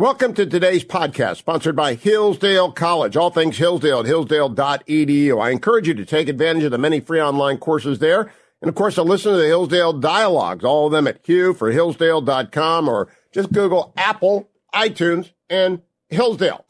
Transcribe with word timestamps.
Welcome 0.00 0.34
to 0.34 0.46
today's 0.46 0.84
podcast, 0.84 1.38
sponsored 1.38 1.74
by 1.74 1.94
Hillsdale 1.94 2.70
College. 2.70 3.16
All 3.16 3.30
things 3.30 3.58
Hillsdale 3.58 3.98
at 3.98 4.06
hillsdale.edu. 4.06 5.42
I 5.42 5.50
encourage 5.50 5.88
you 5.88 5.94
to 5.94 6.04
take 6.04 6.28
advantage 6.28 6.62
of 6.62 6.70
the 6.70 6.78
many 6.78 7.00
free 7.00 7.20
online 7.20 7.58
courses 7.58 7.98
there. 7.98 8.32
And 8.62 8.68
of 8.68 8.76
course, 8.76 8.94
to 8.94 9.02
listen 9.02 9.32
to 9.32 9.38
the 9.38 9.48
Hillsdale 9.48 9.94
dialogues, 9.94 10.62
all 10.62 10.86
of 10.86 10.92
them 10.92 11.08
at 11.08 11.26
Hugh 11.26 11.52
for 11.52 11.72
Hillsdale.com 11.72 12.88
or 12.88 13.08
just 13.32 13.52
Google 13.52 13.92
Apple, 13.96 14.48
iTunes, 14.72 15.32
and 15.50 15.82
Hillsdale. 16.10 16.64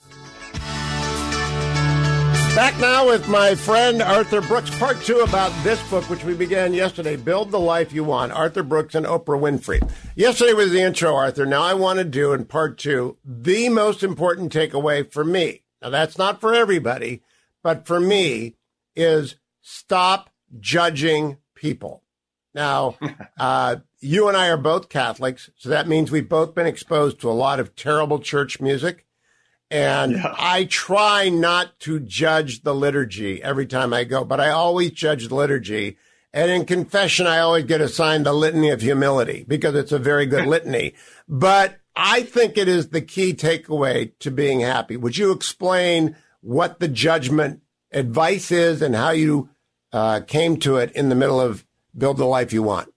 Back 2.59 2.81
now 2.81 3.07
with 3.07 3.29
my 3.29 3.55
friend 3.55 4.03
Arthur 4.03 4.41
Brooks, 4.41 4.77
part 4.81 5.01
two 5.03 5.21
about 5.21 5.53
this 5.63 5.81
book, 5.91 6.03
which 6.11 6.25
we 6.25 6.35
began 6.35 6.75
yesterday 6.75 7.15
Build 7.15 7.53
the 7.53 7.61
Life 7.61 7.93
You 7.93 8.03
Want, 8.03 8.33
Arthur 8.33 8.65
Brooks 8.65 8.97
and 8.97 9.07
Oprah 9.07 9.41
Winfrey. 9.41 9.89
Yesterday 10.17 10.55
was 10.55 10.73
the 10.73 10.83
intro, 10.83 11.15
Arthur. 11.15 11.47
Now 11.47 11.63
I 11.63 11.75
want 11.75 12.01
to 12.01 12.05
do 12.05 12.33
in 12.33 12.47
part 12.47 12.77
two 12.77 13.17
the 13.25 13.69
most 13.69 14.03
important 14.03 14.53
takeaway 14.53 15.09
for 15.09 15.25
me. 15.25 15.63
Now 15.81 15.91
that's 15.91 16.19
not 16.19 16.41
for 16.41 16.53
everybody, 16.53 17.23
but 17.63 17.87
for 17.87 18.01
me 18.01 18.57
is 18.97 19.37
stop 19.61 20.29
judging 20.59 21.37
people. 21.55 22.03
Now, 22.55 22.97
uh, 23.39 23.77
you 24.01 24.27
and 24.27 24.37
I 24.37 24.49
are 24.49 24.57
both 24.57 24.89
Catholics, 24.89 25.49
so 25.57 25.69
that 25.69 25.87
means 25.87 26.11
we've 26.11 26.29
both 26.29 26.57
been 26.57 26.67
exposed 26.67 27.21
to 27.21 27.31
a 27.31 27.39
lot 27.39 27.61
of 27.61 27.77
terrible 27.77 28.19
church 28.19 28.61
music. 28.61 29.07
And 29.71 30.13
yeah. 30.13 30.35
I 30.39 30.65
try 30.65 31.29
not 31.29 31.79
to 31.81 32.01
judge 32.01 32.63
the 32.63 32.75
liturgy 32.75 33.43
every 33.43 33.67
time 33.67 33.93
I 33.93 34.05
go, 34.05 34.25
but 34.25 34.41
I 34.41 34.51
always 34.51 34.93
judge 34.93 35.29
the 35.29 35.35
liturgy. 35.35 35.99
And 36.33 36.51
in 36.51 36.65
confession, 36.65 37.27
I 37.27 37.41
always 37.41 37.65
get 37.65 37.81
assigned 37.81 38.27
the 38.27 38.33
litany 38.33 38.71
of 38.71 38.81
humility 38.81 39.45
because 39.47 39.75
it's 39.75 39.93
a 39.93 39.99
very 39.99 40.27
good 40.27 40.47
litany. 40.49 40.95
But 41.29 41.79
I 41.95 42.23
think 42.23 42.57
it 42.57 42.69
is 42.69 42.89
the 42.89 43.01
key 43.01 43.35
takeaway 43.35 44.13
to 44.21 44.31
being 44.31 44.61
happy. 44.61 44.97
Would 44.97 45.17
you 45.17 45.33
explain 45.33 46.17
what 46.41 46.81
the 46.81 46.89
judgment 46.89 47.61
advice 47.93 48.51
is 48.51 48.81
and 48.81 48.95
how 48.95 49.11
you 49.11 49.51
uh, 49.93 50.21
came 50.21 50.59
to 50.59 50.77
it 50.77 50.93
in 50.93 51.09
the 51.09 51.15
middle 51.15 51.41
of 51.41 51.67
Build 51.97 52.17
the 52.17 52.25
Life 52.25 52.53
You 52.53 52.63
Want? 52.63 52.93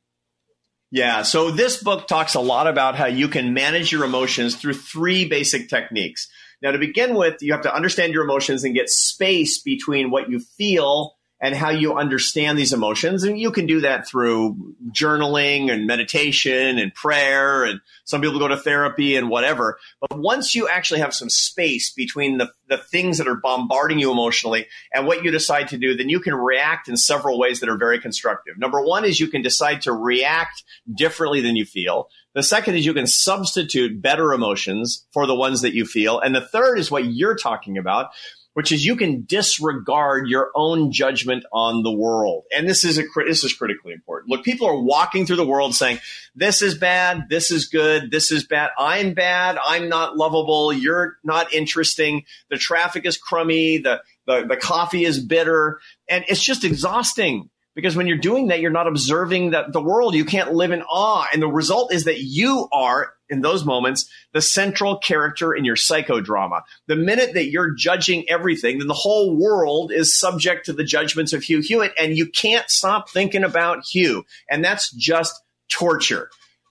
Yeah. 0.91 1.23
So 1.23 1.51
this 1.51 1.81
book 1.81 2.07
talks 2.07 2.35
a 2.35 2.41
lot 2.41 2.67
about 2.67 2.95
how 2.95 3.05
you 3.05 3.29
can 3.29 3.53
manage 3.53 3.91
your 3.91 4.03
emotions 4.03 4.55
through 4.55 4.73
three 4.73 5.25
basic 5.25 5.69
techniques. 5.69 6.29
Now, 6.61 6.71
to 6.71 6.77
begin 6.77 7.15
with, 7.15 7.41
you 7.41 7.53
have 7.53 7.63
to 7.63 7.73
understand 7.73 8.13
your 8.13 8.23
emotions 8.23 8.63
and 8.63 8.75
get 8.75 8.89
space 8.89 9.61
between 9.61 10.11
what 10.11 10.29
you 10.29 10.39
feel 10.39 11.15
and 11.41 11.55
how 11.55 11.71
you 11.71 11.95
understand 11.95 12.57
these 12.57 12.71
emotions. 12.71 13.23
And 13.23 13.39
you 13.39 13.51
can 13.51 13.65
do 13.65 13.81
that 13.81 14.07
through 14.07 14.75
journaling 14.91 15.71
and 15.71 15.87
meditation 15.87 16.77
and 16.77 16.93
prayer. 16.93 17.63
And 17.63 17.81
some 18.05 18.21
people 18.21 18.37
go 18.37 18.47
to 18.47 18.57
therapy 18.57 19.15
and 19.15 19.27
whatever. 19.27 19.79
But 19.99 20.19
once 20.19 20.53
you 20.53 20.69
actually 20.69 20.99
have 20.99 21.15
some 21.15 21.31
space 21.31 21.91
between 21.91 22.37
the, 22.37 22.51
the 22.69 22.77
things 22.77 23.17
that 23.17 23.27
are 23.27 23.39
bombarding 23.41 23.97
you 23.97 24.11
emotionally 24.11 24.67
and 24.93 25.07
what 25.07 25.23
you 25.23 25.31
decide 25.31 25.69
to 25.69 25.77
do, 25.77 25.97
then 25.97 26.09
you 26.09 26.19
can 26.19 26.35
react 26.35 26.87
in 26.87 26.95
several 26.95 27.39
ways 27.39 27.59
that 27.59 27.69
are 27.69 27.77
very 27.77 27.99
constructive. 27.99 28.59
Number 28.59 28.79
one 28.79 29.03
is 29.03 29.19
you 29.19 29.27
can 29.27 29.41
decide 29.41 29.81
to 29.81 29.93
react 29.93 30.63
differently 30.95 31.41
than 31.41 31.55
you 31.55 31.65
feel. 31.65 32.07
The 32.33 32.43
second 32.43 32.75
is 32.75 32.85
you 32.85 32.93
can 32.93 33.07
substitute 33.07 34.01
better 34.01 34.31
emotions 34.31 35.05
for 35.11 35.25
the 35.25 35.35
ones 35.35 35.61
that 35.61 35.73
you 35.73 35.85
feel. 35.85 36.19
And 36.19 36.35
the 36.35 36.41
third 36.41 36.77
is 36.77 36.91
what 36.91 37.05
you're 37.05 37.35
talking 37.35 37.77
about, 37.77 38.11
which 38.53 38.71
is 38.71 38.85
you 38.85 38.95
can 38.95 39.23
disregard 39.23 40.27
your 40.27 40.51
own 40.55 40.91
judgment 40.91 41.45
on 41.53 41.83
the 41.83 41.91
world. 41.91 42.43
And 42.55 42.67
this 42.67 42.83
is 42.83 42.97
a 42.97 43.03
this 43.25 43.43
is 43.43 43.53
critically 43.53 43.93
important. 43.93 44.29
Look, 44.29 44.43
people 44.43 44.67
are 44.67 44.79
walking 44.79 45.25
through 45.25 45.37
the 45.37 45.47
world 45.47 45.75
saying, 45.75 45.99
"This 46.35 46.61
is 46.61 46.77
bad, 46.77 47.27
this 47.29 47.51
is 47.51 47.67
good, 47.67 48.11
this 48.11 48.31
is 48.31 48.45
bad. 48.45 48.71
I'm 48.77 49.13
bad, 49.13 49.57
I'm 49.63 49.89
not 49.89 50.17
lovable, 50.17 50.73
you're 50.73 51.17
not 51.23 51.53
interesting. 51.53 52.25
The 52.49 52.57
traffic 52.57 53.05
is 53.05 53.17
crummy, 53.17 53.77
the 53.77 54.01
the, 54.27 54.45
the 54.47 54.57
coffee 54.57 55.05
is 55.05 55.19
bitter, 55.19 55.79
and 56.09 56.25
it's 56.27 56.43
just 56.43 56.63
exhausting." 56.63 57.49
Because 57.73 57.95
when 57.95 58.05
you're 58.05 58.17
doing 58.17 58.47
that, 58.47 58.59
you're 58.59 58.69
not 58.69 58.87
observing 58.87 59.51
that 59.51 59.71
the 59.71 59.81
world. 59.81 60.13
You 60.13 60.25
can't 60.25 60.53
live 60.53 60.71
in 60.71 60.81
awe. 60.81 61.25
And 61.31 61.41
the 61.41 61.47
result 61.47 61.93
is 61.93 62.03
that 62.03 62.19
you 62.19 62.67
are, 62.73 63.13
in 63.31 63.41
those 63.41 63.65
moments, 63.65 64.07
the 64.33 64.41
central 64.41 64.97
character 64.97 65.53
in 65.53 65.65
your 65.65 65.75
psychodrama. 65.75 66.61
The 66.87 66.95
minute 66.95 67.33
that 67.33 67.49
you're 67.49 67.73
judging 67.73 68.29
everything, 68.29 68.77
then 68.77 68.87
the 68.87 68.93
whole 68.93 69.35
world 69.35 69.91
is 69.91 70.19
subject 70.19 70.65
to 70.65 70.73
the 70.73 70.83
judgments 70.83 71.33
of 71.33 71.41
Hugh 71.41 71.61
Hewitt, 71.61 71.93
and 71.97 72.15
you 72.15 72.27
can't 72.27 72.69
stop 72.69 73.09
thinking 73.09 73.43
about 73.43 73.85
Hugh. 73.85 74.25
And 74.49 74.63
that's 74.63 74.91
just 74.91 75.41
torture. 75.69 76.29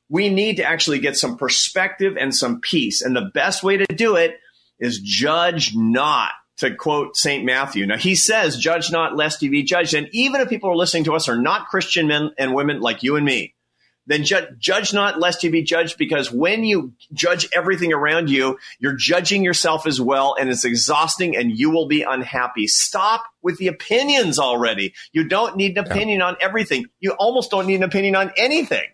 We 0.09 0.28
need 0.28 0.56
to 0.59 0.65
actually 0.65 0.99
get 0.99 1.16
some 1.16 1.37
perspective 1.37 2.16
and 2.19 2.34
some 2.34 2.60
peace. 2.60 3.00
And 3.00 3.16
the 3.16 3.31
best 3.32 3.62
way 3.62 3.78
to 3.78 3.87
do 3.87 4.16
it 4.16 4.38
is 4.78 4.99
judge 4.99 5.75
not 5.75 6.32
to 6.59 6.75
quote 6.75 7.16
St. 7.16 7.44
Matthew. 7.44 7.87
Now, 7.87 7.97
he 7.97 8.15
says, 8.15 8.59
judge 8.59 8.93
not 8.93 9.16
lest 9.16 9.41
you 9.41 9.50
be 9.50 9.62
judged. 9.62 9.94
And 9.94 10.09
even 10.12 10.43
if 10.43 10.49
people 10.50 10.70
are 10.70 10.76
listening 10.76 11.04
to 11.04 11.15
us 11.15 11.28
are 11.28 11.41
not 11.41 11.69
Christian 11.69 12.06
men 12.06 12.32
and 12.38 12.54
women 12.54 12.81
like 12.81 13.03
you 13.03 13.16
and 13.16 13.25
me, 13.25 13.54
then 14.06 14.25
ju- 14.25 14.47
judge 14.59 14.93
not 14.93 15.21
lest 15.21 15.43
you 15.44 15.50
be 15.50 15.62
judged 15.62 15.99
because 15.99 16.33
when 16.33 16.65
you 16.65 16.93
judge 17.12 17.49
everything 17.53 17.93
around 17.93 18.31
you, 18.31 18.59
you're 18.78 18.97
judging 18.97 19.44
yourself 19.44 19.87
as 19.87 20.00
well 20.00 20.37
and 20.38 20.50
it's 20.50 20.65
exhausting 20.65 21.37
and 21.37 21.56
you 21.56 21.71
will 21.71 21.87
be 21.87 22.03
unhappy. 22.03 22.66
Stop 22.66 23.25
with 23.43 23.59
the 23.59 23.69
opinions 23.69 24.38
already. 24.38 24.94
You 25.12 25.28
don't 25.28 25.56
need 25.56 25.78
an 25.78 25.87
opinion 25.87 26.21
yeah. 26.21 26.27
on 26.27 26.37
everything. 26.41 26.87
You 26.99 27.12
almost 27.12 27.50
don't 27.50 27.66
need 27.66 27.77
an 27.77 27.83
opinion 27.84 28.16
on 28.16 28.33
anything. 28.37 28.88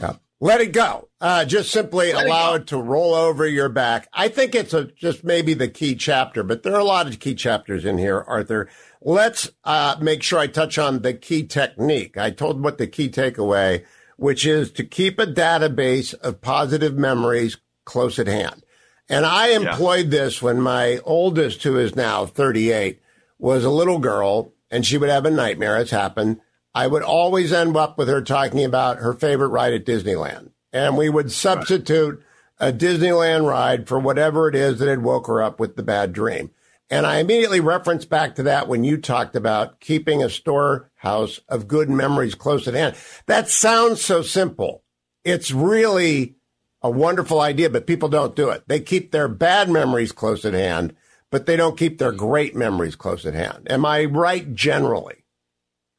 Yeah. 0.00 0.14
Let 0.42 0.60
it 0.60 0.72
go. 0.72 1.08
Uh, 1.20 1.44
just 1.44 1.70
simply 1.70 2.12
Let 2.12 2.26
allow 2.26 2.54
it, 2.54 2.62
it, 2.62 2.66
to 2.66 2.78
roll 2.78 3.14
over 3.14 3.46
your 3.46 3.68
back. 3.68 4.08
I 4.12 4.26
think 4.26 4.56
it's 4.56 4.74
a, 4.74 4.86
just 4.86 5.22
maybe 5.22 5.54
the 5.54 5.68
key 5.68 5.94
chapter, 5.94 6.42
but 6.42 6.64
there 6.64 6.74
are 6.74 6.80
a 6.80 6.84
lot 6.84 7.06
of 7.06 7.20
key 7.20 7.36
chapters 7.36 7.84
in 7.84 7.96
here, 7.96 8.24
Arthur. 8.26 8.68
Let's 9.00 9.50
uh, 9.62 9.98
make 10.00 10.24
sure 10.24 10.40
I 10.40 10.48
touch 10.48 10.78
on 10.78 11.02
the 11.02 11.14
key 11.14 11.46
technique. 11.46 12.18
I 12.18 12.32
told 12.32 12.60
what 12.60 12.78
the 12.78 12.88
key 12.88 13.08
takeaway, 13.08 13.84
which 14.16 14.44
is 14.44 14.72
to 14.72 14.84
keep 14.84 15.20
a 15.20 15.26
database 15.26 16.12
of 16.12 16.40
positive 16.40 16.98
memories 16.98 17.58
close 17.84 18.18
at 18.18 18.26
hand. 18.26 18.64
And 19.08 19.24
I 19.24 19.50
employed 19.50 20.06
yeah. 20.06 20.22
this 20.22 20.42
when 20.42 20.60
my 20.60 20.98
oldest, 21.04 21.62
who 21.62 21.78
is 21.78 21.94
now 21.94 22.26
38, 22.26 23.00
was 23.38 23.62
a 23.62 23.70
little 23.70 24.00
girl 24.00 24.54
and 24.72 24.84
she 24.84 24.98
would 24.98 25.08
have 25.08 25.24
a 25.24 25.30
nightmare. 25.30 25.76
It's 25.78 25.92
happened 25.92 26.40
I 26.74 26.86
would 26.86 27.02
always 27.02 27.52
end 27.52 27.76
up 27.76 27.98
with 27.98 28.08
her 28.08 28.22
talking 28.22 28.64
about 28.64 28.98
her 28.98 29.12
favorite 29.12 29.48
ride 29.48 29.74
at 29.74 29.84
Disneyland. 29.84 30.50
And 30.72 30.96
we 30.96 31.10
would 31.10 31.30
substitute 31.30 32.22
a 32.58 32.72
Disneyland 32.72 33.46
ride 33.46 33.88
for 33.88 33.98
whatever 33.98 34.48
it 34.48 34.54
is 34.54 34.78
that 34.78 34.88
had 34.88 35.02
woke 35.02 35.26
her 35.26 35.42
up 35.42 35.60
with 35.60 35.76
the 35.76 35.82
bad 35.82 36.12
dream. 36.12 36.50
And 36.88 37.06
I 37.06 37.18
immediately 37.18 37.60
referenced 37.60 38.08
back 38.08 38.34
to 38.34 38.42
that 38.44 38.68
when 38.68 38.84
you 38.84 38.98
talked 38.98 39.34
about 39.34 39.80
keeping 39.80 40.22
a 40.22 40.30
storehouse 40.30 41.40
of 41.48 41.68
good 41.68 41.88
memories 41.88 42.34
close 42.34 42.68
at 42.68 42.74
hand. 42.74 42.96
That 43.26 43.48
sounds 43.48 44.02
so 44.02 44.22
simple. 44.22 44.82
It's 45.24 45.50
really 45.50 46.36
a 46.82 46.90
wonderful 46.90 47.40
idea, 47.40 47.70
but 47.70 47.86
people 47.86 48.08
don't 48.08 48.36
do 48.36 48.50
it. 48.50 48.64
They 48.66 48.80
keep 48.80 49.10
their 49.10 49.28
bad 49.28 49.70
memories 49.70 50.12
close 50.12 50.44
at 50.44 50.54
hand, 50.54 50.94
but 51.30 51.46
they 51.46 51.56
don't 51.56 51.78
keep 51.78 51.98
their 51.98 52.12
great 52.12 52.54
memories 52.54 52.96
close 52.96 53.24
at 53.24 53.34
hand. 53.34 53.68
Am 53.70 53.86
I 53.86 54.04
right 54.04 54.54
generally? 54.54 55.21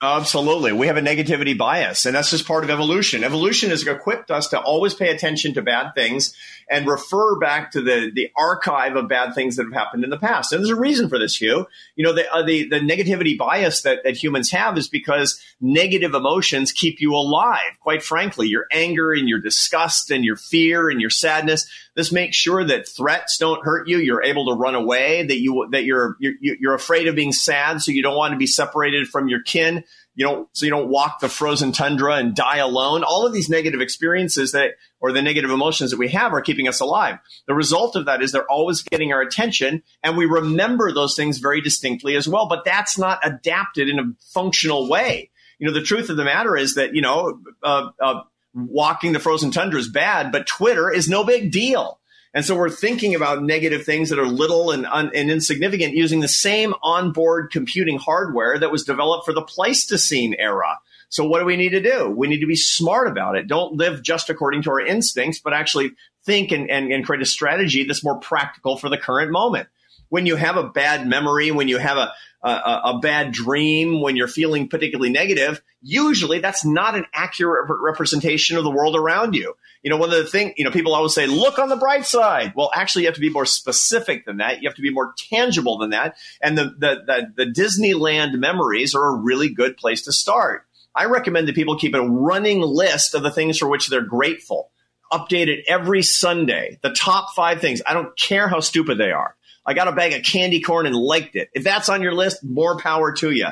Absolutely. 0.03 0.73
We 0.73 0.87
have 0.87 0.97
a 0.97 1.01
negativity 1.01 1.57
bias, 1.57 2.05
and 2.05 2.13
that's 2.13 2.29
just 2.29 2.45
part 2.45 2.65
of 2.65 2.69
evolution. 2.69 3.23
Evolution 3.23 3.69
has 3.69 3.87
equipped 3.87 4.31
us 4.31 4.49
to 4.49 4.59
always 4.59 4.93
pay 4.93 5.07
attention 5.07 5.53
to 5.53 5.61
bad 5.61 5.95
things 5.95 6.35
and 6.69 6.85
refer 6.85 7.39
back 7.39 7.71
to 7.71 7.81
the, 7.81 8.11
the 8.13 8.29
archive 8.35 8.97
of 8.97 9.07
bad 9.07 9.33
things 9.33 9.55
that 9.55 9.63
have 9.63 9.71
happened 9.71 10.03
in 10.03 10.09
the 10.09 10.17
past. 10.17 10.51
And 10.51 10.59
there's 10.59 10.71
a 10.71 10.75
reason 10.75 11.07
for 11.07 11.17
this, 11.17 11.39
Hugh. 11.39 11.67
You 11.95 12.03
know, 12.03 12.11
the, 12.11 12.29
uh, 12.33 12.43
the, 12.43 12.67
the 12.67 12.81
negativity 12.81 13.37
bias 13.37 13.83
that, 13.83 14.03
that 14.03 14.21
humans 14.21 14.51
have 14.51 14.77
is 14.77 14.89
because 14.89 15.41
negative 15.61 16.13
emotions 16.13 16.73
keep 16.73 16.99
you 16.99 17.13
alive. 17.15 17.79
Quite 17.79 18.03
frankly, 18.03 18.49
your 18.49 18.67
anger 18.73 19.13
and 19.13 19.29
your 19.29 19.39
disgust 19.39 20.11
and 20.11 20.25
your 20.25 20.35
fear 20.35 20.89
and 20.89 20.99
your 20.99 21.09
sadness. 21.11 21.65
This 21.95 22.11
makes 22.11 22.35
sure 22.35 22.63
that 22.65 22.87
threats 22.87 23.37
don't 23.37 23.63
hurt 23.63 23.87
you. 23.87 23.97
You're 23.97 24.23
able 24.23 24.47
to 24.47 24.59
run 24.59 24.75
away, 24.75 25.25
that 25.25 25.39
you, 25.39 25.67
that 25.71 25.83
you're, 25.83 26.17
you're, 26.19 26.33
you're 26.41 26.73
afraid 26.73 27.07
of 27.07 27.15
being 27.15 27.31
sad. 27.31 27.81
So 27.81 27.91
you 27.91 28.01
don't 28.01 28.17
want 28.17 28.33
to 28.33 28.37
be 28.37 28.47
separated 28.47 29.07
from 29.07 29.27
your 29.27 29.41
kin 29.43 29.83
you 30.15 30.25
don't 30.25 30.47
so 30.53 30.65
you 30.65 30.71
don't 30.71 30.89
walk 30.89 31.19
the 31.19 31.29
frozen 31.29 31.71
tundra 31.71 32.15
and 32.15 32.35
die 32.35 32.57
alone. 32.57 33.03
All 33.03 33.25
of 33.25 33.33
these 33.33 33.49
negative 33.49 33.81
experiences 33.81 34.51
that 34.51 34.71
or 34.99 35.11
the 35.11 35.21
negative 35.21 35.49
emotions 35.49 35.91
that 35.91 35.97
we 35.97 36.09
have 36.09 36.33
are 36.33 36.41
keeping 36.41 36.67
us 36.67 36.79
alive. 36.79 37.17
The 37.47 37.55
result 37.55 37.95
of 37.95 38.05
that 38.05 38.21
is 38.21 38.31
they're 38.31 38.49
always 38.49 38.83
getting 38.83 39.11
our 39.11 39.21
attention 39.21 39.81
and 40.03 40.15
we 40.15 40.25
remember 40.25 40.91
those 40.91 41.15
things 41.15 41.39
very 41.39 41.61
distinctly 41.61 42.15
as 42.15 42.27
well, 42.27 42.47
but 42.47 42.63
that's 42.63 42.97
not 42.97 43.25
adapted 43.25 43.89
in 43.89 43.99
a 43.99 44.13
functional 44.33 44.87
way. 44.87 45.31
You 45.57 45.67
know, 45.67 45.73
the 45.73 45.81
truth 45.81 46.09
of 46.09 46.17
the 46.17 46.25
matter 46.25 46.55
is 46.55 46.75
that, 46.75 46.93
you 46.93 47.01
know, 47.01 47.39
uh, 47.63 47.89
uh, 48.01 48.21
walking 48.53 49.13
the 49.13 49.19
frozen 49.19 49.51
tundra 49.51 49.79
is 49.79 49.89
bad, 49.89 50.31
but 50.31 50.47
Twitter 50.47 50.91
is 50.91 51.09
no 51.09 51.23
big 51.23 51.51
deal. 51.51 51.99
And 52.33 52.43
so 52.43 52.55
we're 52.55 52.69
thinking 52.69 53.13
about 53.13 53.43
negative 53.43 53.83
things 53.83 54.09
that 54.09 54.17
are 54.17 54.25
little 54.25 54.71
and, 54.71 54.87
un- 54.87 55.11
and 55.13 55.29
insignificant 55.29 55.93
using 55.93 56.19
the 56.19 56.27
same 56.27 56.73
onboard 56.81 57.51
computing 57.51 57.99
hardware 57.99 58.57
that 58.57 58.71
was 58.71 58.83
developed 58.83 59.25
for 59.25 59.33
the 59.33 59.43
Pleistocene 59.43 60.35
era. 60.39 60.79
So 61.09 61.25
what 61.25 61.39
do 61.39 61.45
we 61.45 61.57
need 61.57 61.69
to 61.69 61.81
do? 61.81 62.09
We 62.09 62.27
need 62.27 62.39
to 62.39 62.47
be 62.47 62.55
smart 62.55 63.07
about 63.07 63.35
it. 63.35 63.47
Don't 63.47 63.75
live 63.75 64.01
just 64.01 64.31
according 64.31 64.63
to 64.63 64.71
our 64.71 64.81
instincts, 64.81 65.39
but 65.39 65.53
actually 65.53 65.91
think 66.25 66.51
and, 66.51 66.71
and, 66.71 66.91
and 66.91 67.05
create 67.05 67.21
a 67.21 67.25
strategy 67.25 67.83
that's 67.83 68.03
more 68.03 68.17
practical 68.17 68.77
for 68.77 68.89
the 68.89 68.97
current 68.97 69.31
moment. 69.31 69.67
When 70.09 70.25
you 70.25 70.35
have 70.35 70.57
a 70.57 70.69
bad 70.69 71.07
memory, 71.07 71.51
when 71.51 71.67
you 71.67 71.77
have 71.77 71.97
a, 71.97 72.13
a, 72.43 72.81
a, 72.85 72.99
bad 73.01 73.31
dream, 73.31 74.01
when 74.01 74.15
you're 74.15 74.27
feeling 74.27 74.67
particularly 74.67 75.11
negative, 75.11 75.61
usually 75.81 76.39
that's 76.39 76.65
not 76.65 76.95
an 76.95 77.05
accurate 77.13 77.69
representation 77.69 78.57
of 78.57 78.63
the 78.63 78.71
world 78.71 78.95
around 78.95 79.33
you. 79.33 79.55
You 79.81 79.89
know, 79.89 79.97
one 79.97 80.09
of 80.09 80.17
the 80.17 80.25
things, 80.25 80.53
you 80.57 80.65
know, 80.65 80.71
people 80.71 80.93
always 80.93 81.13
say, 81.13 81.25
look 81.25 81.59
on 81.59 81.69
the 81.69 81.75
bright 81.75 82.05
side. 82.05 82.53
Well, 82.55 82.71
actually, 82.73 83.03
you 83.03 83.07
have 83.07 83.15
to 83.15 83.21
be 83.21 83.29
more 83.29 83.45
specific 83.45 84.25
than 84.25 84.37
that. 84.37 84.61
You 84.61 84.69
have 84.69 84.75
to 84.75 84.81
be 84.81 84.91
more 84.91 85.13
tangible 85.29 85.77
than 85.77 85.91
that. 85.91 86.17
And 86.41 86.57
the, 86.57 86.65
the, 86.65 87.03
the, 87.05 87.45
the 87.45 87.51
Disneyland 87.51 88.37
memories 88.37 88.93
are 88.95 89.05
a 89.05 89.15
really 89.15 89.49
good 89.49 89.77
place 89.77 90.03
to 90.03 90.11
start. 90.11 90.65
I 90.95 91.05
recommend 91.05 91.47
that 91.47 91.55
people 91.55 91.77
keep 91.77 91.95
a 91.95 92.07
running 92.07 92.61
list 92.61 93.15
of 93.15 93.23
the 93.23 93.31
things 93.31 93.57
for 93.57 93.67
which 93.67 93.87
they're 93.87 94.01
grateful. 94.01 94.69
Update 95.11 95.47
it 95.47 95.65
every 95.67 96.01
Sunday. 96.01 96.79
The 96.81 96.91
top 96.91 97.33
five 97.35 97.61
things. 97.61 97.81
I 97.85 97.93
don't 97.93 98.17
care 98.17 98.47
how 98.47 98.59
stupid 98.59 98.97
they 98.97 99.11
are. 99.11 99.35
I 99.65 99.73
got 99.73 99.87
a 99.87 99.93
bag 99.93 100.13
of 100.13 100.23
candy 100.23 100.61
corn 100.61 100.85
and 100.85 100.95
liked 100.95 101.35
it. 101.35 101.49
If 101.53 101.63
that's 101.63 101.89
on 101.89 102.01
your 102.01 102.13
list, 102.13 102.43
more 102.43 102.77
power 102.77 103.13
to 103.13 103.31
you. 103.31 103.47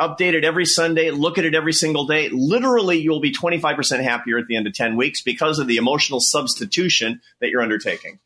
Update 0.00 0.34
it 0.34 0.44
every 0.44 0.66
Sunday. 0.66 1.10
Look 1.10 1.38
at 1.38 1.44
it 1.44 1.54
every 1.54 1.72
single 1.72 2.06
day. 2.06 2.28
Literally, 2.30 2.98
you'll 2.98 3.20
be 3.20 3.32
25% 3.32 4.02
happier 4.02 4.38
at 4.38 4.46
the 4.48 4.56
end 4.56 4.66
of 4.66 4.72
10 4.72 4.96
weeks 4.96 5.22
because 5.22 5.58
of 5.58 5.68
the 5.68 5.76
emotional 5.76 6.18
substitution 6.18 7.20
that 7.40 7.50
you're 7.50 7.62
undertaking. 7.62 8.18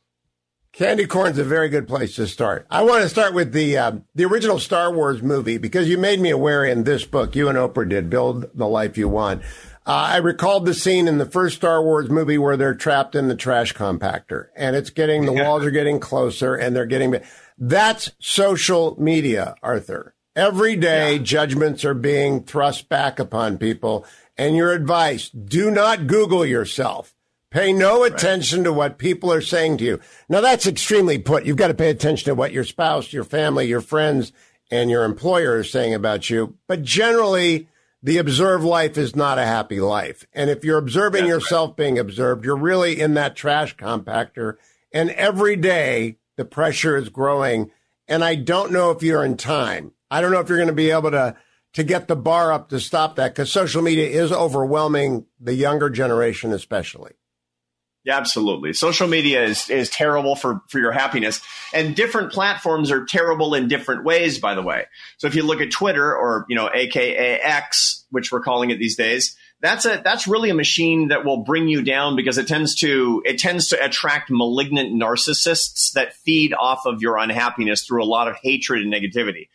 Candy 0.73 1.07
corn's 1.07 1.39
a 1.39 1.45
very 1.45 1.71
good 1.71 1.89
place 1.89 2.17
to 2.17 2.27
start. 2.27 2.67
I 2.71 2.83
want 2.83 3.03
to 3.03 3.09
start 3.09 3.33
with 3.33 3.53
the 3.53 3.79
uh, 3.79 3.93
the 4.15 4.27
original 4.27 4.59
Star 4.59 4.93
Wars 4.93 5.23
movie 5.23 5.57
because 5.57 5.89
you 5.89 5.97
made 5.97 6.21
me 6.21 6.29
aware 6.29 6.67
in 6.67 6.85
this 6.85 7.07
book 7.07 7.35
you 7.35 7.49
and 7.49 7.57
Oprah 7.57 7.89
did 7.89 8.11
build 8.11 8.51
the 8.55 8.69
life 8.69 8.99
you 8.99 9.09
want. 9.09 9.43
Uh, 9.87 9.93
I 9.93 10.17
recalled 10.17 10.67
the 10.67 10.75
scene 10.75 11.07
in 11.07 11.19
the 11.19 11.25
first 11.25 11.57
Star 11.57 11.81
Wars 11.81 12.11
movie 12.11 12.39
where 12.39 12.57
they're 12.57 12.75
trapped 12.75 13.15
in 13.15 13.29
the 13.29 13.37
trash 13.37 13.73
compactor 13.73 14.49
and 14.57 14.75
it's 14.75 14.91
getting, 14.91 15.27
the 15.27 15.33
walls 15.33 15.65
are 15.65 15.71
getting 15.71 16.01
closer 16.01 16.57
and 16.57 16.75
they're 16.75 16.87
getting, 16.87 17.15
that's 17.57 18.11
social 18.19 19.01
media, 19.01 19.55
Arthur. 19.63 20.17
Every 20.35 20.75
day 20.75 21.13
yeah. 21.13 21.23
judgments 21.23 21.85
are 21.85 21.95
being 21.95 22.43
thrust 22.43 22.89
back 22.89 23.21
upon 23.21 23.59
people 23.59 24.05
and 24.37 24.57
your 24.57 24.73
advice, 24.73 25.31
do 25.31 25.71
not 25.71 26.09
Google 26.09 26.45
yourself. 26.45 27.15
Pay 27.53 27.73
no 27.73 28.03
attention 28.03 28.59
right. 28.61 28.65
to 28.65 28.73
what 28.73 28.99
people 28.99 29.33
are 29.33 29.41
saying 29.41 29.79
to 29.79 29.85
you. 29.85 30.01
Now 30.29 30.41
that's 30.41 30.67
extremely 30.67 31.19
put. 31.19 31.47
You've 31.47 31.57
got 31.57 31.69
to 31.69 31.75
pay 31.75 31.91
attention 31.91 32.27
to 32.27 32.35
what 32.35 32.53
your 32.53 32.65
spouse, 32.65 33.13
your 33.13 33.23
family, 33.23 33.69
your 33.69 33.81
friends, 33.81 34.33
and 34.69 34.91
your 34.91 35.05
employer 35.05 35.59
are 35.59 35.65
saying 35.65 35.95
about 35.95 36.29
you. 36.29 36.57
But 36.67 36.83
generally, 36.83 37.69
the 38.03 38.19
observed 38.19 38.65
life 38.65 38.97
is 38.99 39.17
not 39.17 39.39
a 39.39 39.45
happy 39.47 39.81
life. 39.81 40.27
And 40.33 40.51
if 40.51 40.65
you're 40.65 40.79
observing 40.79 41.23
That's 41.23 41.31
yourself 41.31 41.71
right. 41.71 41.77
being 41.77 41.99
observed, 41.99 42.45
you're 42.45 42.57
really 42.57 43.01
in 43.01 43.15
that 43.15 43.37
trash 43.37 43.77
compactor. 43.77 44.57
And 44.93 45.11
every 45.11 45.57
day 45.57 46.19
the 46.37 46.45
pressure 46.45 46.97
is 46.97 47.09
growing. 47.09 47.71
And 48.07 48.23
I 48.23 48.35
don't 48.35 48.73
know 48.73 48.91
if 48.91 49.03
you're 49.03 49.25
in 49.25 49.37
time. 49.37 49.93
I 50.11 50.21
don't 50.21 50.31
know 50.31 50.41
if 50.41 50.49
you're 50.49 50.59
going 50.59 50.69
to 50.69 50.75
be 50.75 50.91
able 50.91 51.11
to, 51.11 51.37
to 51.73 51.83
get 51.83 52.07
the 52.07 52.17
bar 52.17 52.53
up 52.53 52.69
to 52.69 52.79
stop 52.79 53.17
that 53.17 53.35
because 53.35 53.51
social 53.51 53.83
media 53.83 54.09
is 54.09 54.31
overwhelming 54.31 55.27
the 55.41 55.55
younger 55.55 55.91
generation, 55.91 56.53
especially. 56.53 57.13
Yeah, 58.07 58.19
absolutely. 58.19 58.73
Social 58.73 59.09
media 59.09 59.43
is, 59.43 59.69
is 59.69 59.91
terrible 59.91 60.37
for, 60.37 60.63
for 60.69 60.79
your 60.79 60.93
happiness. 60.93 61.41
And 61.75 61.97
different 61.97 62.31
platforms 62.31 62.93
are 62.93 63.05
terrible 63.05 63.53
in 63.57 63.67
different 63.67 64.05
ways, 64.05 64.39
by 64.39 64.55
the 64.55 64.63
way. 64.63 64.85
So 65.19 65.27
if 65.27 65.35
you 65.35 65.43
look 65.43 65.61
at 65.61 65.73
Twitter 65.73 66.15
or, 66.15 66.47
you 66.49 66.55
know, 66.55 66.71
AKA 66.73 67.41
X, 67.41 68.05
which 68.11 68.31
we're 68.31 68.43
calling 68.43 68.71
it 68.71 68.79
these 68.79 68.95
days, 68.95 69.37
that's 69.61 69.87
a 69.87 70.01
that's 70.05 70.29
really 70.29 70.51
a 70.51 70.55
machine 70.55 71.09
that 71.09 71.25
will 71.25 71.39
bring 71.39 71.67
you 71.67 71.83
down 71.83 72.15
because 72.15 72.39
it 72.39 72.47
tends 72.47 72.77
to 72.77 73.23
it 73.25 73.39
tends 73.39 73.69
to 73.69 73.85
attract 73.85 74.31
malignant 74.31 74.93
narcissists 74.93 75.93
that 75.95 76.15
feed 76.15 76.55
off 76.55 76.87
of 76.87 77.03
your 77.03 77.17
unhappiness 77.17 77.85
through 77.85 78.05
a 78.05 78.07
lot 78.07 78.29
of 78.29 78.37
hatred 78.41 78.83
and 78.83 78.93
negativity. 78.93 79.49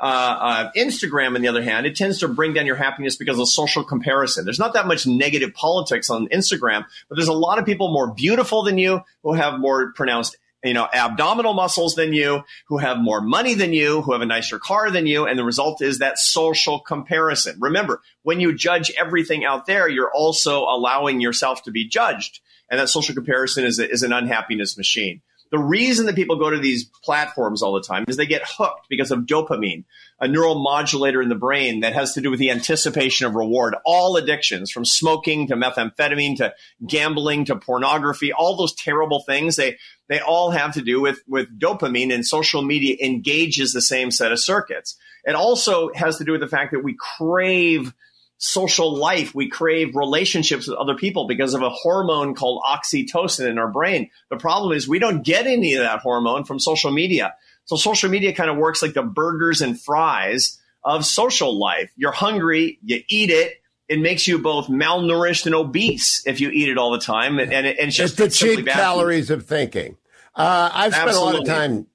Uh, 0.00 0.38
uh, 0.40 0.72
Instagram, 0.76 1.34
on 1.34 1.42
the 1.42 1.48
other 1.48 1.62
hand, 1.62 1.86
it 1.86 1.94
tends 1.94 2.20
to 2.20 2.28
bring 2.28 2.54
down 2.54 2.64
your 2.64 2.76
happiness 2.76 3.16
because 3.16 3.38
of 3.38 3.48
social 3.48 3.84
comparison. 3.84 4.44
There's 4.44 4.58
not 4.58 4.72
that 4.72 4.86
much 4.86 5.06
negative 5.06 5.52
politics 5.52 6.08
on 6.08 6.28
Instagram, 6.28 6.86
but 7.08 7.16
there's 7.16 7.28
a 7.28 7.34
lot 7.34 7.58
of 7.58 7.66
people 7.66 7.92
more 7.92 8.14
beautiful 8.14 8.62
than 8.62 8.78
you 8.78 9.02
who 9.22 9.34
have 9.34 9.60
more 9.60 9.92
pronounced 9.92 10.36
you 10.64 10.74
know, 10.74 10.86
abdominal 10.92 11.54
muscles 11.54 11.94
than 11.94 12.12
you, 12.12 12.44
who 12.66 12.78
have 12.78 12.98
more 12.98 13.20
money 13.20 13.54
than 13.54 13.72
you, 13.72 14.02
who 14.02 14.12
have 14.12 14.20
a 14.20 14.26
nicer 14.26 14.58
car 14.58 14.90
than 14.90 15.06
you. 15.06 15.26
And 15.26 15.38
the 15.38 15.44
result 15.44 15.80
is 15.80 15.98
that 15.98 16.18
social 16.18 16.80
comparison. 16.80 17.56
Remember, 17.60 18.02
when 18.22 18.40
you 18.40 18.54
judge 18.54 18.92
everything 18.98 19.44
out 19.44 19.66
there, 19.66 19.88
you're 19.88 20.12
also 20.12 20.64
allowing 20.64 21.20
yourself 21.20 21.62
to 21.64 21.70
be 21.70 21.88
judged. 21.88 22.40
And 22.70 22.78
that 22.78 22.88
social 22.88 23.14
comparison 23.14 23.64
is, 23.64 23.78
a, 23.78 23.90
is 23.90 24.02
an 24.02 24.12
unhappiness 24.12 24.76
machine. 24.76 25.22
The 25.50 25.58
reason 25.58 26.06
that 26.06 26.14
people 26.14 26.36
go 26.36 26.50
to 26.50 26.58
these 26.58 26.84
platforms 26.84 27.60
all 27.60 27.72
the 27.72 27.82
time 27.82 28.04
is 28.06 28.16
they 28.16 28.26
get 28.26 28.42
hooked 28.46 28.88
because 28.88 29.10
of 29.10 29.20
dopamine, 29.20 29.84
a 30.20 30.28
neural 30.28 30.62
modulator 30.62 31.20
in 31.20 31.28
the 31.28 31.34
brain 31.34 31.80
that 31.80 31.92
has 31.92 32.14
to 32.14 32.20
do 32.20 32.30
with 32.30 32.38
the 32.38 32.50
anticipation 32.50 33.26
of 33.26 33.34
reward. 33.34 33.74
All 33.84 34.16
addictions, 34.16 34.70
from 34.70 34.84
smoking 34.84 35.48
to 35.48 35.56
methamphetamine 35.56 36.36
to 36.36 36.54
gambling 36.86 37.46
to 37.46 37.56
pornography, 37.56 38.32
all 38.32 38.56
those 38.56 38.74
terrible 38.74 39.24
things, 39.24 39.56
they, 39.56 39.78
they 40.08 40.20
all 40.20 40.52
have 40.52 40.74
to 40.74 40.82
do 40.82 41.00
with, 41.00 41.20
with 41.26 41.58
dopamine 41.58 42.14
and 42.14 42.24
social 42.24 42.62
media 42.62 42.96
engages 43.02 43.72
the 43.72 43.82
same 43.82 44.12
set 44.12 44.30
of 44.30 44.38
circuits. 44.38 44.96
It 45.24 45.34
also 45.34 45.90
has 45.94 46.18
to 46.18 46.24
do 46.24 46.32
with 46.32 46.40
the 46.40 46.48
fact 46.48 46.72
that 46.72 46.84
we 46.84 46.96
crave 46.98 47.92
social 48.40 48.96
life. 48.96 49.34
We 49.34 49.50
crave 49.50 49.94
relationships 49.94 50.66
with 50.66 50.78
other 50.78 50.94
people 50.94 51.26
because 51.28 51.52
of 51.52 51.60
a 51.62 51.68
hormone 51.68 52.34
called 52.34 52.62
oxytocin 52.66 53.46
in 53.46 53.58
our 53.58 53.68
brain. 53.68 54.10
The 54.30 54.38
problem 54.38 54.72
is 54.72 54.88
we 54.88 54.98
don't 54.98 55.22
get 55.22 55.46
any 55.46 55.74
of 55.74 55.82
that 55.82 56.00
hormone 56.00 56.44
from 56.44 56.58
social 56.58 56.90
media. 56.90 57.34
So 57.66 57.76
social 57.76 58.08
media 58.10 58.34
kind 58.34 58.48
of 58.48 58.56
works 58.56 58.80
like 58.80 58.94
the 58.94 59.02
burgers 59.02 59.60
and 59.60 59.78
fries 59.78 60.58
of 60.82 61.04
social 61.04 61.58
life. 61.60 61.92
You're 61.96 62.12
hungry, 62.12 62.78
you 62.82 63.02
eat 63.08 63.28
it. 63.28 63.60
It 63.88 64.00
makes 64.00 64.26
you 64.26 64.38
both 64.38 64.68
malnourished 64.68 65.44
and 65.44 65.54
obese 65.54 66.22
if 66.24 66.40
you 66.40 66.48
eat 66.48 66.70
it 66.70 66.78
all 66.78 66.92
the 66.92 67.00
time, 67.00 67.40
and, 67.40 67.52
and 67.52 67.66
it's 67.66 67.96
just 67.96 68.18
it's 68.20 68.40
the 68.40 68.56
cheap 68.56 68.66
calories 68.66 69.30
of 69.30 69.44
thinking. 69.46 69.96
Uh, 70.34 70.70
I've 70.72 70.94
spent 70.94 71.08
Absolutely. 71.08 71.32
a 71.32 71.40
lot 71.40 71.42
of 71.42 71.48
time 71.48 71.86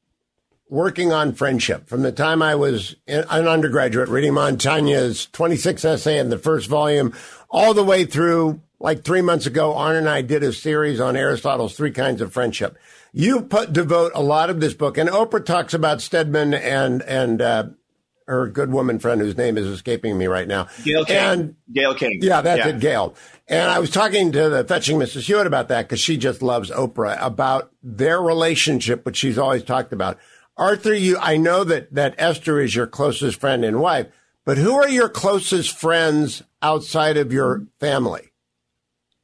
working 0.69 1.12
on 1.12 1.34
friendship 1.34 1.88
from 1.88 2.01
the 2.01 2.12
time 2.12 2.41
I 2.41 2.55
was 2.55 2.95
an 3.07 3.24
undergraduate 3.29 4.10
reading 4.10 4.34
Montaigne's 4.34 5.27
26 5.27 5.86
essay 5.86 6.17
in 6.17 6.29
the 6.29 6.38
first 6.38 6.67
volume 6.67 7.13
all 7.50 7.74
the 7.74 7.84
way 7.84 8.05
through 8.05 8.62
like 8.79 9.03
three 9.03 9.22
months 9.22 9.45
ago, 9.45 9.74
Arnn 9.74 9.98
and 9.98 10.10
I 10.10 10.22
did 10.22 10.43
a 10.43 10.51
series 10.51 11.00
on 11.00 11.15
Aristotle's 11.15 11.75
three 11.75 11.91
kinds 11.91 12.22
of 12.22 12.34
friendship. 12.34 12.77
You 13.13 13.41
put, 13.41 13.74
devote 13.74 14.12
a 14.15 14.22
lot 14.22 14.50
of 14.50 14.60
this 14.60 14.74
book 14.74 14.98
and 14.98 15.10
Oprah 15.10 15.45
talks 15.45 15.74
about 15.74 16.01
Stedman 16.01 16.53
and, 16.53 17.01
and, 17.03 17.41
uh, 17.41 17.65
her 18.27 18.48
good 18.48 18.72
woman 18.72 18.98
friend 18.98 19.22
whose 19.22 19.38
name 19.38 19.57
is 19.57 19.67
escaping 19.67 20.17
me 20.17 20.25
right 20.25 20.48
now. 20.48 20.67
Gayle 20.84 21.05
King. 21.05 21.17
And, 21.17 21.55
Gayle 21.72 21.93
King. 21.93 22.19
Yeah, 22.22 22.41
that's 22.41 22.65
yeah. 22.65 22.69
it, 22.69 22.79
Gayle. 22.79 23.13
And 23.48 23.69
I 23.69 23.77
was 23.77 23.91
talking 23.91 24.31
to 24.31 24.50
the 24.50 24.63
fetching 24.63 24.98
Mrs. 24.98 25.27
Hewitt 25.27 25.45
about 25.45 25.67
that 25.67 25.84
because 25.84 26.00
she 26.00 26.17
just 26.17 26.41
loves 26.41 26.72
Oprah 26.72 27.17
about 27.22 27.72
their 27.84 28.19
relationship, 28.19 29.05
which 29.05 29.17
she's 29.17 29.38
always 29.38 29.63
talked 29.63 29.93
about. 29.93 30.17
Arthur, 30.57 30.93
you, 30.93 31.17
I 31.17 31.38
know 31.38 31.63
that, 31.63 31.93
that 31.93 32.15
Esther 32.17 32.62
is 32.62 32.75
your 32.75 32.88
closest 32.88 33.39
friend 33.39 33.65
and 33.65 33.79
wife, 33.79 34.07
but 34.45 34.57
who 34.57 34.74
are 34.75 34.88
your 34.88 35.09
closest 35.09 35.77
friends 35.77 36.43
outside 36.62 37.17
of 37.17 37.33
your 37.33 37.67
family? 37.79 38.31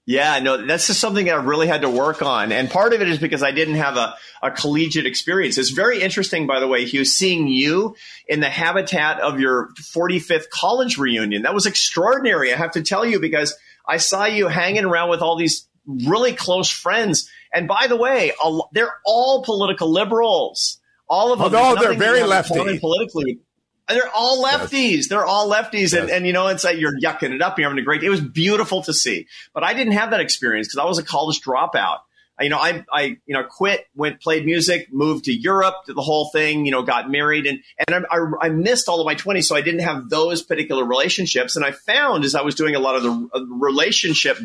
Yeah, 0.07 0.39
no, 0.39 0.65
that's 0.65 0.87
just 0.87 0.99
something 0.99 1.25
that 1.27 1.35
I 1.35 1.43
really 1.43 1.67
had 1.67 1.81
to 1.81 1.89
work 1.89 2.21
on. 2.21 2.51
And 2.51 2.69
part 2.69 2.93
of 2.93 3.01
it 3.01 3.07
is 3.07 3.19
because 3.19 3.43
I 3.43 3.51
didn't 3.51 3.75
have 3.75 3.97
a, 3.97 4.15
a 4.41 4.51
collegiate 4.51 5.05
experience. 5.05 5.57
It's 5.57 5.69
very 5.69 6.01
interesting, 6.01 6.47
by 6.47 6.59
the 6.59 6.67
way, 6.67 6.85
Hugh, 6.85 7.05
seeing 7.05 7.47
you 7.47 7.95
in 8.27 8.39
the 8.39 8.49
habitat 8.49 9.21
of 9.21 9.39
your 9.39 9.69
45th 9.79 10.49
college 10.49 10.97
reunion. 10.97 11.43
That 11.43 11.53
was 11.53 11.67
extraordinary. 11.67 12.51
I 12.51 12.57
have 12.57 12.71
to 12.71 12.81
tell 12.81 13.05
you, 13.05 13.19
because 13.19 13.55
I 13.87 13.97
saw 13.97 14.25
you 14.25 14.47
hanging 14.47 14.85
around 14.85 15.09
with 15.11 15.21
all 15.21 15.37
these 15.37 15.67
really 15.85 16.33
close 16.33 16.69
friends. 16.69 17.29
And 17.53 17.67
by 17.67 17.87
the 17.87 17.95
way, 17.95 18.33
they're 18.73 18.95
all 19.05 19.43
political 19.43 19.89
liberals. 19.89 20.79
All 21.11 21.33
of 21.33 21.41
oh, 21.41 21.49
them. 21.49 21.61
Although 21.61 21.81
they're 21.81 21.99
very 21.99 22.23
lefty. 22.23 22.79
Politically. 22.79 23.39
They're 23.89 24.09
all 24.15 24.41
lefties. 24.45 25.09
They're 25.09 25.25
all 25.25 25.51
lefties. 25.51 25.91
Yes. 25.91 25.93
And, 25.93 26.09
and, 26.09 26.25
you 26.25 26.31
know, 26.31 26.47
it's 26.47 26.63
like 26.63 26.77
you're 26.77 26.97
yucking 26.97 27.33
it 27.33 27.41
up. 27.41 27.59
You're 27.59 27.67
having 27.67 27.81
a 27.81 27.85
great, 27.85 28.01
it 28.01 28.09
was 28.09 28.21
beautiful 28.21 28.81
to 28.83 28.93
see. 28.93 29.27
But 29.53 29.65
I 29.65 29.73
didn't 29.73 29.93
have 29.93 30.11
that 30.11 30.21
experience 30.21 30.67
because 30.67 30.77
I 30.77 30.85
was 30.87 30.99
a 30.99 31.03
college 31.03 31.41
dropout 31.41 31.97
you 32.41 32.49
know, 32.49 32.57
I, 32.57 32.83
I, 32.91 33.01
you 33.25 33.33
know, 33.33 33.43
quit, 33.43 33.85
went, 33.95 34.21
played 34.21 34.45
music, 34.45 34.87
moved 34.91 35.25
to 35.25 35.33
Europe, 35.33 35.75
did 35.85 35.95
the 35.95 36.01
whole 36.01 36.29
thing, 36.31 36.65
you 36.65 36.71
know, 36.71 36.83
got 36.83 37.09
married 37.09 37.45
and, 37.45 37.59
and 37.87 38.05
I, 38.05 38.15
I, 38.15 38.47
I 38.47 38.49
missed 38.49 38.87
all 38.89 38.99
of 38.99 39.05
my 39.05 39.15
20s. 39.15 39.45
So 39.45 39.55
I 39.55 39.61
didn't 39.61 39.81
have 39.81 40.09
those 40.09 40.41
particular 40.41 40.85
relationships. 40.85 41.55
And 41.55 41.65
I 41.65 41.71
found 41.71 42.23
as 42.23 42.35
I 42.35 42.41
was 42.41 42.55
doing 42.55 42.75
a 42.75 42.79
lot 42.79 42.95
of 42.95 43.03
the 43.03 43.29
uh, 43.33 43.45
relationship 43.45 44.37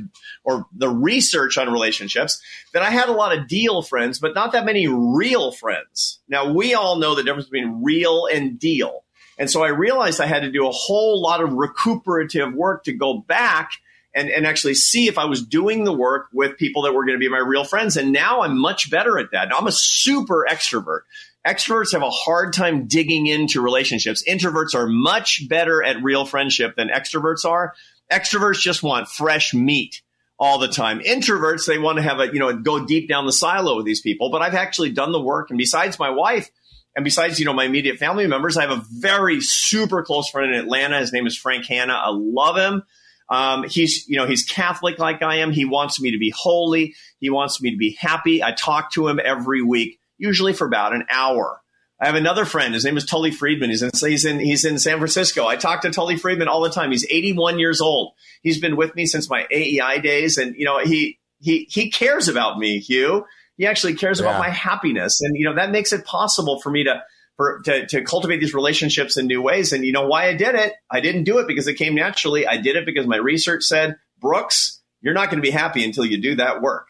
or 0.45 0.67
the 0.73 0.89
research 0.89 1.59
on 1.59 1.73
relationships 1.73 2.41
that 2.73 2.83
I 2.83 2.91
had 2.91 3.09
a 3.09 3.13
lot 3.13 3.37
of 3.37 3.49
deal 3.49 3.83
friends, 3.83 4.19
but 4.19 4.35
not 4.35 4.53
that 4.53 4.65
many 4.65 4.87
real 4.89 5.53
friends. 5.53 6.21
Now 6.29 6.53
we 6.53 6.75
all 6.75 6.97
know 6.97 7.15
the 7.15 7.23
difference 7.23 7.49
between 7.49 7.83
real 7.83 8.27
and 8.27 8.59
deal. 8.59 9.05
And 9.39 9.51
so 9.51 9.63
I 9.63 9.69
realized 9.69 10.21
I 10.21 10.27
had 10.27 10.43
to 10.43 10.51
do 10.51 10.67
a 10.67 10.73
whole 10.73 11.21
lot 11.21 11.43
of 11.43 11.53
recuperative 11.53 12.55
work 12.55 12.85
to 12.85 12.93
go 12.93 13.19
back 13.19 13.73
and, 14.17 14.31
and 14.31 14.47
actually 14.47 14.75
see 14.75 15.07
if 15.07 15.19
I 15.19 15.27
was 15.27 15.45
doing 15.45 15.85
the 15.85 15.93
work 15.93 16.29
with 16.33 16.57
people 16.57 16.83
that 16.83 16.95
were 16.95 17.05
going 17.05 17.17
to 17.17 17.21
be 17.21 17.29
my 17.29 17.39
real 17.39 17.65
friends. 17.65 17.97
And 17.99 18.13
now 18.13 18.41
I'm 18.41 18.59
much 18.59 18.91
better 18.91 19.19
at 19.19 19.31
that. 19.33 19.51
Now 19.51 19.59
I'm 19.59 19.67
a 19.67 19.73
super 19.73 20.47
extrovert. 20.51 21.01
Extroverts 21.47 21.93
have 21.93 22.03
a 22.03 22.11
hard 22.11 22.55
time 22.55 22.87
digging 22.87 23.27
into 23.27 23.61
relationships. 23.61 24.25
Introverts 24.27 24.75
are 24.75 24.89
much 24.89 25.47
better 25.49 25.85
at 25.85 26.03
real 26.03 26.25
friendship 26.25 26.75
than 26.77 26.89
extroverts 26.89 27.45
are. 27.45 27.75
Extroverts 28.11 28.59
just 28.59 28.83
want 28.83 29.09
fresh 29.09 29.53
meat 29.53 30.01
all 30.39 30.59
the 30.59 30.69
time. 30.69 31.01
Introverts, 31.01 31.67
they 31.67 31.79
want 31.79 31.99
to 31.99 32.03
have 32.03 32.19
a, 32.19 32.27
you 32.27 32.39
know, 32.39 32.53
go 32.57 32.85
deep 32.85 33.09
down 33.09 33.27
the 33.27 33.33
silo 33.33 33.77
with 33.77 33.85
these 33.85 34.01
people. 34.01 34.31
But 34.31 34.41
I've 34.41 34.55
actually 34.55 34.91
done 34.91 35.13
the 35.13 35.21
work. 35.21 35.51
And 35.51 35.59
besides 35.59 35.99
my 35.99 36.11
wife, 36.11 36.51
and 36.97 37.05
besides, 37.05 37.39
you 37.39 37.45
know, 37.45 37.53
my 37.53 37.65
immediate 37.65 37.99
family 37.99 38.27
members, 38.27 38.57
I 38.57 38.63
have 38.63 38.71
a 38.71 38.85
very 38.91 39.43
super 39.43 40.03
close 40.03 40.31
friend 40.31 40.55
in 40.55 40.59
Atlanta. 40.59 40.99
His 40.99 41.13
name 41.13 41.27
is 41.27 41.37
Frank 41.37 41.67
Hanna. 41.67 41.93
I 41.93 42.09
love 42.11 42.57
him. 42.57 42.83
Um, 43.29 43.65
he's, 43.65 44.07
you 44.09 44.17
know, 44.17 44.27
he's 44.27 44.45
Catholic 44.45 44.99
like 44.99 45.23
I 45.23 45.37
am. 45.37 45.53
He 45.53 45.65
wants 45.65 46.01
me 46.01 46.13
to 46.13 46.19
be 46.19 46.31
holy. 46.31 46.95
He 47.19 47.31
wants 47.31 47.61
me 47.61 47.71
to 47.71 47.77
be 47.77 47.97
happy. 47.99 48.43
I 48.43 48.53
talk 48.53 48.93
to 48.93 49.09
him 49.09 49.21
every 49.23 49.63
week, 49.63 49.99
usually 50.19 50.53
for 50.53 50.67
about 50.67 50.95
an 50.95 51.05
hour. 51.11 51.61
I 52.01 52.07
have 52.07 52.15
another 52.15 52.45
friend. 52.45 52.75
His 52.75 52.85
name 52.85 52.97
is 52.97 53.07
Tully 53.07 53.31
Friedman. 53.31 53.71
He's 53.71 53.83
in, 53.83 53.91
he's 53.99 54.25
in, 54.25 54.39
he's 54.39 54.65
in 54.65 54.79
San 54.79 54.99
Francisco. 54.99 55.47
I 55.47 55.57
talk 55.57 55.81
to 55.81 55.91
Tully 55.91 56.17
Friedman 56.17 56.47
all 56.47 56.61
the 56.61 56.71
time. 56.71 56.91
He's 56.91 57.07
81 57.11 57.59
years 57.59 57.81
old. 57.81 58.13
He's 58.43 58.61
been 58.61 58.77
with 58.77 58.95
me 58.95 59.07
since 59.07 59.31
my 59.31 59.47
AEI 59.51 60.01
days. 60.03 60.37
And, 60.37 60.55
you 60.57 60.67
know, 60.67 60.79
he, 60.81 61.19
he, 61.41 61.67
he 61.71 61.91
cares 61.91 62.29
about 62.29 62.59
me, 62.59 62.81
Hugh. 62.81 63.25
He 63.57 63.67
actually 63.67 63.95
cares 63.95 64.21
yeah. 64.21 64.27
about 64.27 64.39
my 64.41 64.51
happiness. 64.51 65.23
And, 65.23 65.37
you 65.37 65.47
know, 65.47 65.55
that 65.55 65.71
makes 65.71 65.93
it 65.95 66.05
possible 66.05 66.61
for 66.61 66.71
me 66.71 66.85
to, 66.85 67.03
for 67.37 67.61
to, 67.65 67.87
to 67.87 68.03
cultivate 68.03 68.41
these 68.41 68.55
relationships 68.55 69.17
in 69.17 69.27
new 69.27 69.43
ways. 69.43 69.73
And 69.73 69.85
you 69.85 69.93
know 69.93 70.07
why 70.07 70.29
I 70.29 70.35
did 70.35 70.55
it? 70.55 70.75
I 70.91 71.01
didn't 71.01 71.25
do 71.25 71.39
it 71.39 71.47
because 71.47 71.67
it 71.69 71.75
came 71.75 71.95
naturally. 71.95 72.47
I 72.47 72.57
did 72.57 72.77
it 72.77 72.87
because 72.87 73.07
my 73.07 73.17
research 73.17 73.65
said, 73.65 73.97
Brooks, 74.21 74.81
you're 75.01 75.15
not 75.15 75.31
going 75.31 75.43
to 75.43 75.47
be 75.47 75.51
happy 75.51 75.85
until 75.85 76.05
you 76.05 76.21
do 76.21 76.37
that 76.37 76.63
work. 76.63 76.87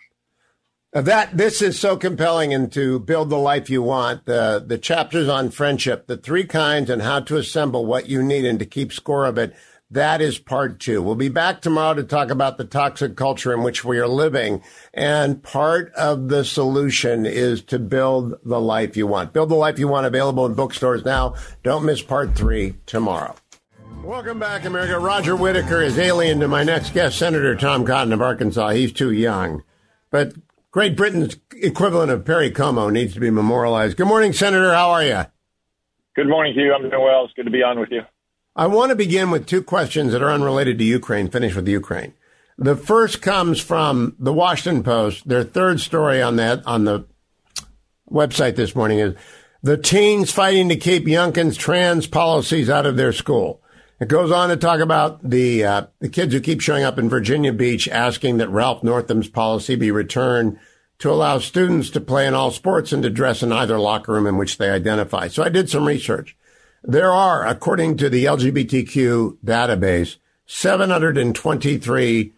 That 0.92 1.36
this 1.36 1.60
is 1.60 1.78
so 1.78 1.98
compelling, 1.98 2.54
and 2.54 2.72
to 2.72 3.00
build 3.00 3.28
the 3.28 3.36
life 3.36 3.68
you 3.68 3.82
want, 3.82 4.24
the 4.24 4.64
the 4.66 4.78
chapters 4.78 5.28
on 5.28 5.50
friendship, 5.50 6.06
the 6.06 6.16
three 6.16 6.44
kinds, 6.44 6.88
and 6.88 7.02
how 7.02 7.20
to 7.20 7.36
assemble 7.36 7.84
what 7.84 8.08
you 8.08 8.22
need, 8.22 8.46
and 8.46 8.58
to 8.60 8.64
keep 8.64 8.92
score 8.92 9.26
of 9.26 9.36
it. 9.36 9.54
That 9.90 10.20
is 10.20 10.38
part 10.38 10.80
two. 10.80 11.00
We'll 11.00 11.14
be 11.14 11.28
back 11.28 11.60
tomorrow 11.60 11.94
to 11.94 12.02
talk 12.02 12.30
about 12.30 12.58
the 12.58 12.64
toxic 12.64 13.16
culture 13.16 13.54
in 13.54 13.62
which 13.62 13.84
we 13.84 13.98
are 13.98 14.08
living. 14.08 14.62
And 14.92 15.40
part 15.40 15.92
of 15.94 16.28
the 16.28 16.44
solution 16.44 17.24
is 17.24 17.62
to 17.64 17.78
build 17.78 18.34
the 18.44 18.60
life 18.60 18.96
you 18.96 19.06
want. 19.06 19.32
Build 19.32 19.48
the 19.48 19.54
life 19.54 19.78
you 19.78 19.86
want 19.86 20.06
available 20.06 20.44
in 20.44 20.54
bookstores 20.54 21.04
now. 21.04 21.34
Don't 21.62 21.84
miss 21.84 22.02
part 22.02 22.34
three 22.34 22.74
tomorrow. 22.86 23.36
Welcome 24.02 24.40
back, 24.40 24.64
America. 24.64 24.98
Roger 24.98 25.36
Whittaker 25.36 25.82
is 25.82 25.98
alien 25.98 26.40
to 26.40 26.48
my 26.48 26.64
next 26.64 26.92
guest, 26.92 27.16
Senator 27.16 27.54
Tom 27.54 27.84
Cotton 27.84 28.12
of 28.12 28.20
Arkansas. 28.20 28.70
He's 28.70 28.92
too 28.92 29.12
young. 29.12 29.62
But 30.10 30.34
Great 30.72 30.96
Britain's 30.96 31.36
equivalent 31.54 32.10
of 32.10 32.24
Perry 32.24 32.50
Como 32.50 32.90
needs 32.90 33.14
to 33.14 33.20
be 33.20 33.30
memorialized. 33.30 33.96
Good 33.96 34.08
morning, 34.08 34.32
Senator. 34.32 34.74
How 34.74 34.90
are 34.90 35.04
you? 35.04 35.26
Good 36.16 36.28
morning, 36.28 36.54
Hugh. 36.54 36.74
I'm 36.74 36.82
doing 36.90 37.02
well. 37.02 37.24
It's 37.24 37.34
good 37.34 37.44
to 37.44 37.50
be 37.50 37.62
on 37.62 37.78
with 37.78 37.90
you. 37.92 38.02
I 38.58 38.66
want 38.68 38.88
to 38.88 38.96
begin 38.96 39.30
with 39.30 39.44
two 39.44 39.62
questions 39.62 40.12
that 40.12 40.22
are 40.22 40.30
unrelated 40.30 40.78
to 40.78 40.84
Ukraine, 40.84 41.28
finish 41.28 41.54
with 41.54 41.68
Ukraine. 41.68 42.14
The 42.56 42.74
first 42.74 43.20
comes 43.20 43.60
from 43.60 44.16
the 44.18 44.32
Washington 44.32 44.82
Post. 44.82 45.28
Their 45.28 45.44
third 45.44 45.78
story 45.78 46.22
on 46.22 46.36
that, 46.36 46.66
on 46.66 46.84
the 46.84 47.04
website 48.10 48.56
this 48.56 48.74
morning 48.74 48.98
is 48.98 49.14
the 49.62 49.76
teens 49.76 50.30
fighting 50.30 50.70
to 50.70 50.76
keep 50.76 51.04
Youngkin's 51.04 51.58
trans 51.58 52.06
policies 52.06 52.70
out 52.70 52.86
of 52.86 52.96
their 52.96 53.12
school. 53.12 53.60
It 54.00 54.08
goes 54.08 54.32
on 54.32 54.48
to 54.48 54.56
talk 54.56 54.80
about 54.80 55.28
the 55.28 55.64
uh, 55.64 55.86
the 56.00 56.08
kids 56.08 56.32
who 56.32 56.40
keep 56.40 56.62
showing 56.62 56.84
up 56.84 56.98
in 56.98 57.10
Virginia 57.10 57.52
Beach 57.52 57.88
asking 57.88 58.38
that 58.38 58.48
Ralph 58.48 58.82
Northam's 58.82 59.28
policy 59.28 59.74
be 59.74 59.90
returned 59.90 60.58
to 60.98 61.10
allow 61.10 61.38
students 61.40 61.90
to 61.90 62.00
play 62.00 62.26
in 62.26 62.32
all 62.32 62.50
sports 62.50 62.90
and 62.90 63.02
to 63.02 63.10
dress 63.10 63.42
in 63.42 63.52
either 63.52 63.78
locker 63.78 64.12
room 64.12 64.26
in 64.26 64.38
which 64.38 64.56
they 64.56 64.70
identify. 64.70 65.28
So 65.28 65.42
I 65.42 65.50
did 65.50 65.68
some 65.68 65.86
research. 65.86 66.34
There 66.88 67.12
are, 67.12 67.44
according 67.44 67.96
to 67.96 68.08
the 68.08 68.26
LGBTQ 68.26 69.38
database, 69.44 70.18
723 70.46 72.32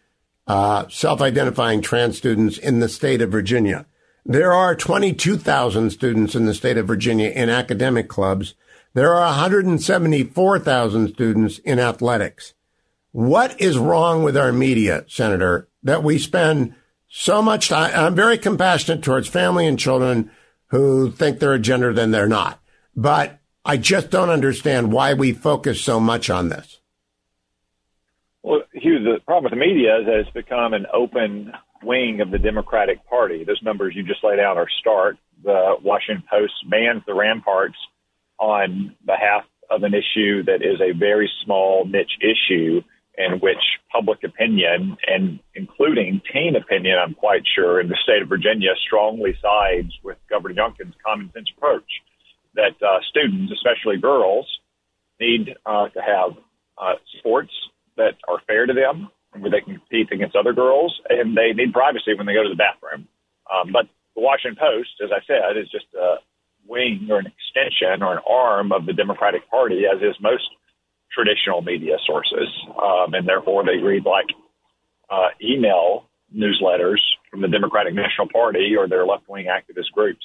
uh, 0.46 0.88
self-identifying 0.88 1.82
trans 1.82 2.16
students 2.16 2.56
in 2.56 2.80
the 2.80 2.88
state 2.88 3.20
of 3.20 3.30
Virginia. 3.30 3.84
There 4.24 4.54
are 4.54 4.74
22,000 4.74 5.90
students 5.90 6.34
in 6.34 6.46
the 6.46 6.54
state 6.54 6.78
of 6.78 6.86
Virginia 6.86 7.28
in 7.28 7.50
academic 7.50 8.08
clubs. 8.08 8.54
There 8.94 9.12
are 9.12 9.26
174,000 9.26 11.08
students 11.12 11.58
in 11.58 11.78
athletics. 11.78 12.54
What 13.12 13.60
is 13.60 13.76
wrong 13.76 14.22
with 14.22 14.38
our 14.38 14.52
media, 14.52 15.04
Senator, 15.08 15.68
that 15.82 16.02
we 16.02 16.18
spend 16.18 16.74
so 17.06 17.42
much 17.42 17.68
time? 17.68 17.92
I'm 17.94 18.14
very 18.14 18.38
compassionate 18.38 19.02
towards 19.02 19.28
family 19.28 19.66
and 19.66 19.78
children 19.78 20.30
who 20.68 21.10
think 21.10 21.38
they're 21.38 21.52
a 21.52 21.58
gender 21.58 21.92
than 21.92 22.12
they're 22.12 22.26
not. 22.26 22.62
But 22.96 23.37
I 23.68 23.76
just 23.76 24.08
don't 24.08 24.30
understand 24.30 24.90
why 24.92 25.12
we 25.12 25.32
focus 25.32 25.82
so 25.82 26.00
much 26.00 26.30
on 26.30 26.48
this. 26.48 26.80
Well, 28.42 28.62
Hugh, 28.72 29.00
the 29.00 29.20
problem 29.26 29.44
with 29.44 29.52
the 29.52 29.58
media 29.58 29.98
is 29.98 30.06
that 30.06 30.20
it's 30.20 30.30
become 30.30 30.72
an 30.72 30.86
open 30.90 31.52
wing 31.82 32.22
of 32.22 32.30
the 32.30 32.38
Democratic 32.38 33.06
Party. 33.06 33.44
Those 33.44 33.62
numbers 33.62 33.92
you 33.94 34.04
just 34.04 34.24
laid 34.24 34.40
out 34.40 34.56
are 34.56 34.68
stark. 34.80 35.16
The 35.44 35.76
Washington 35.84 36.24
Post 36.30 36.54
bans 36.70 37.02
the 37.06 37.12
ramparts 37.12 37.76
on 38.38 38.96
behalf 39.04 39.44
of 39.68 39.82
an 39.82 39.92
issue 39.92 40.44
that 40.44 40.62
is 40.62 40.80
a 40.80 40.98
very 40.98 41.30
small 41.44 41.84
niche 41.84 42.16
issue 42.22 42.80
in 43.18 43.38
which 43.40 43.60
public 43.92 44.24
opinion 44.24 44.96
and 45.06 45.40
including 45.54 46.22
teen 46.32 46.56
opinion, 46.56 46.96
I'm 46.96 47.12
quite 47.12 47.42
sure, 47.54 47.82
in 47.82 47.88
the 47.88 47.98
state 48.02 48.22
of 48.22 48.30
Virginia 48.30 48.70
strongly 48.86 49.36
sides 49.42 49.92
with 50.02 50.16
Governor 50.30 50.54
Youngkin's 50.54 50.94
common 51.04 51.30
sense 51.34 51.50
approach 51.54 51.84
that 52.58 52.74
uh, 52.82 52.98
students, 53.08 53.54
especially 53.54 53.98
girls, 54.02 54.46
need 55.20 55.54
uh, 55.64 55.88
to 55.94 56.00
have 56.02 56.34
uh, 56.76 56.98
sports 57.18 57.54
that 57.96 58.18
are 58.26 58.42
fair 58.46 58.66
to 58.66 58.74
them, 58.74 59.08
where 59.38 59.50
they 59.50 59.60
can 59.60 59.78
compete 59.78 60.10
against 60.10 60.34
other 60.34 60.52
girls, 60.52 60.92
and 61.08 61.36
they 61.36 61.54
need 61.54 61.72
privacy 61.72 62.14
when 62.18 62.26
they 62.26 62.34
go 62.34 62.42
to 62.42 62.50
the 62.50 62.58
bathroom. 62.58 63.06
Um, 63.46 63.70
but 63.72 63.86
the 64.14 64.22
Washington 64.22 64.58
Post, 64.58 64.90
as 65.02 65.10
I 65.14 65.22
said, 65.26 65.56
is 65.56 65.70
just 65.70 65.86
a 65.94 66.16
wing 66.66 67.06
or 67.10 67.18
an 67.18 67.30
extension 67.30 68.02
or 68.02 68.18
an 68.18 68.22
arm 68.28 68.72
of 68.72 68.86
the 68.86 68.92
Democratic 68.92 69.48
Party, 69.50 69.84
as 69.86 70.02
is 70.02 70.16
most 70.20 70.50
traditional 71.14 71.62
media 71.62 71.96
sources, 72.06 72.48
um, 72.76 73.14
and 73.14 73.26
therefore 73.26 73.64
they 73.64 73.78
read 73.78 74.04
like 74.04 74.28
uh, 75.10 75.30
email 75.42 76.04
newsletters 76.34 77.00
from 77.30 77.40
the 77.40 77.48
Democratic 77.48 77.94
National 77.94 78.28
Party 78.28 78.74
or 78.76 78.88
their 78.88 79.06
left 79.06 79.28
wing 79.28 79.46
activist 79.46 79.90
groups. 79.94 80.24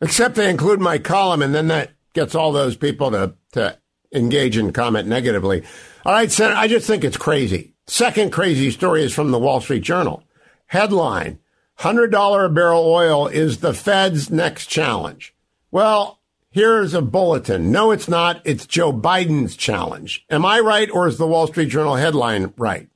Except 0.00 0.34
they 0.34 0.48
include 0.48 0.80
my 0.80 0.98
column, 0.98 1.42
and 1.42 1.54
then 1.54 1.68
that 1.68 1.90
gets 2.14 2.34
all 2.34 2.52
those 2.52 2.76
people 2.76 3.10
to, 3.10 3.34
to 3.52 3.78
engage 4.12 4.56
and 4.56 4.74
comment 4.74 5.06
negatively. 5.06 5.62
All 6.04 6.12
right, 6.12 6.30
Senator, 6.30 6.56
I 6.56 6.68
just 6.68 6.86
think 6.86 7.04
it's 7.04 7.16
crazy. 7.16 7.74
Second 7.86 8.32
crazy 8.32 8.70
story 8.70 9.02
is 9.02 9.12
from 9.12 9.30
the 9.30 9.38
Wall 9.38 9.60
Street 9.60 9.82
Journal. 9.82 10.22
Headline 10.66 11.38
$100 11.80 12.44
a 12.44 12.48
barrel 12.48 12.84
oil 12.84 13.26
is 13.26 13.58
the 13.58 13.74
Fed's 13.74 14.30
next 14.30 14.66
challenge. 14.66 15.34
Well, 15.70 16.20
here's 16.50 16.94
a 16.94 17.02
bulletin. 17.02 17.72
No, 17.72 17.90
it's 17.90 18.08
not. 18.08 18.42
It's 18.44 18.66
Joe 18.66 18.92
Biden's 18.92 19.56
challenge. 19.56 20.24
Am 20.30 20.44
I 20.44 20.60
right, 20.60 20.90
or 20.90 21.06
is 21.06 21.18
the 21.18 21.26
Wall 21.26 21.46
Street 21.46 21.68
Journal 21.68 21.96
headline 21.96 22.52
right? 22.56 22.88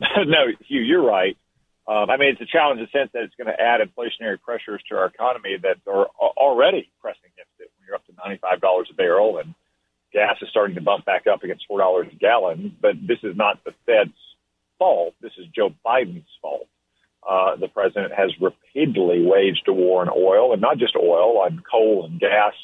no, 0.00 0.46
Hugh, 0.66 0.80
you're 0.80 1.02
right. 1.02 1.36
Um, 1.90 2.08
I 2.08 2.18
mean, 2.18 2.28
it's 2.30 2.40
a 2.40 2.46
challenge 2.46 2.78
in 2.78 2.86
the 2.86 2.96
sense 2.96 3.10
that 3.14 3.24
it's 3.24 3.34
going 3.34 3.50
to 3.50 3.60
add 3.60 3.80
inflationary 3.80 4.40
pressures 4.40 4.80
to 4.88 4.96
our 4.96 5.06
economy 5.06 5.56
that 5.60 5.78
are 5.90 6.06
already 6.38 6.88
pressing 7.00 7.34
against 7.34 7.50
it. 7.58 7.68
When 7.74 7.86
you're 7.88 7.96
up 7.96 8.06
to 8.06 8.12
$95 8.12 8.90
a 8.90 8.94
barrel 8.94 9.38
and 9.38 9.54
gas 10.12 10.36
is 10.40 10.48
starting 10.50 10.76
to 10.76 10.80
bump 10.80 11.04
back 11.04 11.26
up 11.26 11.42
against 11.42 11.64
$4 11.68 12.12
a 12.12 12.14
gallon. 12.14 12.76
But 12.80 12.94
this 13.02 13.18
is 13.24 13.36
not 13.36 13.64
the 13.64 13.72
Fed's 13.86 14.14
fault. 14.78 15.14
This 15.20 15.32
is 15.36 15.46
Joe 15.52 15.74
Biden's 15.84 16.30
fault. 16.40 16.68
Uh, 17.28 17.56
the 17.56 17.66
president 17.66 18.12
has 18.14 18.30
repeatedly 18.40 19.22
waged 19.22 19.66
a 19.66 19.72
war 19.72 20.00
on 20.00 20.10
oil, 20.16 20.52
and 20.52 20.62
not 20.62 20.78
just 20.78 20.94
oil, 20.94 21.38
on 21.38 21.60
coal 21.68 22.06
and 22.06 22.20
gas, 22.20 22.54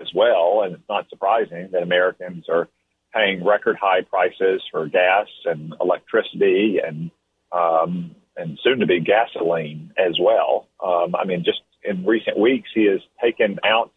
as 0.00 0.08
well. 0.14 0.62
And 0.64 0.74
it's 0.74 0.88
not 0.88 1.10
surprising 1.10 1.70
that 1.72 1.82
Americans 1.82 2.44
are 2.48 2.68
paying 3.12 3.44
record 3.44 3.76
high 3.76 4.02
prices 4.02 4.62
for 4.70 4.86
gas 4.86 5.26
and 5.44 5.74
electricity 5.80 6.78
and 6.84 7.10
um, 7.50 8.14
and 8.36 8.58
soon 8.62 8.80
to 8.80 8.86
be 8.86 9.00
gasoline 9.00 9.92
as 9.98 10.18
well. 10.20 10.68
Um, 10.82 11.14
I 11.14 11.24
mean, 11.24 11.44
just 11.44 11.60
in 11.84 12.04
recent 12.06 12.38
weeks, 12.38 12.70
he 12.74 12.86
has 12.86 13.00
taken 13.22 13.58
out 13.64 13.90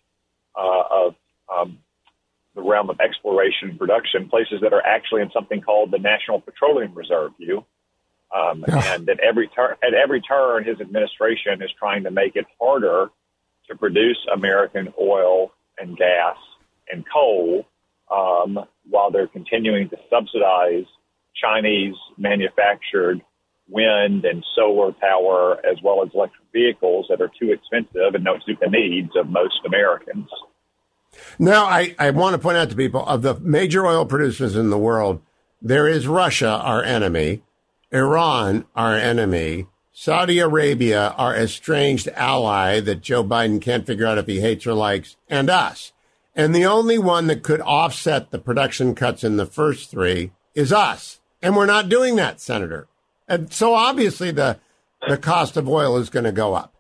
uh, 0.55 0.83
of 0.91 1.15
um, 1.53 1.79
the 2.55 2.61
realm 2.61 2.89
of 2.89 2.99
exploration 2.99 3.69
and 3.69 3.79
production 3.79 4.29
places 4.29 4.59
that 4.61 4.73
are 4.73 4.85
actually 4.85 5.21
in 5.21 5.31
something 5.31 5.61
called 5.61 5.91
the 5.91 5.99
National 5.99 6.41
Petroleum 6.41 6.93
Reserve 6.93 7.31
Hugh. 7.37 7.65
Um, 8.35 8.65
yeah. 8.67 8.95
And 8.95 9.09
at 9.09 9.19
every 9.19 9.47
turn, 9.49 9.75
at 9.83 9.93
every 9.93 10.21
turn, 10.21 10.63
his 10.63 10.81
administration 10.81 11.61
is 11.61 11.69
trying 11.77 12.03
to 12.03 12.11
make 12.11 12.35
it 12.35 12.45
harder 12.59 13.09
to 13.69 13.75
produce 13.75 14.17
American 14.33 14.93
oil 14.99 15.51
and 15.79 15.97
gas 15.97 16.37
and 16.91 17.03
coal, 17.11 17.65
um, 18.11 18.59
while 18.89 19.11
they're 19.11 19.27
continuing 19.27 19.89
to 19.89 19.97
subsidize 20.09 20.85
Chinese 21.35 21.95
manufactured 22.17 23.21
wind 23.69 24.25
and 24.25 24.45
solar 24.55 24.91
power, 24.91 25.57
as 25.65 25.77
well 25.83 26.03
as 26.03 26.09
electric 26.13 26.43
vehicles 26.53 27.07
that 27.09 27.21
are 27.21 27.31
too 27.39 27.51
expensive 27.51 28.13
and 28.13 28.23
don't 28.23 28.43
suit 28.45 28.57
the 28.61 28.69
needs 28.69 29.11
of 29.15 29.27
most 29.27 29.59
Americans. 29.65 30.29
Now, 31.39 31.65
I, 31.65 31.95
I 31.97 32.11
want 32.11 32.33
to 32.33 32.39
point 32.39 32.57
out 32.57 32.69
to 32.69 32.75
people 32.75 33.05
of 33.05 33.21
the 33.21 33.35
major 33.39 33.85
oil 33.85 34.05
producers 34.05 34.55
in 34.55 34.69
the 34.69 34.77
world, 34.77 35.21
there 35.61 35.87
is 35.87 36.07
Russia, 36.07 36.49
our 36.49 36.83
enemy, 36.83 37.41
Iran, 37.91 38.65
our 38.75 38.95
enemy, 38.95 39.67
Saudi 39.93 40.39
Arabia, 40.39 41.15
our 41.17 41.33
estranged 41.35 42.09
ally 42.09 42.81
that 42.81 43.01
Joe 43.01 43.23
Biden 43.23 43.61
can't 43.61 43.87
figure 43.87 44.05
out 44.05 44.17
if 44.17 44.27
he 44.27 44.41
hates 44.41 44.67
or 44.67 44.73
likes, 44.73 45.15
and 45.29 45.49
us. 45.49 45.93
And 46.35 46.53
the 46.53 46.65
only 46.65 46.97
one 46.97 47.27
that 47.27 47.43
could 47.43 47.61
offset 47.61 48.29
the 48.29 48.39
production 48.39 48.93
cuts 48.93 49.23
in 49.23 49.37
the 49.37 49.45
first 49.45 49.89
three 49.89 50.31
is 50.53 50.73
us. 50.73 51.21
And 51.41 51.55
we're 51.55 51.65
not 51.65 51.87
doing 51.87 52.17
that, 52.17 52.41
Senator. 52.41 52.89
And 53.27 53.51
so 53.51 53.73
obviously 53.73 54.31
the, 54.31 54.59
the 55.07 55.17
cost 55.17 55.57
of 55.57 55.67
oil 55.67 55.97
is 55.97 56.09
going 56.09 56.25
to 56.25 56.31
go 56.31 56.53
up. 56.53 56.73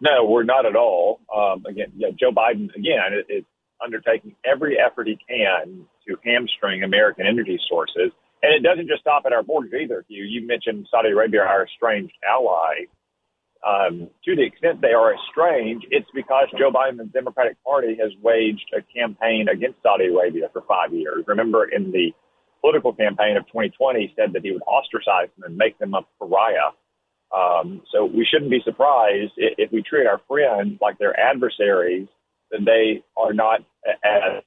No, 0.00 0.24
we're 0.24 0.44
not 0.44 0.64
at 0.64 0.76
all. 0.76 1.20
Um, 1.34 1.64
again, 1.66 1.92
Joe 2.18 2.32
Biden, 2.32 2.74
again, 2.74 3.22
is 3.28 3.44
undertaking 3.84 4.34
every 4.44 4.78
effort 4.78 5.06
he 5.06 5.18
can 5.28 5.86
to 6.06 6.16
hamstring 6.24 6.82
American 6.82 7.26
energy 7.26 7.58
sources. 7.68 8.12
And 8.42 8.54
it 8.54 8.62
doesn't 8.62 8.88
just 8.88 9.02
stop 9.02 9.24
at 9.26 9.32
our 9.32 9.42
borders 9.42 9.72
either. 9.78 10.04
You, 10.08 10.24
you 10.24 10.46
mentioned 10.46 10.88
Saudi 10.90 11.10
Arabia, 11.10 11.42
our 11.42 11.64
estranged 11.64 12.14
ally. 12.26 12.86
Um, 13.66 14.08
to 14.24 14.34
the 14.34 14.42
extent 14.42 14.80
they 14.80 14.94
are 14.94 15.14
estranged, 15.14 15.86
it's 15.90 16.08
because 16.14 16.48
Joe 16.58 16.70
Biden 16.70 16.98
and 16.98 17.00
the 17.00 17.04
Democratic 17.12 17.62
Party 17.62 17.98
has 18.00 18.10
waged 18.22 18.72
a 18.74 18.80
campaign 18.80 19.48
against 19.52 19.82
Saudi 19.82 20.06
Arabia 20.06 20.48
for 20.54 20.62
five 20.62 20.94
years. 20.94 21.24
Remember, 21.26 21.68
in 21.68 21.92
the 21.92 22.14
political 22.60 22.92
campaign 22.92 23.36
of 23.36 23.46
2020, 23.46 24.14
said 24.16 24.32
that 24.32 24.42
he 24.42 24.52
would 24.52 24.62
ostracize 24.62 25.28
them 25.36 25.44
and 25.46 25.56
make 25.56 25.78
them 25.78 25.94
a 25.94 26.02
pariah. 26.18 26.72
Um, 27.34 27.82
so 27.92 28.04
we 28.04 28.26
shouldn't 28.28 28.50
be 28.50 28.60
surprised 28.64 29.32
if, 29.36 29.54
if 29.58 29.72
we 29.72 29.82
treat 29.82 30.06
our 30.06 30.20
friends 30.28 30.78
like 30.80 30.98
they're 30.98 31.18
adversaries, 31.18 32.08
then 32.50 32.64
they 32.64 33.04
are 33.16 33.32
not 33.32 33.60
as 34.04 34.42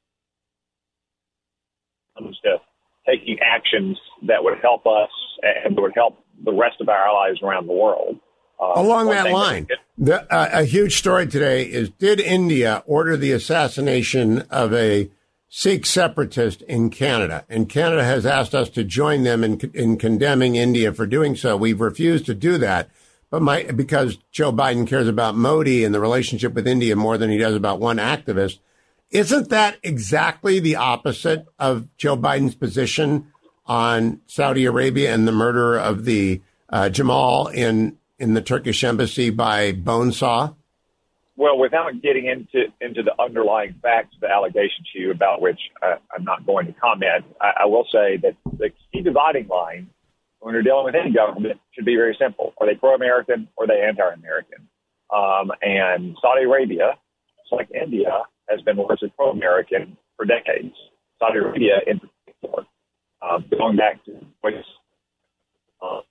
to 2.43 2.57
taking 3.07 3.37
actions 3.41 3.97
that 4.27 4.43
would 4.43 4.59
help 4.61 4.85
us 4.85 5.09
and 5.41 5.77
would 5.77 5.93
help 5.95 6.17
the 6.43 6.53
rest 6.53 6.79
of 6.79 6.89
our 6.89 7.07
allies 7.07 7.35
around 7.41 7.67
the 7.67 7.73
world. 7.73 8.19
Uh, 8.59 8.73
Along 8.75 9.09
that 9.09 9.31
line, 9.31 9.67
the, 9.97 10.21
uh, 10.33 10.49
a 10.53 10.63
huge 10.63 10.97
story 10.97 11.27
today 11.27 11.63
is: 11.63 11.89
Did 11.89 12.19
India 12.19 12.83
order 12.85 13.17
the 13.17 13.31
assassination 13.31 14.39
of 14.49 14.73
a 14.73 15.09
Sikh 15.55 15.85
separatist 15.85 16.63
in 16.63 16.89
Canada? 16.89 17.45
And 17.47 17.69
Canada 17.69 18.03
has 18.03 18.25
asked 18.25 18.55
us 18.55 18.69
to 18.69 18.83
join 18.83 19.21
them 19.21 19.43
in, 19.43 19.59
in 19.75 19.97
condemning 19.97 20.55
India 20.55 20.91
for 20.91 21.05
doing 21.05 21.35
so. 21.35 21.55
We've 21.55 21.79
refused 21.79 22.25
to 22.25 22.33
do 22.33 22.57
that, 22.57 22.89
but 23.29 23.43
my 23.43 23.61
because 23.61 24.17
Joe 24.31 24.51
Biden 24.51 24.87
cares 24.87 25.07
about 25.07 25.35
Modi 25.35 25.83
and 25.83 25.93
the 25.93 25.99
relationship 25.99 26.55
with 26.55 26.67
India 26.67 26.95
more 26.95 27.19
than 27.19 27.29
he 27.29 27.37
does 27.37 27.55
about 27.55 27.79
one 27.79 27.97
activist. 27.97 28.57
Isn't 29.11 29.49
that 29.49 29.77
exactly 29.83 30.59
the 30.59 30.75
opposite 30.75 31.45
of 31.59 31.87
Joe 31.97 32.17
Biden's 32.17 32.55
position 32.55 33.27
on 33.67 34.21
Saudi 34.25 34.65
Arabia 34.65 35.13
and 35.13 35.27
the 35.27 35.31
murder 35.31 35.77
of 35.77 36.05
the 36.05 36.41
uh, 36.69 36.89
Jamal 36.89 37.45
in 37.49 37.99
in 38.17 38.33
the 38.33 38.41
Turkish 38.41 38.83
embassy 38.83 39.29
by 39.29 39.71
Bonesaw? 39.71 40.55
Well, 41.35 41.57
without 41.57 42.01
getting 42.01 42.27
into 42.27 42.71
into 42.79 43.01
the 43.01 43.19
underlying 43.21 43.75
facts 43.81 44.15
of 44.15 44.21
the 44.21 44.29
allegation 44.29 44.85
to 44.93 44.99
you, 44.99 45.11
about 45.11 45.41
which 45.41 45.59
I, 45.81 45.95
I'm 46.15 46.23
not 46.23 46.45
going 46.45 46.67
to 46.67 46.73
comment, 46.73 47.25
I, 47.41 47.61
I 47.61 47.65
will 47.65 47.85
say 47.91 48.17
that 48.17 48.35
the 48.57 48.69
key 48.91 49.01
dividing 49.01 49.47
line 49.47 49.89
when 50.39 50.53
you're 50.53 50.61
dealing 50.63 50.85
with 50.85 50.95
any 50.95 51.11
government 51.11 51.59
should 51.71 51.85
be 51.85 51.95
very 51.95 52.15
simple: 52.19 52.53
are 52.59 52.67
they 52.67 52.75
pro-American 52.75 53.47
or 53.55 53.63
are 53.63 53.67
they 53.67 53.81
anti-American? 53.81 54.67
Um, 55.11 55.51
and 55.61 56.15
Saudi 56.21 56.43
Arabia, 56.43 56.97
just 57.41 57.51
like 57.51 57.69
India, 57.71 58.23
has 58.49 58.61
been 58.61 58.77
largely 58.77 59.11
pro-American 59.15 59.97
for 60.17 60.25
decades. 60.25 60.75
Saudi 61.19 61.39
Arabia, 61.39 61.79
in 61.87 61.99
particular, 61.99 62.65
uh, 63.21 63.39
going 63.57 63.77
back 63.77 64.03
to 64.05 64.11
uh, 65.81 66.01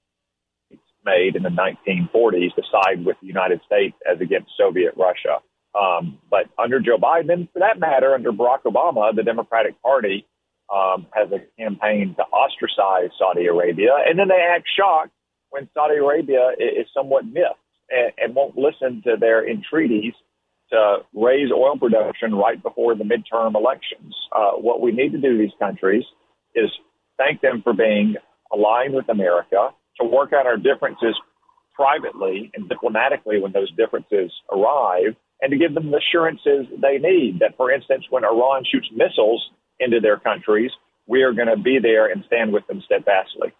made 1.05 1.37
in 1.37 1.43
the 1.43 1.49
1940s 1.49 2.55
to 2.55 2.63
side 2.71 3.05
with 3.05 3.17
the 3.21 3.27
United 3.27 3.61
States 3.67 3.97
as 4.11 4.21
against 4.21 4.51
Soviet 4.57 4.95
Russia. 4.97 5.39
Um, 5.79 6.19
but 6.31 6.47
under 6.59 6.81
Joe 6.81 6.99
Biden, 6.99 7.51
for 7.53 7.61
that 7.61 7.81
matter, 7.81 8.15
under 8.15 8.31
Barack 8.31 8.63
Obama, 8.67 9.15
the 9.15 9.23
Democratic 9.23 9.81
Party 9.83 10.27
um, 10.73 11.07
has 11.15 11.29
a 11.33 11.41
campaign 11.61 12.15
to 12.17 12.23
ostracize 12.25 13.11
Saudi 13.19 13.47
Arabia, 13.47 13.97
and 14.07 14.19
then 14.19 14.29
they 14.29 14.43
act 14.55 14.67
shocked 14.77 15.13
when 15.51 15.69
Saudi 15.75 15.97
Arabia 15.97 16.51
is, 16.59 16.87
somewhat 16.95 17.25
miffed 17.27 17.61
and, 17.91 18.13
and 18.19 18.35
won't 18.35 18.57
listen 18.57 19.03
to 19.05 19.17
their 19.19 19.49
entreaties 19.49 20.15
to 20.71 20.99
raise 21.15 21.51
oil 21.53 21.77
production 21.79 22.35
right 22.35 22.63
before 22.63 22.95
the 22.95 23.05
midterm 23.05 23.55
elections. 23.55 24.15
Uh, 24.35 24.53
what 24.53 24.81
we 24.81 24.93
need 24.93 25.13
to 25.13 25.19
do 25.19 25.37
these 25.37 25.53
countries 25.59 26.05
is 26.55 26.71
thank 27.19 27.41
them 27.43 27.61
for 27.63 27.75
being 27.75 28.17
aligned 28.53 28.95
with 28.95 29.09
America, 29.09 29.71
to 30.01 30.07
work 30.07 30.33
out 30.33 30.47
our 30.47 30.57
differences 30.57 31.15
privately 31.75 32.51
and 32.55 32.69
diplomatically 32.69 33.41
when 33.41 33.53
those 33.53 33.71
differences 33.73 34.31
arrive, 34.51 35.17
and 35.41 35.51
to 35.51 35.57
give 35.57 35.75
them 35.75 35.91
the 35.91 35.99
assurances 35.99 36.67
they 36.81 36.99
need 36.99 37.41
that, 37.41 37.57
for 37.57 37.71
instance, 37.71 38.05
when 38.11 38.25
Iran 38.25 38.65
shoots 38.71 38.89
missiles 38.95 39.51
into 39.81 40.01
their 40.01 40.19
countries, 40.19 40.71
we 41.07 41.23
are 41.23 41.33
going 41.33 41.49
to 41.49 41.57
be 41.57 41.79
there 41.81 42.07
and 42.07 42.25
stand 42.27 42.53
with 42.53 42.67
them 42.67 42.83
steadfastly. 42.85 43.53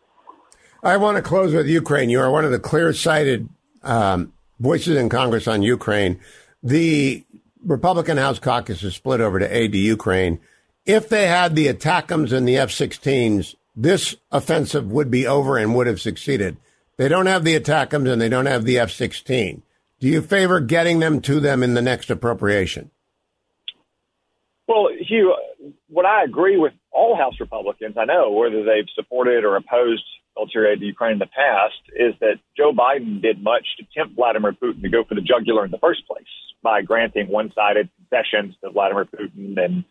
I 0.83 0.97
want 0.97 1.17
to 1.17 1.23
close 1.23 1.55
with 1.55 1.67
Ukraine. 1.67 2.11
You 2.11 2.21
are 2.21 2.31
one 2.31 2.45
of 2.45 2.51
the 2.51 2.59
clear 2.59 2.93
sighted 2.93 3.49
um, 3.83 4.33
voices 4.61 4.97
in 4.97 5.09
Congress 5.09 5.49
on 5.49 5.63
Ukraine. 5.63 6.21
The 6.63 7.25
Republican 7.65 8.17
House 8.17 8.39
caucus 8.39 8.83
is 8.83 8.95
split 8.95 9.21
over 9.21 9.39
to 9.39 9.57
aid 9.57 9.73
to 9.73 9.79
Ukraine. 9.79 10.41
If 10.85 11.09
they 11.09 11.27
had 11.27 11.55
the 11.55 11.69
ATACMS 11.69 12.33
and 12.33 12.47
the 12.47 12.57
F 12.57 12.71
16s, 12.71 13.55
this 13.75 14.15
offensive 14.31 14.91
would 14.91 15.11
be 15.11 15.27
over 15.27 15.57
and 15.57 15.75
would 15.75 15.87
have 15.87 16.01
succeeded. 16.01 16.57
They 16.99 17.09
don't 17.09 17.27
have 17.27 17.45
the 17.45 17.59
ATACMS 17.59 18.13
and 18.13 18.21
they 18.21 18.29
don't 18.29 18.47
have 18.47 18.65
the 18.65 18.79
F 18.79 18.91
16. 18.91 19.63
Do 19.99 20.09
you 20.09 20.21
favor 20.21 20.61
getting 20.61 20.99
them 20.99 21.21
to 21.23 21.41
them 21.41 21.63
in 21.63 21.75
the 21.75 21.83
next 21.83 22.11
appropriation? 22.11 22.91
Well, 24.69 24.89
Hugh, 24.99 25.35
what 25.89 26.07
I 26.07 26.25
agree 26.25 26.59
with 26.59 26.73
all 26.91 27.17
House 27.17 27.35
Republicans, 27.41 27.97
I 27.99 28.05
know, 28.05 28.31
whether 28.31 28.65
they've 28.65 28.89
supported 28.95 29.45
or 29.45 29.57
opposed 29.57 30.05
military 30.37 30.73
aid 30.73 30.81
to 30.81 30.87
Ukraine 30.87 31.13
in 31.13 31.19
the 31.19 31.27
past, 31.27 31.79
is 31.95 32.15
that 32.21 32.37
Joe 32.57 32.73
Biden 32.73 33.21
did 33.21 33.43
much 33.43 33.67
to 33.79 33.85
tempt 33.97 34.17
Vladimir 34.17 34.53
Putin 34.53 34.83
to 34.83 34.89
go 34.89 35.05
for 35.05 35.15
the 35.15 35.21
jugular 35.21 35.65
in 35.65 35.71
the 35.71 35.79
first 35.79 36.07
place 36.07 36.25
by 36.63 36.83
granting 36.83 37.29
one 37.29 37.53
sided 37.55 37.89
concessions 37.97 38.55
to 38.63 38.71
Vladimir 38.71 39.05
Putin 39.05 39.63
and 39.63 39.85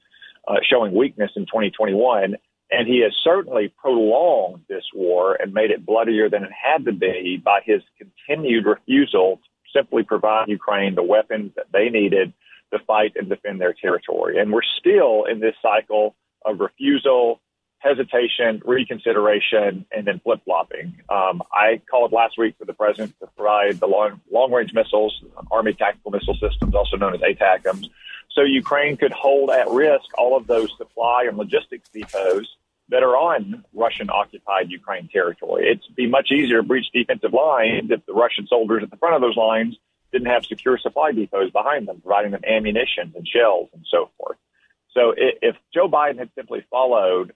uh, 0.47 0.55
showing 0.67 0.93
weakness 0.93 1.31
in 1.35 1.43
2021. 1.43 2.35
And 2.71 2.87
he 2.87 3.01
has 3.01 3.13
certainly 3.21 3.67
prolonged 3.67 4.61
this 4.69 4.85
war 4.93 5.35
and 5.35 5.53
made 5.53 5.71
it 5.71 5.85
bloodier 5.85 6.29
than 6.29 6.43
it 6.43 6.51
had 6.51 6.85
to 6.85 6.93
be 6.93 7.41
by 7.43 7.61
his 7.65 7.81
continued 7.97 8.65
refusal 8.65 9.37
to 9.37 9.79
simply 9.79 10.03
provide 10.03 10.47
Ukraine 10.47 10.95
the 10.95 11.03
weapons 11.03 11.51
that 11.55 11.67
they 11.73 11.89
needed 11.89 12.33
to 12.71 12.79
fight 12.79 13.13
and 13.17 13.27
defend 13.27 13.59
their 13.59 13.73
territory. 13.73 14.39
And 14.39 14.53
we're 14.53 14.61
still 14.79 15.25
in 15.25 15.41
this 15.41 15.55
cycle 15.61 16.15
of 16.45 16.61
refusal, 16.61 17.41
hesitation, 17.79 18.61
reconsideration, 18.63 19.85
and 19.91 20.07
then 20.07 20.19
flip 20.19 20.39
flopping. 20.45 20.95
Um, 21.09 21.41
I 21.51 21.81
called 21.89 22.13
last 22.13 22.37
week 22.37 22.55
for 22.57 22.65
the 22.65 22.73
president 22.73 23.19
to 23.19 23.27
provide 23.35 23.81
the 23.81 23.87
long 23.87 24.21
long 24.31 24.51
range 24.51 24.73
missiles, 24.73 25.21
Army 25.51 25.73
tactical 25.73 26.11
missile 26.11 26.35
systems, 26.35 26.73
also 26.73 26.95
known 26.95 27.15
as 27.15 27.21
ATACMS, 27.21 27.89
so 28.29 28.43
Ukraine 28.43 28.95
could 28.97 29.11
hold 29.11 29.49
at 29.49 29.69
risk 29.69 30.05
all 30.17 30.37
of 30.37 30.47
those 30.47 30.69
supply 30.77 31.25
and 31.27 31.37
logistics 31.37 31.89
depots 31.89 32.47
that 32.91 33.03
are 33.03 33.15
on 33.15 33.63
Russian 33.73 34.09
occupied 34.09 34.69
Ukraine 34.69 35.07
territory. 35.07 35.71
It'd 35.71 35.95
be 35.95 36.07
much 36.07 36.29
easier 36.31 36.57
to 36.57 36.63
breach 36.63 36.87
defensive 36.93 37.33
lines 37.33 37.89
if 37.89 38.05
the 38.05 38.13
Russian 38.13 38.47
soldiers 38.47 38.83
at 38.83 38.91
the 38.91 38.97
front 38.97 39.15
of 39.15 39.21
those 39.21 39.37
lines 39.37 39.77
didn't 40.11 40.27
have 40.27 40.45
secure 40.45 40.77
supply 40.77 41.13
depots 41.13 41.51
behind 41.51 41.87
them, 41.87 42.01
providing 42.01 42.31
them 42.31 42.41
ammunition 42.45 43.13
and 43.15 43.25
shells 43.25 43.69
and 43.73 43.85
so 43.89 44.11
forth. 44.17 44.37
So 44.93 45.13
if 45.15 45.55
Joe 45.73 45.87
Biden 45.87 46.19
had 46.19 46.29
simply 46.35 46.65
followed 46.69 47.33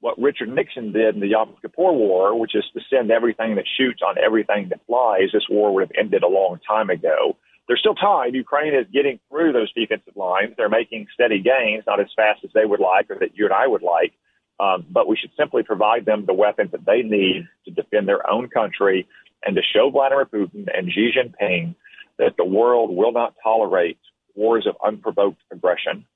what 0.00 0.18
Richard 0.18 0.48
Nixon 0.48 0.92
did 0.92 1.14
in 1.14 1.20
the 1.20 1.28
Yom 1.28 1.54
Kippur 1.60 1.92
War, 1.92 2.38
which 2.38 2.54
is 2.54 2.64
to 2.72 2.80
send 2.88 3.10
everything 3.10 3.56
that 3.56 3.66
shoots 3.76 4.00
on 4.02 4.16
everything 4.16 4.70
that 4.70 4.80
flies, 4.86 5.30
this 5.34 5.44
war 5.50 5.74
would 5.74 5.82
have 5.82 5.92
ended 5.98 6.22
a 6.22 6.28
long 6.28 6.58
time 6.66 6.88
ago. 6.88 7.36
There's 7.68 7.80
still 7.80 7.94
time. 7.94 8.34
Ukraine 8.34 8.74
is 8.74 8.86
getting 8.90 9.20
through 9.28 9.52
those 9.52 9.72
defensive 9.74 10.16
lines. 10.16 10.54
They're 10.56 10.70
making 10.70 11.08
steady 11.12 11.40
gains, 11.40 11.84
not 11.86 12.00
as 12.00 12.08
fast 12.16 12.42
as 12.42 12.50
they 12.54 12.64
would 12.64 12.80
like 12.80 13.10
or 13.10 13.18
that 13.18 13.36
you 13.36 13.44
and 13.44 13.54
I 13.54 13.66
would 13.66 13.82
like. 13.82 14.14
Um, 14.60 14.86
but 14.88 15.08
we 15.08 15.16
should 15.16 15.32
simply 15.36 15.62
provide 15.62 16.04
them 16.04 16.26
the 16.26 16.34
weapons 16.34 16.70
that 16.72 16.84
they 16.84 17.02
need 17.02 17.48
to 17.64 17.70
defend 17.72 18.06
their 18.06 18.28
own 18.30 18.48
country 18.48 19.06
and 19.44 19.56
to 19.56 19.62
show 19.62 19.90
Vladimir 19.90 20.26
Putin 20.26 20.66
and 20.72 20.90
Xi 20.92 21.10
Jinping 21.16 21.74
that 22.18 22.36
the 22.36 22.44
world 22.44 22.94
will 22.94 23.12
not 23.12 23.34
tolerate 23.42 23.98
wars 24.34 24.66
of 24.66 24.76
unprovoked 24.84 25.40
aggression. 25.50 26.06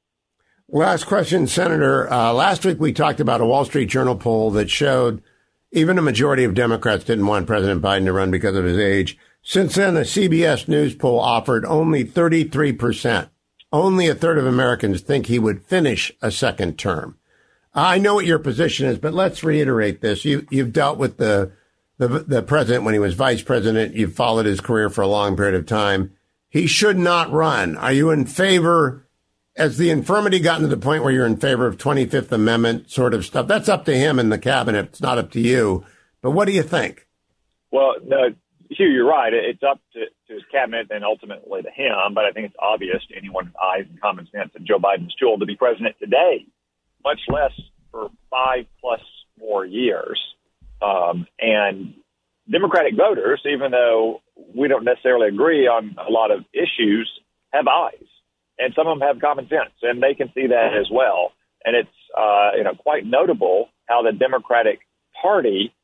Last 0.70 1.04
question, 1.04 1.46
Senator. 1.46 2.12
Uh, 2.12 2.32
last 2.32 2.64
week 2.64 2.78
we 2.78 2.92
talked 2.92 3.20
about 3.20 3.40
a 3.40 3.46
Wall 3.46 3.64
Street 3.64 3.86
Journal 3.86 4.16
poll 4.16 4.50
that 4.52 4.70
showed 4.70 5.22
even 5.72 5.98
a 5.98 6.02
majority 6.02 6.44
of 6.44 6.54
Democrats 6.54 7.04
didn't 7.04 7.26
want 7.26 7.46
President 7.46 7.82
Biden 7.82 8.04
to 8.04 8.12
run 8.12 8.30
because 8.30 8.56
of 8.56 8.64
his 8.64 8.78
age. 8.78 9.18
Since 9.42 9.76
then, 9.76 9.94
the 9.94 10.02
CBS 10.02 10.68
News 10.68 10.94
poll 10.94 11.20
offered 11.20 11.64
only 11.64 12.04
33%. 12.04 13.30
Only 13.70 14.08
a 14.08 14.14
third 14.14 14.38
of 14.38 14.46
Americans 14.46 15.02
think 15.02 15.26
he 15.26 15.38
would 15.38 15.62
finish 15.62 16.12
a 16.22 16.30
second 16.30 16.78
term. 16.78 17.17
I 17.78 17.98
know 17.98 18.14
what 18.14 18.26
your 18.26 18.38
position 18.38 18.86
is, 18.86 18.98
but 18.98 19.14
let's 19.14 19.44
reiterate 19.44 20.00
this. 20.00 20.24
You, 20.24 20.46
you've 20.50 20.72
dealt 20.72 20.98
with 20.98 21.18
the, 21.18 21.52
the, 21.98 22.08
the 22.08 22.42
president 22.42 22.84
when 22.84 22.94
he 22.94 23.00
was 23.00 23.14
vice 23.14 23.42
president. 23.42 23.94
You've 23.94 24.14
followed 24.14 24.46
his 24.46 24.60
career 24.60 24.90
for 24.90 25.02
a 25.02 25.06
long 25.06 25.36
period 25.36 25.54
of 25.54 25.66
time. 25.66 26.12
He 26.48 26.66
should 26.66 26.98
not 26.98 27.30
run. 27.30 27.76
Are 27.76 27.92
you 27.92 28.10
in 28.10 28.26
favor? 28.26 29.06
Has 29.56 29.76
the 29.76 29.90
infirmity 29.90 30.40
gotten 30.40 30.62
to 30.62 30.74
the 30.74 30.80
point 30.80 31.04
where 31.04 31.12
you're 31.12 31.26
in 31.26 31.36
favor 31.36 31.66
of 31.66 31.76
25th 31.76 32.32
Amendment 32.32 32.90
sort 32.90 33.14
of 33.14 33.24
stuff? 33.24 33.46
That's 33.46 33.68
up 33.68 33.84
to 33.84 33.96
him 33.96 34.18
and 34.18 34.32
the 34.32 34.38
cabinet. 34.38 34.86
It's 34.86 35.00
not 35.00 35.18
up 35.18 35.30
to 35.32 35.40
you. 35.40 35.84
But 36.20 36.32
what 36.32 36.46
do 36.46 36.52
you 36.52 36.62
think? 36.62 37.06
Well, 37.70 37.94
no, 38.04 38.34
Hugh, 38.70 38.88
you're 38.88 39.06
right. 39.06 39.32
It's 39.32 39.62
up 39.62 39.80
to, 39.92 40.00
to 40.28 40.34
his 40.34 40.42
cabinet 40.50 40.88
and 40.90 41.04
ultimately 41.04 41.62
to 41.62 41.70
him. 41.70 42.14
But 42.14 42.24
I 42.24 42.32
think 42.32 42.46
it's 42.46 42.56
obvious 42.58 43.04
to 43.08 43.16
anyone 43.16 43.46
with 43.46 43.56
eyes 43.56 43.84
and 43.88 44.00
common 44.00 44.26
sense 44.32 44.50
that 44.54 44.64
Joe 44.64 44.78
Biden's 44.78 45.14
too 45.14 45.26
old 45.26 45.40
to 45.40 45.46
be 45.46 45.56
president 45.56 45.96
today 46.00 46.46
much 47.04 47.20
less 47.28 47.52
for 47.90 48.10
five 48.30 48.66
plus 48.80 49.00
more 49.38 49.64
years. 49.64 50.20
Um, 50.82 51.26
and 51.38 51.94
Democratic 52.50 52.96
voters, 52.96 53.42
even 53.44 53.70
though 53.70 54.22
we 54.54 54.68
don't 54.68 54.84
necessarily 54.84 55.28
agree 55.28 55.66
on 55.66 55.96
a 55.98 56.10
lot 56.10 56.30
of 56.30 56.44
issues, 56.52 57.10
have 57.52 57.66
eyes, 57.66 58.06
and 58.58 58.72
some 58.74 58.86
of 58.86 58.98
them 58.98 59.06
have 59.06 59.20
common 59.20 59.48
sense, 59.48 59.74
and 59.82 60.02
they 60.02 60.14
can 60.14 60.28
see 60.34 60.46
that 60.46 60.76
as 60.78 60.88
well. 60.90 61.32
And 61.64 61.76
it's 61.76 61.88
uh, 62.16 62.50
you 62.56 62.64
know 62.64 62.74
quite 62.74 63.04
notable 63.04 63.68
how 63.86 64.02
the 64.02 64.12
Democratic 64.12 64.80
Party 65.20 65.74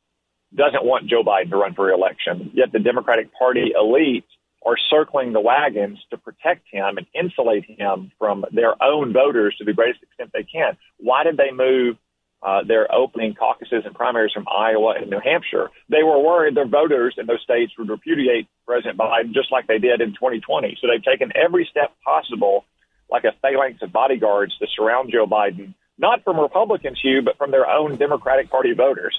doesn't 0.55 0.85
want 0.85 1.07
Joe 1.07 1.23
Biden 1.23 1.49
to 1.49 1.57
run 1.57 1.73
for 1.73 1.85
reelection, 1.85 2.51
yet 2.53 2.71
the 2.71 2.79
Democratic 2.79 3.33
Party 3.37 3.73
elite 3.77 4.25
are 4.65 4.77
circling 4.89 5.31
the 5.31 5.39
wagons 5.39 5.99
to 6.09 6.17
protect 6.17 6.65
him 6.71 6.97
and 6.97 7.05
insulate 7.13 7.65
him 7.65 8.11
from 8.17 8.45
their 8.51 8.81
own 8.81 9.13
voters 9.13 9.55
to 9.57 9.63
the 9.63 9.73
greatest 9.73 10.01
extent 10.03 10.31
they 10.33 10.43
can. 10.43 10.75
Why 10.97 11.23
did 11.23 11.37
they 11.37 11.51
move 11.51 11.97
uh, 12.41 12.63
their 12.67 12.93
opening 12.93 13.35
caucuses 13.35 13.83
and 13.85 13.93
primaries 13.93 14.31
from 14.33 14.47
Iowa 14.51 14.95
and 14.99 15.09
New 15.09 15.19
Hampshire? 15.23 15.69
They 15.89 16.01
were 16.01 16.19
worried 16.19 16.55
their 16.55 16.67
voters 16.67 17.15
in 17.17 17.27
those 17.27 17.41
states 17.43 17.73
would 17.77 17.89
repudiate 17.89 18.47
President 18.65 18.97
Biden 18.97 19.33
just 19.33 19.51
like 19.51 19.67
they 19.67 19.77
did 19.77 20.01
in 20.01 20.09
2020. 20.13 20.77
So 20.81 20.87
they've 20.87 21.03
taken 21.03 21.31
every 21.35 21.67
step 21.69 21.93
possible, 22.03 22.65
like 23.09 23.23
a 23.23 23.33
phalanx 23.41 23.83
of 23.83 23.93
bodyguards, 23.93 24.57
to 24.57 24.67
surround 24.75 25.11
Joe 25.11 25.27
Biden, 25.27 25.75
not 25.99 26.23
from 26.23 26.39
Republicans, 26.39 26.99
Hugh, 27.01 27.21
but 27.21 27.37
from 27.37 27.51
their 27.51 27.69
own 27.69 27.97
Democratic 27.97 28.49
Party 28.49 28.73
voters. 28.73 29.15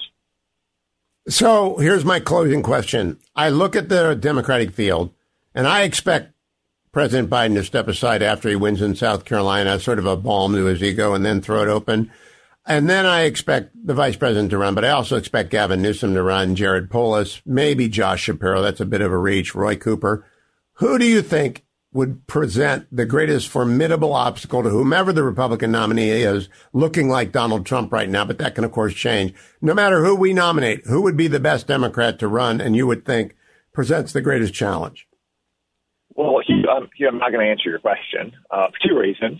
So 1.29 1.77
here's 1.77 2.05
my 2.05 2.19
closing 2.19 2.63
question. 2.63 3.19
I 3.35 3.49
look 3.49 3.75
at 3.75 3.89
the 3.89 4.13
Democratic 4.15 4.71
field 4.71 5.13
and 5.57 5.67
I 5.67 5.81
expect 5.81 6.33
President 6.91 7.31
Biden 7.31 7.55
to 7.55 7.63
step 7.63 7.87
aside 7.87 8.21
after 8.21 8.47
he 8.47 8.55
wins 8.55 8.79
in 8.79 8.95
South 8.95 9.25
Carolina, 9.25 9.79
sort 9.79 9.97
of 9.97 10.05
a 10.05 10.15
balm 10.15 10.53
to 10.53 10.65
his 10.65 10.83
ego, 10.83 11.15
and 11.15 11.25
then 11.25 11.41
throw 11.41 11.63
it 11.63 11.67
open. 11.67 12.11
And 12.67 12.87
then 12.87 13.07
I 13.07 13.21
expect 13.23 13.71
the 13.73 13.95
vice 13.95 14.15
president 14.15 14.51
to 14.51 14.59
run, 14.59 14.75
but 14.75 14.85
I 14.85 14.89
also 14.89 15.15
expect 15.15 15.49
Gavin 15.49 15.81
Newsom 15.81 16.13
to 16.13 16.21
run, 16.21 16.53
Jared 16.53 16.91
Polis, 16.91 17.41
maybe 17.43 17.89
Josh 17.89 18.21
Shapiro. 18.21 18.61
That's 18.61 18.81
a 18.81 18.85
bit 18.85 19.01
of 19.01 19.11
a 19.11 19.17
reach. 19.17 19.55
Roy 19.55 19.75
Cooper. 19.75 20.27
Who 20.73 20.99
do 20.99 21.05
you 21.05 21.23
think 21.23 21.65
would 21.91 22.27
present 22.27 22.85
the 22.91 23.07
greatest 23.07 23.47
formidable 23.47 24.13
obstacle 24.13 24.61
to 24.61 24.69
whomever 24.69 25.11
the 25.11 25.23
Republican 25.23 25.71
nominee 25.71 26.11
is, 26.11 26.49
looking 26.71 27.09
like 27.09 27.31
Donald 27.31 27.65
Trump 27.65 27.91
right 27.91 28.09
now? 28.09 28.25
But 28.25 28.37
that 28.37 28.53
can, 28.53 28.63
of 28.63 28.71
course, 28.71 28.93
change. 28.93 29.33
No 29.59 29.73
matter 29.73 30.05
who 30.05 30.15
we 30.15 30.33
nominate, 30.33 30.85
who 30.85 31.01
would 31.01 31.17
be 31.17 31.27
the 31.27 31.39
best 31.39 31.65
Democrat 31.65 32.19
to 32.19 32.27
run, 32.27 32.61
and 32.61 32.75
you 32.75 32.85
would 32.85 33.05
think 33.05 33.35
presents 33.73 34.13
the 34.13 34.21
greatest 34.21 34.53
challenge? 34.53 35.06
Well, 36.17 36.41
Hugh, 36.45 36.65
I'm, 36.67 36.89
Hugh, 36.97 37.07
I'm 37.07 37.19
not 37.19 37.31
going 37.31 37.45
to 37.45 37.51
answer 37.51 37.69
your 37.69 37.79
question 37.79 38.33
uh, 38.49 38.67
for 38.67 38.89
two 38.89 38.97
reasons. 38.97 39.39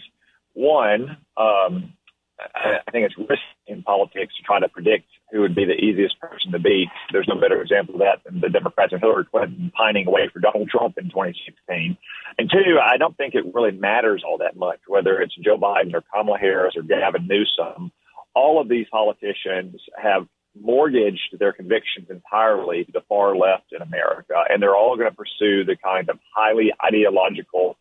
One, 0.54 1.18
um, 1.36 1.94
I, 2.40 2.92
think 2.92 3.06
it's 3.06 3.18
risky 3.18 3.42
in 3.66 3.82
politics 3.82 4.36
to 4.38 4.44
try 4.44 4.60
to 4.60 4.70
predict 4.70 5.06
who 5.32 5.42
would 5.42 5.56
be 5.56 5.66
the 5.66 5.74
easiest 5.74 6.20
person 6.20 6.52
to 6.52 6.60
beat. 6.60 6.88
There's 7.12 7.28
no 7.28 7.40
better 7.40 7.62
example 7.62 7.96
of 7.96 8.02
that 8.02 8.22
than 8.24 8.42
the 8.42 8.50
Democrats 8.50 8.94
and 8.94 9.02
Hillary 9.02 9.26
Clinton 9.26 9.72
pining 9.76 10.08
away 10.08 10.30
for 10.32 10.40
Donald 10.40 10.70
Trump 10.70 10.98
in 10.98 11.06
2016. 11.06 11.98
And 12.38 12.50
two, 12.50 12.78
I 12.80 12.98
don't 12.98 13.18
think 13.18 13.34
it 13.34 13.54
really 13.54 13.72
matters 13.72 14.24
all 14.26 14.38
that 14.38 14.56
much 14.56 14.80
whether 14.88 15.20
it's 15.20 15.36
Joe 15.44 15.58
Biden 15.58 15.94
or 15.96 16.04
Kamala 16.14 16.38
Harris 16.38 16.76
or 16.78 16.84
Gavin 16.84 17.28
Newsom. 17.28 17.92
All 18.36 18.62
of 18.62 18.70
these 18.70 18.86
politicians 18.92 19.82
have 19.98 20.28
mortgaged 20.62 21.38
their 21.40 21.54
convictions 21.54 22.08
entirely 22.10 22.86
to 22.86 22.92
the 22.92 23.02
far 23.10 23.36
left 23.36 23.72
in 23.72 23.82
America, 23.82 24.44
and 24.50 24.62
they're 24.62 24.76
all 24.76 24.96
going 24.98 25.10
to 25.10 25.16
pursue 25.16 25.64
the 25.64 25.76
kind 25.76 26.10
of 26.10 26.20
highly 26.36 26.72
ideological 26.86 27.78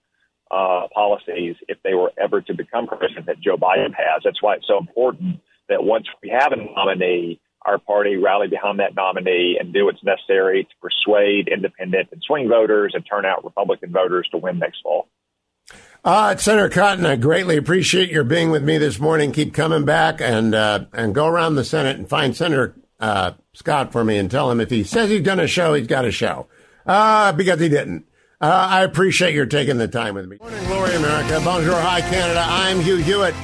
uh, 0.51 0.87
policies 0.95 1.57
if 1.69 1.79
they 1.83 1.95
were 1.95 2.13
ever 2.19 2.41
to 2.41 2.55
become 2.55 2.87
president 2.87 3.27
that 3.27 3.41
Joe 3.41 3.57
Biden 3.57 3.95
has. 3.95 4.23
That's 4.25 4.43
why 4.43 4.55
it's 4.55 4.67
so 4.67 4.79
important 4.79 5.41
that 5.69 5.83
once 5.83 6.07
we 6.23 6.31
have 6.31 6.53
a 6.53 6.57
nominee, 6.57 7.41
our 7.63 7.79
party 7.79 8.17
rally 8.17 8.47
behind 8.47 8.79
that 8.79 8.95
nominee 8.95 9.57
and 9.59 9.73
do 9.73 9.87
what's 9.87 10.03
necessary 10.05 10.65
to 10.65 10.71
persuade 10.81 11.49
independent 11.49 12.09
and 12.13 12.23
swing 12.25 12.49
voters 12.49 12.93
and 12.95 13.05
turn 13.05 13.25
out 13.25 13.45
Republican 13.45 13.91
voters 13.91 14.29
to 14.31 14.39
win 14.39 14.59
next 14.59 14.81
fall. 14.83 15.09
Uh, 16.07 16.37
Senator 16.37 16.69
Cotton, 16.69 17.05
I 17.05 17.17
greatly 17.17 17.57
appreciate 17.57 18.11
your 18.11 18.23
being 18.23 18.53
with 18.53 18.63
me 18.63 18.79
this 18.79 19.01
morning. 19.01 19.33
Keep 19.33 19.53
coming 19.53 19.85
back 19.85 20.21
and 20.21 20.55
uh, 20.55 20.85
and 20.93 21.13
go 21.13 21.27
around 21.27 21.57
the 21.57 21.65
Senate 21.65 21.97
and 21.97 22.09
find 22.09 22.37
Senator 22.37 22.77
uh, 23.01 23.33
Scott 23.55 23.91
for 23.91 24.05
me 24.05 24.17
and 24.17 24.31
tell 24.31 24.49
him 24.49 24.61
if 24.61 24.71
he 24.71 24.85
says 24.85 25.11
he's 25.11 25.23
done 25.23 25.41
a 25.41 25.49
show, 25.49 25.75
he's 25.75 25.89
got 25.89 26.05
a 26.05 26.13
show. 26.13 26.47
Uh, 26.87 27.33
because 27.33 27.59
he 27.59 27.69
didn't. 27.69 28.07
Uh, 28.41 28.69
I 28.71 28.85
appreciate 28.85 29.35
your 29.35 29.47
taking 29.47 29.79
the 29.79 29.89
time 29.89 30.15
with 30.15 30.29
me. 30.29 30.37
Morning, 30.39 30.65
Glory 30.67 30.95
America. 30.95 31.41
Bonjour, 31.43 31.75
hi 31.75 32.03
Canada. 32.03 32.45
I'm 32.47 32.79
Hugh 32.79 32.99
Hewitt. 32.99 33.35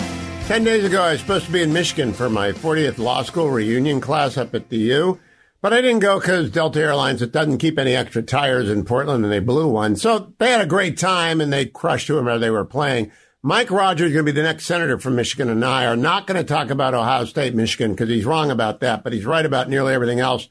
Ten 0.46 0.62
days 0.62 0.84
ago, 0.84 1.02
I 1.02 1.10
was 1.10 1.20
supposed 1.20 1.46
to 1.46 1.52
be 1.52 1.62
in 1.62 1.72
Michigan 1.72 2.12
for 2.12 2.30
my 2.30 2.52
40th 2.52 2.98
law 2.98 3.24
school 3.24 3.50
reunion 3.50 4.00
class 4.00 4.36
up 4.36 4.54
at 4.54 4.68
the 4.68 4.78
U. 4.78 5.18
But 5.62 5.72
I 5.72 5.80
didn't 5.80 6.00
go 6.00 6.18
because 6.18 6.50
Delta 6.50 6.80
Airlines, 6.80 7.22
it 7.22 7.30
doesn't 7.30 7.58
keep 7.58 7.78
any 7.78 7.94
extra 7.94 8.20
tires 8.20 8.68
in 8.68 8.84
Portland 8.84 9.22
and 9.22 9.32
they 9.32 9.38
blew 9.38 9.68
one. 9.68 9.94
So 9.94 10.32
they 10.38 10.50
had 10.50 10.60
a 10.60 10.66
great 10.66 10.98
time 10.98 11.40
and 11.40 11.52
they 11.52 11.66
crushed 11.66 12.08
whoever 12.08 12.36
they 12.36 12.50
were 12.50 12.64
playing. 12.64 13.12
Mike 13.44 13.70
Rogers 13.70 14.08
is 14.08 14.12
going 14.12 14.26
to 14.26 14.32
be 14.32 14.36
the 14.36 14.42
next 14.42 14.66
senator 14.66 14.98
from 14.98 15.14
Michigan 15.14 15.48
and 15.48 15.64
I 15.64 15.86
are 15.86 15.94
not 15.94 16.26
going 16.26 16.36
to 16.36 16.42
talk 16.42 16.70
about 16.70 16.94
Ohio 16.94 17.26
State, 17.26 17.54
Michigan 17.54 17.92
because 17.92 18.08
he's 18.08 18.24
wrong 18.24 18.50
about 18.50 18.80
that, 18.80 19.04
but 19.04 19.12
he's 19.12 19.24
right 19.24 19.46
about 19.46 19.68
nearly 19.70 19.94
everything 19.94 20.18
else. 20.18 20.48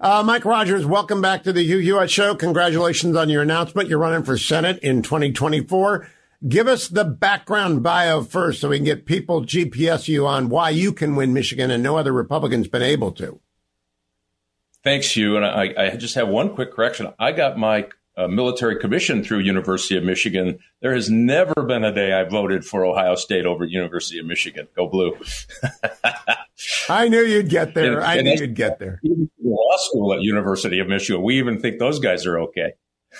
Uh, 0.00 0.22
Mike 0.24 0.46
Rogers, 0.46 0.86
welcome 0.86 1.20
back 1.20 1.42
to 1.42 1.52
the 1.52 1.62
Hugh 1.62 2.08
Show. 2.08 2.34
Congratulations 2.34 3.16
on 3.16 3.28
your 3.28 3.42
announcement. 3.42 3.90
You're 3.90 3.98
running 3.98 4.24
for 4.24 4.38
Senate 4.38 4.78
in 4.78 5.02
2024. 5.02 6.08
Give 6.48 6.68
us 6.68 6.88
the 6.88 7.04
background 7.04 7.82
bio 7.82 8.22
first 8.22 8.62
so 8.62 8.70
we 8.70 8.78
can 8.78 8.86
get 8.86 9.04
people 9.04 9.42
GPS 9.42 10.08
you 10.08 10.26
on 10.26 10.48
why 10.48 10.70
you 10.70 10.94
can 10.94 11.16
win 11.16 11.34
Michigan 11.34 11.70
and 11.70 11.82
no 11.82 11.98
other 11.98 12.14
Republican's 12.14 12.68
been 12.68 12.80
able 12.80 13.12
to. 13.12 13.40
Thanks, 14.84 15.10
Hugh. 15.16 15.36
And 15.36 15.44
I, 15.44 15.74
I 15.76 15.96
just 15.96 16.14
have 16.14 16.28
one 16.28 16.54
quick 16.54 16.72
correction. 16.72 17.12
I 17.18 17.32
got 17.32 17.58
my 17.58 17.88
uh, 18.16 18.28
military 18.28 18.78
commission 18.78 19.24
through 19.24 19.38
University 19.38 19.96
of 19.96 20.04
Michigan. 20.04 20.58
There 20.82 20.94
has 20.94 21.10
never 21.10 21.54
been 21.66 21.84
a 21.84 21.92
day 21.92 22.12
I 22.12 22.24
voted 22.24 22.64
for 22.64 22.84
Ohio 22.84 23.14
State 23.16 23.46
over 23.46 23.64
University 23.64 24.18
of 24.18 24.26
Michigan. 24.26 24.68
Go 24.76 24.86
blue. 24.86 25.16
I 26.88 27.08
knew 27.08 27.22
you'd 27.22 27.48
get 27.48 27.74
there. 27.74 27.98
And, 27.98 28.04
I 28.04 28.20
knew 28.20 28.34
you'd 28.34 28.54
get 28.54 28.78
there. 28.78 29.00
Law 29.42 29.76
school 29.78 30.12
at 30.14 30.20
University 30.20 30.78
of 30.78 30.86
Michigan. 30.86 31.22
We 31.22 31.38
even 31.38 31.60
think 31.60 31.78
those 31.78 31.98
guys 31.98 32.26
are 32.26 32.38
okay. 32.40 32.74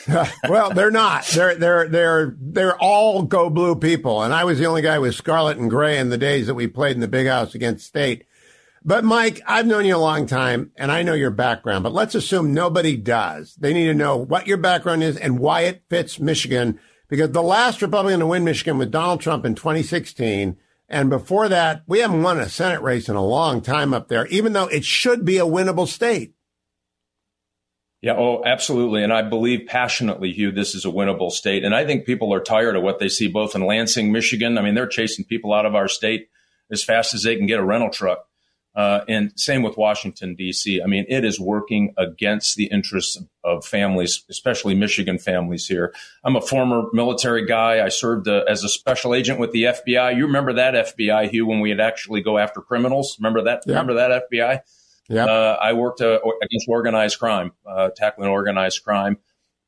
well, 0.49 0.71
they're 0.71 0.91
not. 0.91 1.25
They're 1.27 1.55
they're 1.55 1.89
they're 1.89 2.37
they're 2.41 2.77
all 2.79 3.23
go 3.23 3.49
blue 3.49 3.77
people, 3.77 4.23
and 4.23 4.35
I 4.35 4.43
was 4.43 4.59
the 4.59 4.67
only 4.67 4.83
guy 4.83 4.99
with 4.99 5.15
scarlet 5.15 5.57
and 5.57 5.71
gray 5.71 5.99
in 5.99 6.09
the 6.09 6.19
days 6.19 6.49
that 6.49 6.55
we 6.55 6.67
played 6.67 6.97
in 6.97 7.01
the 7.01 7.07
big 7.07 7.29
house 7.29 7.55
against 7.55 7.87
State. 7.87 8.25
But 8.87 9.03
Mike, 9.03 9.41
I've 9.47 9.67
known 9.67 9.87
you 9.87 9.97
a 9.97 9.99
long 9.99 10.27
time 10.27 10.71
and 10.77 10.93
I 10.93 11.03
know 11.03 11.15
your 11.15 11.31
background, 11.31 11.85
but 11.85 11.95
let's 11.95 12.15
assume 12.15 12.53
nobody 12.53 12.97
does. 12.97 13.55
They 13.55 13.73
need 13.73 13.87
to 13.87 13.95
know 13.95 14.17
what 14.17 14.47
your 14.47 14.59
background 14.59 15.03
is 15.03 15.17
and 15.17 15.39
why 15.39 15.63
it 15.63 15.85
fits 15.89 16.21
Michigan 16.21 16.79
because 17.09 17.31
the 17.31 17.43
last 17.43 17.81
Republican 17.81 18.21
to 18.21 18.27
win 18.27 18.45
Michigan 18.45 18.77
was 18.77 18.89
Donald 18.89 19.23
Trump 19.23 19.47
in 19.47 19.55
2016. 19.55 20.59
And 20.87 21.09
before 21.09 21.49
that, 21.49 21.83
we 21.87 22.01
haven't 22.01 22.23
won 22.23 22.39
a 22.39 22.49
Senate 22.49 22.83
race 22.83 23.09
in 23.09 23.17
a 23.17 23.25
long 23.25 23.63
time 23.63 23.95
up 23.95 24.09
there, 24.09 24.27
even 24.27 24.53
though 24.53 24.67
it 24.67 24.85
should 24.85 25.25
be 25.25 25.39
a 25.39 25.47
winnable 25.47 25.89
state. 25.89 26.35
Yeah, 28.03 28.17
oh, 28.19 28.43
absolutely. 28.45 29.03
And 29.03 29.15
I 29.15 29.23
believe 29.23 29.67
passionately, 29.67 30.31
Hugh, 30.31 30.53
this 30.53 30.75
is 30.75 30.85
a 30.85 30.89
winnable 30.89 31.31
state. 31.31 31.65
And 31.65 31.75
I 31.75 31.87
think 31.87 32.05
people 32.05 32.35
are 32.35 32.41
tired 32.41 32.77
of 32.77 32.83
what 32.83 32.99
they 32.99 33.09
see 33.09 33.29
both 33.29 33.55
in 33.55 33.65
Lansing, 33.65 34.13
Michigan. 34.13 34.59
I 34.59 34.63
mean, 34.63 34.75
they're 34.75 34.87
chasing 34.87 35.25
people 35.25 35.55
out 35.55 35.65
of 35.65 35.75
our 35.75 35.89
state 35.89 36.29
as 36.71 36.85
fast 36.85 37.15
as 37.15 37.23
they 37.23 37.37
can 37.37 37.47
get 37.47 37.61
a 37.61 37.65
rental 37.65 37.89
truck. 37.89 38.27
Uh, 38.75 39.05
and 39.07 39.33
same 39.37 39.63
with 39.63 39.77
Washington, 39.77 40.35
D.C. 40.35 40.83
I 40.83 40.87
mean, 40.87 41.07
it 41.09 41.25
is 41.25 41.39
working 41.39 41.95
against 41.97 42.57
the 42.57 42.67
interests 42.67 43.23
of 43.45 43.65
families, 43.65 44.25
especially 44.29 44.75
Michigan 44.75 45.19
families 45.19 45.69
here. 45.69 45.95
I'm 46.25 46.35
a 46.35 46.41
former 46.41 46.89
military 46.93 47.47
guy. 47.47 47.85
I 47.85 47.89
served 47.89 48.27
uh, 48.27 48.43
as 48.49 48.65
a 48.65 48.69
special 48.69 49.15
agent 49.15 49.39
with 49.39 49.53
the 49.53 49.65
FBI. 49.65 50.17
You 50.17 50.27
remember 50.27 50.55
that 50.55 50.75
FBI, 50.99 51.31
Hugh, 51.31 51.47
when 51.47 51.61
we'd 51.61 51.79
actually 51.79 52.21
go 52.21 52.37
after 52.37 52.61
criminals? 52.61 53.17
Remember 53.21 53.43
that? 53.43 53.63
Yep. 53.65 53.67
Remember 53.67 53.95
that 53.95 54.25
FBI? 54.29 54.61
Yeah. 55.09 55.27
Uh, 55.27 55.57
I 55.61 55.73
worked 55.75 56.01
uh, 56.01 56.19
against 56.43 56.67
organized 56.69 57.19
crime, 57.19 57.53
uh, 57.67 57.91
tackling 57.95 58.29
organized 58.29 58.83
crime. 58.83 59.19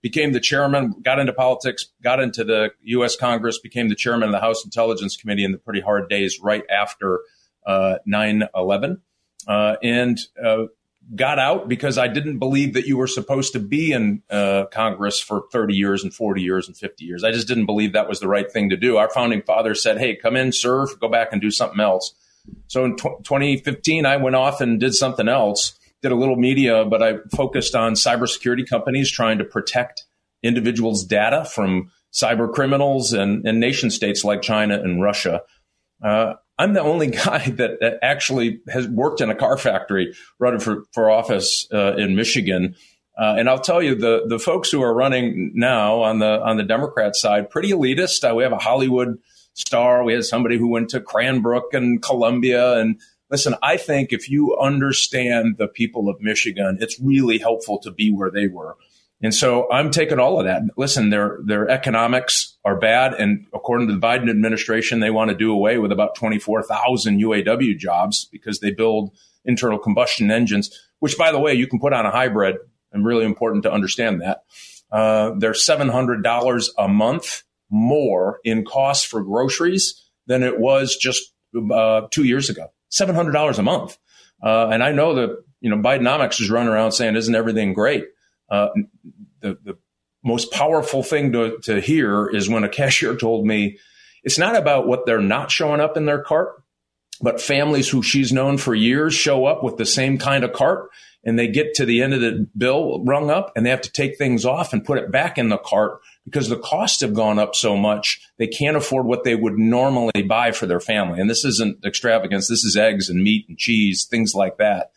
Became 0.03 0.33
the 0.33 0.41
chairman, 0.41 0.95
got 1.03 1.19
into 1.19 1.33
politics, 1.33 1.87
got 2.03 2.21
into 2.21 2.45
the 2.45 2.71
U.S. 2.83 3.17
Congress, 3.17 3.59
became 3.59 3.89
the 3.89 3.95
chairman 3.95 4.29
of 4.29 4.33
the 4.33 4.41
House 4.41 4.65
Intelligence 4.65 5.17
Committee 5.17 5.45
in 5.45 5.53
the 5.53 5.59
pretty 5.59 5.81
hard 5.81 6.09
days 6.09 6.39
right 6.41 6.65
after 6.71 7.21
9 7.67 8.49
11. 8.55 9.03
Uh, 9.47 9.77
and 9.83 10.19
uh, 10.45 10.65
got 11.15 11.39
out 11.39 11.69
because 11.69 11.99
I 11.99 12.09
didn't 12.09 12.39
believe 12.39 12.75
that 12.75 12.87
you 12.87 12.97
were 12.97 13.07
supposed 13.07 13.53
to 13.53 13.61
be 13.61 13.93
in 13.93 14.23
Congress 14.73 15.21
for 15.21 15.45
30 15.53 15.75
years 15.75 16.03
and 16.03 16.13
40 16.13 16.43
years 16.43 16.67
and 16.67 16.77
50 16.77 17.05
years. 17.05 17.23
I 17.23 17.31
just 17.31 17.47
didn't 17.47 17.67
believe 17.67 17.93
that 17.93 18.09
was 18.09 18.19
the 18.19 18.29
right 18.29 18.51
thing 18.51 18.71
to 18.71 18.77
do. 18.77 18.97
Our 18.97 19.09
founding 19.11 19.43
fathers 19.43 19.83
said, 19.83 19.99
hey, 19.99 20.17
come 20.17 20.37
in, 20.37 20.53
serve, 20.53 20.99
go 20.99 21.09
back 21.09 21.29
and 21.33 21.41
do 21.41 21.51
something 21.51 21.79
else. 21.79 22.13
So 22.69 22.85
in 22.85 22.97
2015, 22.97 24.07
I 24.07 24.17
went 24.17 24.37
off 24.37 24.61
and 24.61 24.81
did 24.81 24.95
something 24.95 25.29
else, 25.29 25.79
did 26.03 26.13
a 26.13 26.17
little 26.17 26.37
media, 26.37 26.85
but 26.85 27.03
I 27.03 27.15
focused 27.35 27.75
on 27.75 27.95
cybersecurity 27.95 28.69
companies 28.69 29.11
trying 29.11 29.39
to 29.39 29.45
protect 29.45 30.05
individuals' 30.43 31.05
data 31.05 31.45
from 31.45 31.91
cyber 32.13 32.53
criminals 32.53 33.13
and, 33.13 33.47
and 33.47 33.61
nation 33.61 33.91
states 33.91 34.25
like 34.25 34.43
China 34.43 34.81
and 34.81 35.03
Russia. 35.03 35.43
Uh, 36.03 36.35
I'm 36.59 36.73
the 36.73 36.83
only 36.83 37.07
guy 37.25 37.51
that, 37.51 37.81
that, 37.81 37.99
actually 38.03 38.61
has 38.69 38.89
worked 38.89 39.21
in 39.21 39.31
a 39.31 39.35
car 39.35 39.57
factory 39.57 40.15
running 40.39 40.61
for, 40.61 40.85
for 40.93 41.11
office 41.11 41.67
uh, 41.73 41.97
in 41.97 42.17
Michigan. 42.17 42.77
Uh, 43.19 43.37
and 43.39 43.49
I'll 43.49 43.61
tell 43.61 43.83
you, 43.83 43.95
the 43.95 44.27
the 44.27 44.39
folks 44.39 44.71
who 44.71 44.83
are 44.83 44.93
running 44.93 45.53
now 45.55 46.03
on 46.03 46.19
the 46.19 46.39
on 46.43 46.59
the 46.59 46.63
Democrat 46.63 47.17
side, 47.17 47.49
pretty 47.49 47.71
elitist. 47.71 48.31
Uh, 48.31 48.35
we 48.35 48.43
have 48.43 48.53
a 48.53 48.59
Hollywood 48.59 49.19
star. 49.55 50.05
We 50.05 50.13
had 50.13 50.25
somebody 50.25 50.59
who 50.59 50.69
went 50.69 50.91
to 50.91 51.01
Cranbrook 51.01 51.73
and 51.73 52.03
Columbia. 52.03 52.75
And 52.75 53.01
listen, 53.31 53.55
I 53.63 53.79
think 53.79 54.13
if 54.13 54.29
you 54.29 54.57
understand 54.59 55.57
the 55.57 55.67
people 55.67 56.11
of 56.11 56.21
Michigan, 56.21 56.77
it's 56.81 57.01
really 57.01 57.39
helpful 57.39 57.79
to 57.81 57.91
be 57.91 58.13
where 58.13 58.31
they 58.31 58.49
were. 58.49 58.77
And 59.23 59.35
so 59.35 59.71
I'm 59.73 59.91
taking 59.91 60.19
all 60.19 60.39
of 60.39 60.47
that. 60.47 60.63
Listen, 60.77 61.11
their 61.11 61.39
their 61.45 61.69
economics 61.69 62.59
are 62.65 62.79
bad, 62.79 63.15
and 63.15 63.47
according 63.55 63.89
to 63.89 63.95
the 63.95 64.01
Biden 64.01 64.29
administration, 64.29 65.01
they 65.01 65.11
want 65.11 65.31
to 65.31 65.37
do 65.37 65.53
away 65.53 65.79
with 65.79 65.91
about 65.91 66.15
24,000 66.17 67.19
UAW 67.21 67.79
jobs 67.79 68.29
because 68.31 68.61
they 68.61 68.71
build 68.71 69.17
internal 69.45 69.79
combustion 69.79 70.31
engines. 70.31 70.71
Which, 70.99 71.17
by 71.19 71.33
the 71.33 71.39
way, 71.39 71.55
you 71.55 71.67
can 71.67 71.79
put 71.79 71.93
on 71.93 72.07
a 72.07 72.11
hybrid. 72.11 72.57
And 72.93 73.05
really 73.05 73.27
important 73.27 73.65
to 73.65 73.73
understand 73.73 74.23
that. 74.23 74.45
Uh, 74.91 75.33
they're 75.39 75.53
$700 75.53 76.69
a 76.79 76.89
month 76.89 77.43
more 77.71 78.41
in 78.45 78.65
costs 78.65 79.05
for 79.05 79.23
groceries 79.23 80.03
than 80.27 80.43
it 80.43 80.59
was 80.59 80.97
just 80.97 81.33
uh, 81.73 82.03
two 82.11 82.25
years 82.25 82.51
ago. 82.51 82.69
Seven 82.89 83.15
hundred 83.15 83.33
dollars 83.33 83.59
a 83.59 83.63
month, 83.63 83.99
uh, 84.43 84.69
and 84.69 84.83
I 84.83 84.93
know 84.93 85.15
that 85.17 85.43
you 85.61 85.71
know 85.71 85.77
Bidenomics 85.77 86.41
is 86.41 86.51
running 86.51 86.69
around 86.69 86.93
saying, 86.93 87.17
"Isn't 87.17 87.35
everything 87.35 87.73
great?" 87.73 88.05
Uh, 88.49 88.69
the, 89.41 89.59
the 89.65 89.79
most 90.25 90.53
powerful 90.53 91.03
thing 91.03 91.33
to, 91.33 91.59
to 91.63 91.81
hear 91.81 92.29
is 92.29 92.49
when 92.49 92.65
a 92.65 92.69
cashier 92.69 93.17
told 93.17 93.47
me, 93.47 93.79
"It's 94.23 94.39
not 94.39 94.57
about 94.57 94.87
what 94.87 95.07
they're 95.07 95.21
not 95.21 95.51
showing 95.51 95.81
up 95.81 95.97
in 95.97 96.07
their 96.07 96.23
cart." 96.23 96.63
But 97.23 97.41
families 97.41 97.89
who 97.89 98.03
she's 98.03 98.31
known 98.31 98.59
for 98.59 98.75
years 98.75 99.15
show 99.15 99.47
up 99.47 99.65
with 99.65 99.79
the 99.79 99.87
same 99.87 100.19
kind 100.19 100.45
of 100.45 100.53
cart 100.53 100.91
and 101.27 101.37
they 101.37 101.49
get 101.49 101.75
to 101.75 101.85
the 101.85 102.03
end 102.03 102.15
of 102.15 102.21
the 102.21 102.47
bill 102.57 103.03
rung 103.05 103.31
up 103.31 103.53
and 103.57 103.67
they 103.67 103.71
have 103.71 103.81
to 103.83 103.91
take 103.91 104.17
things 104.17 104.47
off 104.47 104.73
and 104.73 104.85
put 104.85 104.97
it 104.97 105.11
back 105.11 105.37
in 105.37 105.49
the 105.49 105.59
cart 105.59 106.01
because 106.25 106.49
the 106.49 106.59
costs 106.59 107.01
have 107.01 107.15
gone 107.15 107.39
up 107.39 107.55
so 107.55 107.77
much, 107.77 108.21
they 108.39 108.47
can't 108.47 108.77
afford 108.77 109.07
what 109.07 109.25
they 109.25 109.35
would 109.35 109.59
normally 109.59 110.23
buy 110.23 110.53
for 110.53 110.67
their 110.67 110.81
family. 110.81 111.21
And 111.21 111.29
this 111.29 111.45
isn't 111.45 111.85
extravagance. 111.85 112.49
This 112.49 112.65
is 112.65 112.77
eggs 112.77 113.09
and 113.11 113.23
meat 113.23 113.47
and 113.49 113.59
cheese, 113.59 114.05
things 114.05 114.35
like 114.35 114.59
that. 114.59 114.93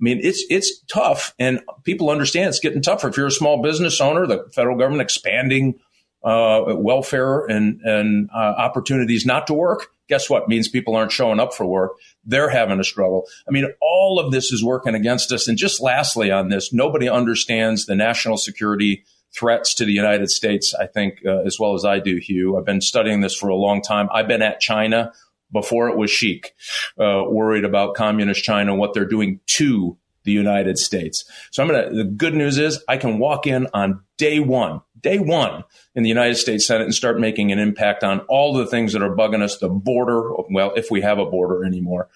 I 0.00 0.02
mean, 0.02 0.20
it's 0.22 0.44
it's 0.48 0.82
tough, 0.90 1.34
and 1.38 1.60
people 1.84 2.08
understand 2.08 2.48
it's 2.48 2.60
getting 2.60 2.80
tougher. 2.80 3.08
If 3.08 3.16
you're 3.16 3.26
a 3.26 3.30
small 3.30 3.62
business 3.62 4.00
owner, 4.00 4.26
the 4.26 4.48
federal 4.54 4.78
government 4.78 5.02
expanding 5.02 5.78
uh, 6.24 6.62
welfare 6.68 7.44
and 7.46 7.80
and 7.82 8.30
uh, 8.34 8.38
opportunities 8.38 9.26
not 9.26 9.46
to 9.48 9.54
work. 9.54 9.88
Guess 10.08 10.30
what? 10.30 10.48
Means 10.48 10.68
people 10.68 10.96
aren't 10.96 11.12
showing 11.12 11.38
up 11.38 11.54
for 11.54 11.66
work. 11.66 11.92
They're 12.24 12.48
having 12.48 12.80
a 12.80 12.84
struggle. 12.84 13.26
I 13.46 13.52
mean, 13.52 13.66
all 13.80 14.18
of 14.18 14.32
this 14.32 14.52
is 14.52 14.64
working 14.64 14.94
against 14.94 15.32
us. 15.32 15.46
And 15.46 15.56
just 15.56 15.80
lastly 15.80 16.30
on 16.30 16.48
this, 16.48 16.72
nobody 16.72 17.08
understands 17.08 17.86
the 17.86 17.94
national 17.94 18.38
security 18.38 19.04
threats 19.32 19.74
to 19.74 19.84
the 19.84 19.92
United 19.92 20.28
States, 20.28 20.74
I 20.74 20.86
think, 20.86 21.20
uh, 21.24 21.42
as 21.42 21.60
well 21.60 21.74
as 21.74 21.84
I 21.84 22.00
do, 22.00 22.16
Hugh. 22.16 22.58
I've 22.58 22.64
been 22.64 22.80
studying 22.80 23.20
this 23.20 23.36
for 23.36 23.48
a 23.48 23.54
long 23.54 23.82
time. 23.82 24.08
I've 24.12 24.26
been 24.26 24.42
at 24.42 24.60
China 24.60 25.12
before 25.52 25.88
it 25.88 25.96
was 25.96 26.10
chic, 26.10 26.54
uh, 26.98 27.24
worried 27.28 27.64
about 27.64 27.94
communist 27.94 28.42
China, 28.42 28.72
and 28.72 28.80
what 28.80 28.94
they're 28.94 29.04
doing 29.04 29.40
to 29.46 29.96
the 30.24 30.32
United 30.32 30.78
States. 30.78 31.24
So 31.50 31.62
I'm 31.62 31.68
going 31.68 31.88
to, 31.88 31.94
the 31.94 32.04
good 32.04 32.34
news 32.34 32.58
is 32.58 32.82
I 32.88 32.96
can 32.96 33.18
walk 33.18 33.46
in 33.46 33.68
on 33.72 34.02
day 34.18 34.38
one, 34.38 34.82
day 35.00 35.18
one 35.18 35.64
in 35.94 36.02
the 36.02 36.08
United 36.08 36.36
States 36.36 36.66
Senate 36.66 36.84
and 36.84 36.94
start 36.94 37.18
making 37.18 37.52
an 37.52 37.58
impact 37.58 38.04
on 38.04 38.20
all 38.28 38.52
the 38.52 38.66
things 38.66 38.92
that 38.92 39.02
are 39.02 39.14
bugging 39.14 39.42
us, 39.42 39.58
the 39.58 39.68
border, 39.68 40.30
well, 40.50 40.72
if 40.76 40.90
we 40.90 41.00
have 41.00 41.18
a 41.18 41.26
border 41.26 41.64
anymore. 41.64 42.08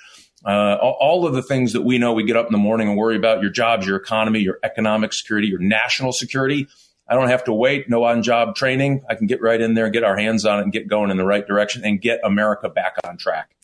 Uh, 0.44 0.76
all 0.76 1.26
of 1.26 1.32
the 1.32 1.42
things 1.42 1.72
that 1.72 1.82
we 1.82 1.96
know 1.96 2.12
we 2.12 2.22
get 2.22 2.36
up 2.36 2.44
in 2.44 2.52
the 2.52 2.58
morning 2.58 2.88
and 2.88 2.98
worry 2.98 3.16
about 3.16 3.40
your 3.40 3.50
jobs, 3.50 3.86
your 3.86 3.96
economy, 3.96 4.40
your 4.40 4.58
economic 4.62 5.14
security, 5.14 5.48
your 5.48 5.58
national 5.58 6.12
security. 6.12 6.68
I 7.06 7.14
don't 7.14 7.28
have 7.28 7.44
to 7.44 7.52
wait, 7.52 7.88
no 7.88 8.04
on 8.04 8.22
job 8.22 8.56
training. 8.56 9.02
I 9.08 9.14
can 9.14 9.26
get 9.26 9.42
right 9.42 9.60
in 9.60 9.74
there 9.74 9.84
and 9.84 9.92
get 9.92 10.04
our 10.04 10.16
hands 10.16 10.46
on 10.46 10.58
it 10.58 10.62
and 10.62 10.72
get 10.72 10.88
going 10.88 11.10
in 11.10 11.16
the 11.16 11.24
right 11.24 11.46
direction 11.46 11.84
and 11.84 12.00
get 12.00 12.20
America 12.24 12.68
back 12.68 12.96
on 13.04 13.16
track. 13.16 13.54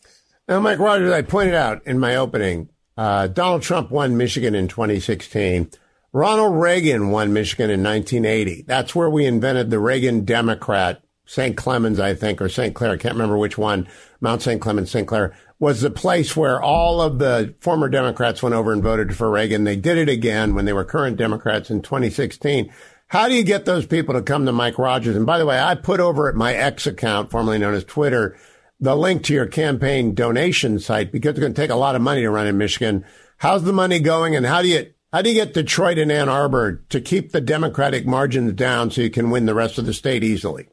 Now, 0.46 0.60
Mike 0.60 0.78
Rogers, 0.78 1.12
I 1.12 1.22
pointed 1.22 1.54
out 1.54 1.86
in 1.86 1.98
my 1.98 2.16
opening, 2.16 2.68
uh, 2.96 3.28
Donald 3.28 3.62
Trump 3.62 3.90
won 3.90 4.16
Michigan 4.16 4.54
in 4.54 4.68
2016. 4.68 5.70
Ronald 6.12 6.60
Reagan 6.60 7.10
won 7.10 7.32
Michigan 7.32 7.70
in 7.70 7.82
1980. 7.82 8.64
That's 8.66 8.94
where 8.94 9.08
we 9.08 9.26
invented 9.26 9.70
the 9.70 9.78
Reagan 9.78 10.24
Democrat. 10.24 11.02
St. 11.24 11.56
Clemens, 11.56 12.00
I 12.00 12.14
think, 12.14 12.42
or 12.42 12.48
St. 12.48 12.74
Clair, 12.74 12.90
I 12.90 12.96
can't 12.96 13.14
remember 13.14 13.38
which 13.38 13.56
one, 13.56 13.86
Mount 14.20 14.42
St. 14.42 14.60
Clemens, 14.60 14.90
St. 14.90 15.06
Clair, 15.06 15.32
was 15.60 15.80
the 15.80 15.90
place 15.90 16.36
where 16.36 16.60
all 16.60 17.00
of 17.00 17.20
the 17.20 17.54
former 17.60 17.88
Democrats 17.88 18.42
went 18.42 18.56
over 18.56 18.72
and 18.72 18.82
voted 18.82 19.16
for 19.16 19.30
Reagan. 19.30 19.62
They 19.62 19.76
did 19.76 19.96
it 19.96 20.08
again 20.08 20.56
when 20.56 20.64
they 20.64 20.72
were 20.72 20.84
current 20.84 21.16
Democrats 21.16 21.70
in 21.70 21.82
2016. 21.82 22.72
How 23.10 23.26
do 23.26 23.34
you 23.34 23.42
get 23.42 23.64
those 23.64 23.86
people 23.86 24.14
to 24.14 24.22
come 24.22 24.46
to 24.46 24.52
Mike 24.52 24.78
Rogers? 24.78 25.16
And 25.16 25.26
by 25.26 25.38
the 25.38 25.44
way, 25.44 25.58
I 25.58 25.74
put 25.74 25.98
over 25.98 26.28
at 26.28 26.36
my 26.36 26.54
X 26.54 26.86
account, 26.86 27.28
formerly 27.28 27.58
known 27.58 27.74
as 27.74 27.82
Twitter, 27.82 28.36
the 28.78 28.94
link 28.94 29.24
to 29.24 29.34
your 29.34 29.46
campaign 29.46 30.14
donation 30.14 30.78
site 30.78 31.10
because 31.10 31.30
it's 31.30 31.40
going 31.40 31.52
to 31.52 31.60
take 31.60 31.72
a 31.72 31.74
lot 31.74 31.96
of 31.96 32.02
money 32.02 32.20
to 32.20 32.30
run 32.30 32.46
in 32.46 32.56
Michigan. 32.56 33.04
How's 33.38 33.64
the 33.64 33.72
money 33.72 33.98
going, 33.98 34.36
and 34.36 34.46
how 34.46 34.62
do 34.62 34.68
you 34.68 34.92
how 35.12 35.22
do 35.22 35.28
you 35.28 35.34
get 35.34 35.54
Detroit 35.54 35.98
and 35.98 36.12
Ann 36.12 36.28
Arbor 36.28 36.84
to 36.90 37.00
keep 37.00 37.32
the 37.32 37.40
Democratic 37.40 38.06
margins 38.06 38.52
down 38.52 38.92
so 38.92 39.00
you 39.00 39.10
can 39.10 39.30
win 39.30 39.44
the 39.44 39.54
rest 39.54 39.76
of 39.76 39.86
the 39.86 39.92
state 39.92 40.22
easily? 40.22 40.68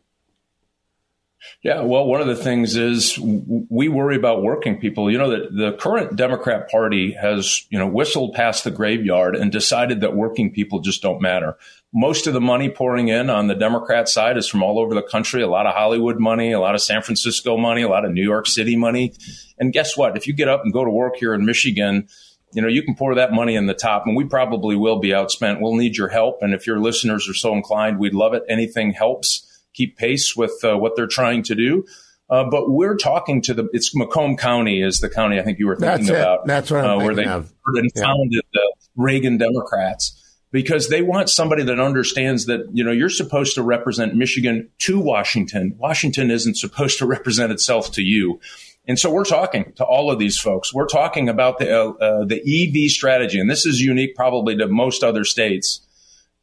Yeah, 1.64 1.82
well, 1.82 2.06
one 2.06 2.22
of 2.22 2.28
the 2.28 2.36
things 2.36 2.76
is 2.76 3.18
we 3.18 3.88
worry 3.88 4.16
about 4.16 4.44
working 4.44 4.80
people. 4.80 5.10
You 5.10 5.18
know 5.18 5.32
that 5.32 5.56
the 5.56 5.74
current 5.74 6.16
Democrat 6.16 6.70
Party 6.70 7.14
has, 7.14 7.66
you 7.72 7.80
know, 7.80 7.88
whistled 7.88 8.36
past 8.36 8.64
the 8.64 8.70
graveyard 8.70 9.36
and 9.36 9.52
decided 9.52 10.02
that 10.02 10.16
working 10.16 10.54
people 10.54 10.82
just 10.82 11.02
don't 11.02 11.20
matter 11.20 11.58
most 11.94 12.28
of 12.28 12.34
the 12.34 12.42
money 12.42 12.70
pouring 12.70 13.08
in 13.08 13.30
on 13.30 13.48
the 13.48 13.56
Democrat 13.56 14.10
side 14.10 14.38
is 14.38 14.48
from 14.48 14.62
all 14.62 14.80
over 14.80 14.94
the 14.94 15.02
country. 15.02 15.42
A 15.42 15.48
lot 15.48 15.66
of 15.66 15.74
Hollywood 15.74 16.20
money, 16.20 16.52
a 16.52 16.60
lot 16.60 16.76
of 16.76 16.82
San 16.82 17.02
Francisco 17.02 17.58
money, 17.58 17.82
a 17.82 17.88
lot 17.88 18.06
of 18.06 18.12
New 18.12 18.24
York 18.24 18.46
City 18.48 18.76
money. 18.76 19.14
And 19.58 19.72
guess 19.72 19.98
what? 19.98 20.18
If 20.18 20.28
you 20.28 20.34
get 20.34 20.50
up 20.50 20.62
and 20.64 20.74
go 20.74 20.84
to 20.84 20.92
work 20.92 21.16
here 21.16 21.34
in 21.34 21.46
Michigan, 21.46 22.08
you 22.54 22.62
know, 22.62 22.68
you 22.68 22.84
can 22.84 22.96
pour 22.96 23.16
that 23.16 23.32
money 23.32 23.56
in 23.56 23.68
the 23.68 23.74
top 23.74 24.04
and 24.06 24.16
we 24.16 24.26
probably 24.26 24.76
will 24.76 25.00
be 25.00 25.10
outspent. 25.10 25.62
We'll 25.62 25.76
need 25.76 25.98
your 25.98 26.10
help. 26.10 26.40
And 26.42 26.54
if 26.54 26.68
your 26.68 26.80
listeners 26.80 27.30
are 27.30 27.34
so 27.34 27.54
inclined, 27.54 28.00
we'd 28.00 28.14
love 28.14 28.34
it. 28.34 28.44
Anything 28.50 28.92
helps 28.92 29.46
keep 29.74 29.98
pace 29.98 30.36
with 30.36 30.64
uh, 30.64 30.76
what 30.76 30.96
they're 30.96 31.08
trying 31.08 31.44
to 31.44 31.56
do. 31.56 31.86
Uh, 32.30 32.44
but 32.50 32.70
we're 32.70 32.98
talking 32.98 33.42
to 33.42 33.54
the, 33.54 33.70
it's 33.72 33.96
Macomb 33.96 34.36
County 34.36 34.82
is 34.82 35.00
the 35.00 35.10
county 35.10 35.40
I 35.40 35.44
think 35.44 35.60
you 35.60 35.68
were 35.68 35.78
thinking 35.78 36.08
That's 36.08 36.10
about. 36.10 36.46
That's 36.46 36.70
what 36.70 36.84
I'm 36.84 37.00
uh, 37.00 37.04
where 37.04 37.16
they 37.16 37.26
of. 37.26 37.54
and 37.66 37.90
yeah. 37.96 38.02
founded 38.02 38.44
the 38.52 38.76
Reagan 38.98 39.38
Democrats 39.38 40.22
because 40.58 40.90
they 40.90 41.04
want 41.04 41.30
somebody 41.30 41.62
that 41.62 41.80
understands 41.80 42.48
that, 42.48 42.62
you 42.74 42.84
know, 42.84 42.90
you're 42.92 43.12
supposed 43.12 43.54
to 43.54 43.62
represent 43.62 44.16
Michigan 44.16 44.68
to 44.80 45.00
Washington. 45.00 45.76
Washington 45.78 46.32
isn't 46.32 46.58
supposed 46.58 46.98
to 46.98 47.06
represent 47.16 47.52
itself 47.52 47.92
to 47.92 48.02
you. 48.02 48.40
And 48.88 48.98
so 48.98 49.12
we're 49.12 49.24
talking 49.24 49.72
to 49.74 49.84
all 49.84 50.10
of 50.10 50.18
these 50.18 50.40
folks. 50.40 50.74
We're 50.74 50.88
talking 50.88 51.30
about 51.30 51.60
the, 51.60 51.80
uh, 51.80 51.90
uh, 51.92 52.26
the 52.26 52.42
EV 52.42 52.90
strategy. 52.90 53.40
And 53.40 53.48
this 53.48 53.68
is 53.68 53.82
unique 53.82 54.16
probably 54.16 54.58
to 54.58 54.68
most 54.68 55.04
other 55.04 55.26
states. 55.26 55.86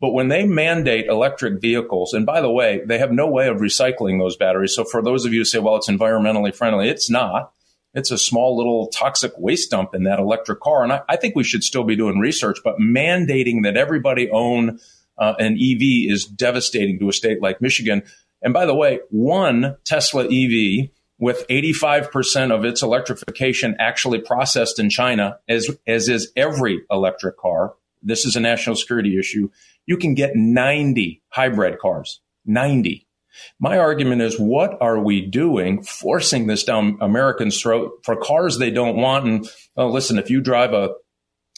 But 0.00 0.12
when 0.12 0.28
they 0.28 0.46
mandate 0.46 1.06
electric 1.06 1.60
vehicles, 1.60 2.12
and 2.12 2.24
by 2.24 2.40
the 2.40 2.52
way, 2.52 2.82
they 2.86 2.98
have 2.98 3.10
no 3.10 3.26
way 3.26 3.48
of 3.48 3.56
recycling 3.56 4.20
those 4.20 4.36
batteries. 4.36 4.76
So 4.76 4.84
for 4.84 5.02
those 5.02 5.24
of 5.24 5.32
you 5.32 5.40
who 5.40 5.44
say, 5.44 5.58
well, 5.58 5.74
it's 5.74 5.90
environmentally 5.90 6.54
friendly, 6.54 6.88
it's 6.88 7.10
not. 7.10 7.52
It's 7.94 8.10
a 8.10 8.18
small 8.18 8.56
little 8.56 8.88
toxic 8.88 9.32
waste 9.38 9.70
dump 9.70 9.94
in 9.94 10.02
that 10.04 10.18
electric 10.18 10.60
car. 10.60 10.82
And 10.82 10.92
I, 10.92 11.02
I 11.08 11.16
think 11.16 11.36
we 11.36 11.44
should 11.44 11.62
still 11.62 11.84
be 11.84 11.96
doing 11.96 12.18
research, 12.18 12.58
but 12.64 12.78
mandating 12.78 13.62
that 13.62 13.76
everybody 13.76 14.28
own 14.30 14.80
uh, 15.16 15.34
an 15.38 15.54
EV 15.54 16.10
is 16.10 16.24
devastating 16.24 16.98
to 16.98 17.08
a 17.08 17.12
state 17.12 17.40
like 17.40 17.60
Michigan. 17.60 18.02
And 18.42 18.52
by 18.52 18.66
the 18.66 18.74
way, 18.74 19.00
one 19.10 19.76
Tesla 19.84 20.24
EV 20.24 20.90
with 21.18 21.46
85% 21.48 22.50
of 22.50 22.64
its 22.64 22.82
electrification 22.82 23.76
actually 23.78 24.20
processed 24.20 24.78
in 24.78 24.90
China, 24.90 25.38
as, 25.48 25.70
as 25.86 26.08
is 26.08 26.32
every 26.36 26.82
electric 26.90 27.38
car. 27.38 27.74
This 28.02 28.26
is 28.26 28.36
a 28.36 28.40
national 28.40 28.76
security 28.76 29.18
issue. 29.18 29.50
You 29.86 29.96
can 29.96 30.14
get 30.14 30.34
90 30.34 31.22
hybrid 31.28 31.78
cars, 31.78 32.20
90. 32.44 33.03
My 33.58 33.78
argument 33.78 34.22
is, 34.22 34.38
what 34.38 34.76
are 34.80 34.98
we 34.98 35.20
doing 35.20 35.82
forcing 35.82 36.46
this 36.46 36.64
down 36.64 36.98
Americans' 37.00 37.60
throat 37.60 38.00
for 38.02 38.16
cars 38.16 38.58
they 38.58 38.70
don't 38.70 38.96
want? 38.96 39.26
And 39.26 39.50
oh, 39.76 39.88
listen, 39.88 40.18
if 40.18 40.30
you 40.30 40.40
drive 40.40 40.72
a 40.72 40.90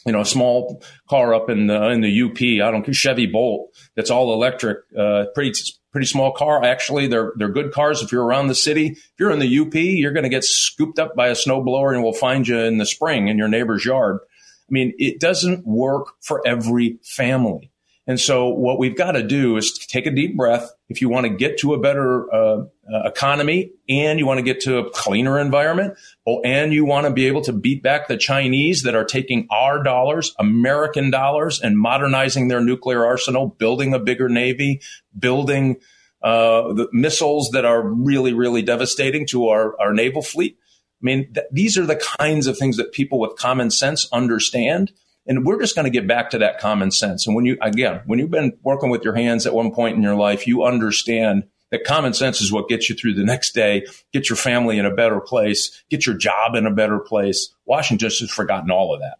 you 0.05 0.13
know, 0.13 0.21
a 0.21 0.25
small 0.25 0.81
car 1.09 1.33
up 1.33 1.49
in 1.49 1.67
the 1.67 1.89
in 1.89 2.01
the 2.01 2.21
UP, 2.21 2.41
I 2.65 2.71
don't 2.71 2.83
care, 2.83 2.93
Chevy 2.93 3.25
Bolt 3.25 3.75
that's 3.95 4.09
all 4.09 4.33
electric, 4.33 4.79
uh, 4.97 5.25
pretty 5.35 5.51
pretty 5.91 6.07
small 6.07 6.31
car. 6.31 6.63
Actually, 6.63 7.07
they're 7.07 7.33
they're 7.35 7.49
good 7.49 7.73
cars 7.73 8.01
if 8.01 8.11
you're 8.11 8.23
around 8.23 8.47
the 8.47 8.55
city. 8.55 8.87
If 8.91 9.13
you're 9.19 9.31
in 9.31 9.39
the 9.39 9.59
UP, 9.59 9.75
you're 9.75 10.13
going 10.13 10.23
to 10.23 10.29
get 10.29 10.45
scooped 10.45 10.97
up 10.97 11.15
by 11.15 11.27
a 11.27 11.33
snowblower 11.33 11.93
and 11.93 12.03
we'll 12.03 12.13
find 12.13 12.47
you 12.47 12.57
in 12.57 12.77
the 12.77 12.85
spring 12.85 13.27
in 13.27 13.37
your 13.37 13.49
neighbor's 13.49 13.83
yard. 13.83 14.19
I 14.21 14.71
mean, 14.71 14.93
it 14.97 15.19
doesn't 15.19 15.65
work 15.65 16.13
for 16.21 16.45
every 16.45 16.99
family. 17.03 17.71
And 18.05 18.19
so 18.19 18.47
what 18.47 18.79
we've 18.79 18.97
got 18.97 19.13
to 19.13 19.23
do 19.23 19.57
is 19.57 19.77
take 19.77 20.05
a 20.05 20.11
deep 20.11 20.37
breath. 20.37 20.71
If 20.89 21.01
you 21.01 21.09
want 21.09 21.25
to 21.25 21.29
get 21.29 21.57
to 21.59 21.73
a 21.73 21.79
better 21.79 22.33
uh, 22.33 22.63
uh, 22.91 23.01
economy 23.05 23.71
and 23.89 24.19
you 24.19 24.25
want 24.25 24.37
to 24.37 24.43
get 24.43 24.61
to 24.61 24.77
a 24.77 24.89
cleaner 24.89 25.37
environment, 25.37 25.97
oh, 26.25 26.41
and 26.41 26.71
you 26.71 26.85
want 26.85 27.07
to 27.07 27.11
be 27.11 27.27
able 27.27 27.41
to 27.41 27.53
beat 27.53 27.83
back 27.83 28.07
the 28.07 28.15
Chinese 28.15 28.83
that 28.83 28.95
are 28.95 29.03
taking 29.03 29.47
our 29.51 29.83
dollars, 29.83 30.33
American 30.39 31.09
dollars, 31.11 31.61
and 31.61 31.77
modernizing 31.77 32.47
their 32.47 32.61
nuclear 32.61 33.05
arsenal, 33.05 33.47
building 33.47 33.93
a 33.93 33.99
bigger 33.99 34.29
navy, 34.29 34.81
building 35.17 35.77
uh, 36.23 36.73
the 36.73 36.87
missiles 36.93 37.49
that 37.51 37.65
are 37.65 37.81
really, 37.81 38.33
really 38.33 38.61
devastating 38.61 39.27
to 39.27 39.49
our, 39.49 39.79
our 39.79 39.93
naval 39.93 40.21
fleet. 40.21 40.57
I 41.01 41.05
mean, 41.05 41.33
th- 41.33 41.47
these 41.51 41.77
are 41.77 41.85
the 41.85 41.95
kinds 41.95 42.47
of 42.47 42.57
things 42.57 42.77
that 42.77 42.91
people 42.91 43.19
with 43.19 43.35
common 43.35 43.69
sense 43.71 44.07
understand. 44.11 44.93
And 45.27 45.45
we're 45.45 45.59
just 45.59 45.75
going 45.75 45.85
to 45.85 45.91
get 45.91 46.07
back 46.07 46.29
to 46.31 46.37
that 46.39 46.59
common 46.59 46.91
sense. 46.91 47.27
And 47.27 47.35
when 47.35 47.45
you, 47.45 47.57
again, 47.61 48.01
when 48.05 48.19
you've 48.19 48.31
been 48.31 48.57
working 48.63 48.89
with 48.89 49.03
your 49.03 49.15
hands 49.15 49.45
at 49.45 49.53
one 49.53 49.71
point 49.71 49.97
in 49.97 50.03
your 50.03 50.15
life, 50.15 50.47
you 50.47 50.63
understand 50.63 51.43
that 51.71 51.83
common 51.83 52.13
sense 52.13 52.41
is 52.41 52.51
what 52.51 52.69
gets 52.69 52.89
you 52.89 52.95
through 52.95 53.13
the 53.13 53.25
next 53.25 53.53
day, 53.53 53.85
get 54.13 54.29
your 54.29 54.37
family 54.37 54.79
in 54.79 54.85
a 54.85 54.93
better 54.93 55.19
place, 55.19 55.83
get 55.89 56.05
your 56.05 56.15
job 56.15 56.55
in 56.55 56.65
a 56.65 56.71
better 56.71 56.99
place. 56.99 57.53
Washington 57.65 58.07
just 58.07 58.21
has 58.21 58.31
forgotten 58.31 58.71
all 58.71 58.93
of 58.93 59.01
that. 59.01 59.17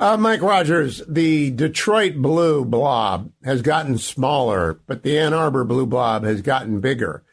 Uh, 0.00 0.16
Mike 0.16 0.42
Rogers, 0.42 1.02
the 1.08 1.50
Detroit 1.50 2.16
blue 2.16 2.64
blob 2.64 3.32
has 3.42 3.62
gotten 3.62 3.98
smaller, 3.98 4.80
but 4.86 5.02
the 5.02 5.18
Ann 5.18 5.34
Arbor 5.34 5.64
blue 5.64 5.86
blob 5.86 6.22
has 6.22 6.40
gotten 6.40 6.80
bigger. 6.80 7.24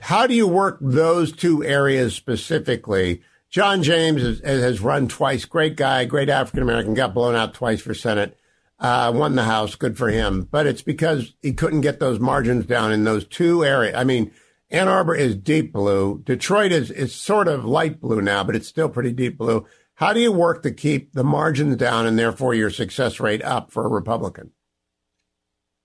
How 0.00 0.26
do 0.26 0.34
you 0.34 0.46
work 0.46 0.78
those 0.80 1.32
two 1.32 1.64
areas 1.64 2.14
specifically 2.14 3.22
John 3.50 3.82
James 3.82 4.22
has, 4.22 4.40
has 4.40 4.80
run 4.80 5.08
twice. 5.08 5.44
Great 5.44 5.76
guy, 5.76 6.04
great 6.04 6.28
African 6.28 6.62
American. 6.62 6.94
Got 6.94 7.14
blown 7.14 7.34
out 7.34 7.52
twice 7.52 7.80
for 7.80 7.94
Senate. 7.94 8.38
Uh, 8.78 9.12
won 9.14 9.34
the 9.34 9.44
House. 9.44 9.74
Good 9.74 9.98
for 9.98 10.08
him. 10.08 10.48
But 10.50 10.66
it's 10.66 10.82
because 10.82 11.34
he 11.42 11.52
couldn't 11.52 11.82
get 11.82 12.00
those 12.00 12.20
margins 12.20 12.64
down 12.64 12.92
in 12.92 13.04
those 13.04 13.26
two 13.26 13.64
areas. 13.64 13.94
I 13.96 14.04
mean, 14.04 14.30
Ann 14.70 14.88
Arbor 14.88 15.16
is 15.16 15.34
deep 15.34 15.72
blue. 15.72 16.22
Detroit 16.24 16.70
is, 16.70 16.90
is 16.90 17.14
sort 17.14 17.48
of 17.48 17.64
light 17.64 18.00
blue 18.00 18.22
now, 18.22 18.44
but 18.44 18.54
it's 18.54 18.68
still 18.68 18.88
pretty 18.88 19.12
deep 19.12 19.36
blue. 19.36 19.66
How 19.94 20.12
do 20.12 20.20
you 20.20 20.32
work 20.32 20.62
to 20.62 20.70
keep 20.70 21.12
the 21.12 21.24
margins 21.24 21.76
down 21.76 22.06
and 22.06 22.18
therefore 22.18 22.54
your 22.54 22.70
success 22.70 23.20
rate 23.20 23.44
up 23.44 23.70
for 23.70 23.84
a 23.84 23.88
Republican? 23.88 24.52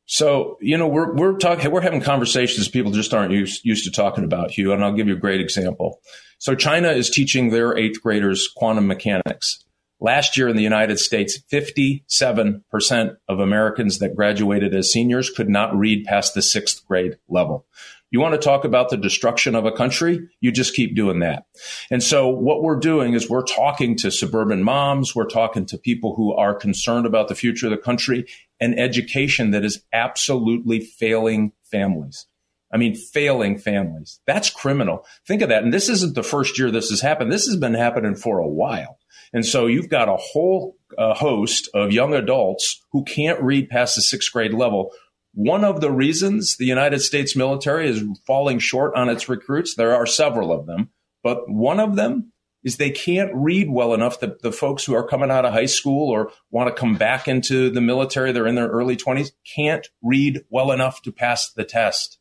So, 0.05 0.57
you 0.61 0.77
know, 0.77 0.87
we're, 0.87 1.15
we're 1.15 1.37
talking, 1.37 1.71
we're 1.71 1.81
having 1.81 2.01
conversations 2.01 2.67
people 2.67 2.91
just 2.91 3.13
aren't 3.13 3.31
used, 3.31 3.65
used 3.65 3.85
to 3.85 3.91
talking 3.91 4.23
about, 4.23 4.51
Hugh. 4.51 4.71
And 4.71 4.83
I'll 4.83 4.93
give 4.93 5.07
you 5.07 5.15
a 5.15 5.19
great 5.19 5.41
example. 5.41 5.99
So 6.37 6.53
China 6.53 6.89
is 6.89 7.09
teaching 7.09 7.49
their 7.49 7.75
eighth 7.77 8.01
graders 8.01 8.47
quantum 8.55 8.87
mechanics. 8.87 9.63
Last 9.99 10.37
year 10.37 10.49
in 10.49 10.57
the 10.57 10.63
United 10.63 10.99
States, 10.99 11.39
57% 11.51 13.15
of 13.29 13.39
Americans 13.39 13.99
that 13.99 14.15
graduated 14.15 14.75
as 14.75 14.91
seniors 14.91 15.29
could 15.29 15.49
not 15.49 15.75
read 15.75 16.05
past 16.05 16.33
the 16.33 16.41
sixth 16.41 16.85
grade 16.85 17.17
level. 17.29 17.65
You 18.11 18.19
want 18.19 18.33
to 18.33 18.39
talk 18.39 18.65
about 18.65 18.89
the 18.89 18.97
destruction 18.97 19.55
of 19.55 19.65
a 19.65 19.71
country? 19.71 20.29
You 20.39 20.51
just 20.51 20.75
keep 20.75 20.95
doing 20.95 21.19
that. 21.19 21.45
And 21.89 22.03
so 22.03 22.29
what 22.29 22.61
we're 22.61 22.79
doing 22.79 23.13
is 23.13 23.29
we're 23.29 23.43
talking 23.43 23.97
to 23.97 24.11
suburban 24.11 24.63
moms. 24.63 25.15
We're 25.15 25.25
talking 25.25 25.65
to 25.67 25.77
people 25.77 26.15
who 26.15 26.33
are 26.33 26.53
concerned 26.53 27.05
about 27.05 27.27
the 27.27 27.35
future 27.35 27.67
of 27.67 27.71
the 27.71 27.77
country 27.77 28.25
and 28.59 28.79
education 28.79 29.51
that 29.51 29.65
is 29.65 29.83
absolutely 29.91 30.79
failing 30.79 31.51
families. 31.63 32.27
I 32.73 32.77
mean, 32.77 32.95
failing 32.95 33.57
families. 33.57 34.19
That's 34.25 34.49
criminal. 34.49 35.05
Think 35.27 35.41
of 35.41 35.49
that. 35.49 35.63
And 35.63 35.73
this 35.73 35.87
isn't 35.87 36.15
the 36.15 36.23
first 36.23 36.57
year 36.57 36.71
this 36.71 36.89
has 36.89 37.01
happened. 37.01 37.31
This 37.31 37.45
has 37.45 37.57
been 37.57 37.73
happening 37.73 38.15
for 38.15 38.39
a 38.39 38.47
while. 38.47 38.99
And 39.33 39.45
so 39.45 39.67
you've 39.67 39.89
got 39.89 40.09
a 40.09 40.17
whole 40.17 40.75
uh, 40.97 41.13
host 41.13 41.69
of 41.73 41.91
young 41.91 42.13
adults 42.13 42.81
who 42.91 43.03
can't 43.03 43.41
read 43.41 43.69
past 43.69 43.95
the 43.95 44.01
sixth 44.01 44.31
grade 44.31 44.53
level. 44.53 44.91
One 45.33 45.63
of 45.63 45.81
the 45.81 45.91
reasons 45.91 46.55
the 46.55 46.65
United 46.65 46.99
States 46.99 47.35
military 47.35 47.89
is 47.89 48.03
falling 48.25 48.59
short 48.59 48.95
on 48.95 49.09
its 49.09 49.27
recruits, 49.27 49.75
there 49.75 49.93
are 49.93 50.05
several 50.05 50.51
of 50.51 50.65
them, 50.65 50.89
but 51.23 51.49
one 51.49 51.79
of 51.79 51.95
them 51.95 52.31
is 52.65 52.77
they 52.77 52.89
can't 52.89 53.31
read 53.33 53.69
well 53.69 53.93
enough 53.93 54.19
that 54.19 54.41
the 54.41 54.51
folks 54.51 54.83
who 54.83 54.95
are 54.95 55.07
coming 55.07 55.29
out 55.29 55.45
of 55.45 55.53
high 55.53 55.67
school 55.67 56.09
or 56.09 56.31
want 56.49 56.67
to 56.67 56.73
come 56.73 56.95
back 56.95 57.27
into 57.27 57.69
the 57.69 57.79
military, 57.79 58.31
they're 58.31 58.47
in 58.47 58.55
their 58.55 58.67
early 58.67 58.97
20s, 58.97 59.31
can't 59.55 59.87
read 60.01 60.43
well 60.49 60.71
enough 60.71 61.01
to 61.03 61.11
pass 61.11 61.51
the 61.51 61.63
test. 61.63 62.17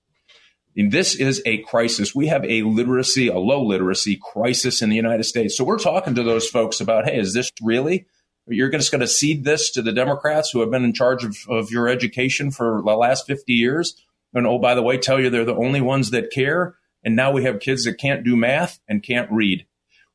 And 0.76 0.92
this 0.92 1.14
is 1.14 1.40
a 1.46 1.62
crisis. 1.62 2.14
We 2.14 2.26
have 2.26 2.44
a 2.44 2.62
literacy, 2.62 3.28
a 3.28 3.38
low 3.38 3.64
literacy 3.64 4.20
crisis 4.32 4.82
in 4.82 4.90
the 4.90 4.96
United 4.96 5.24
States. 5.24 5.56
So 5.56 5.64
we're 5.64 5.78
talking 5.78 6.14
to 6.16 6.22
those 6.22 6.46
folks 6.46 6.78
about, 6.78 7.06
hey, 7.06 7.18
is 7.18 7.32
this 7.32 7.50
really? 7.62 8.06
You're 8.46 8.70
just 8.70 8.90
going 8.90 9.00
to 9.00 9.06
cede 9.06 9.44
this 9.44 9.70
to 9.70 9.82
the 9.82 9.92
Democrats 9.92 10.50
who 10.50 10.60
have 10.60 10.70
been 10.70 10.84
in 10.84 10.92
charge 10.92 11.24
of, 11.24 11.38
of 11.48 11.70
your 11.70 11.88
education 11.88 12.50
for 12.50 12.82
the 12.84 12.92
last 12.92 13.26
50 13.26 13.50
years? 13.54 13.94
And 14.34 14.46
oh, 14.46 14.58
by 14.58 14.74
the 14.74 14.82
way, 14.82 14.98
tell 14.98 15.18
you 15.18 15.30
they're 15.30 15.46
the 15.46 15.54
only 15.54 15.80
ones 15.80 16.10
that 16.10 16.30
care. 16.30 16.74
And 17.02 17.16
now 17.16 17.32
we 17.32 17.44
have 17.44 17.60
kids 17.60 17.84
that 17.84 17.94
can't 17.94 18.24
do 18.24 18.36
math 18.36 18.80
and 18.86 19.02
can't 19.02 19.30
read. 19.30 19.64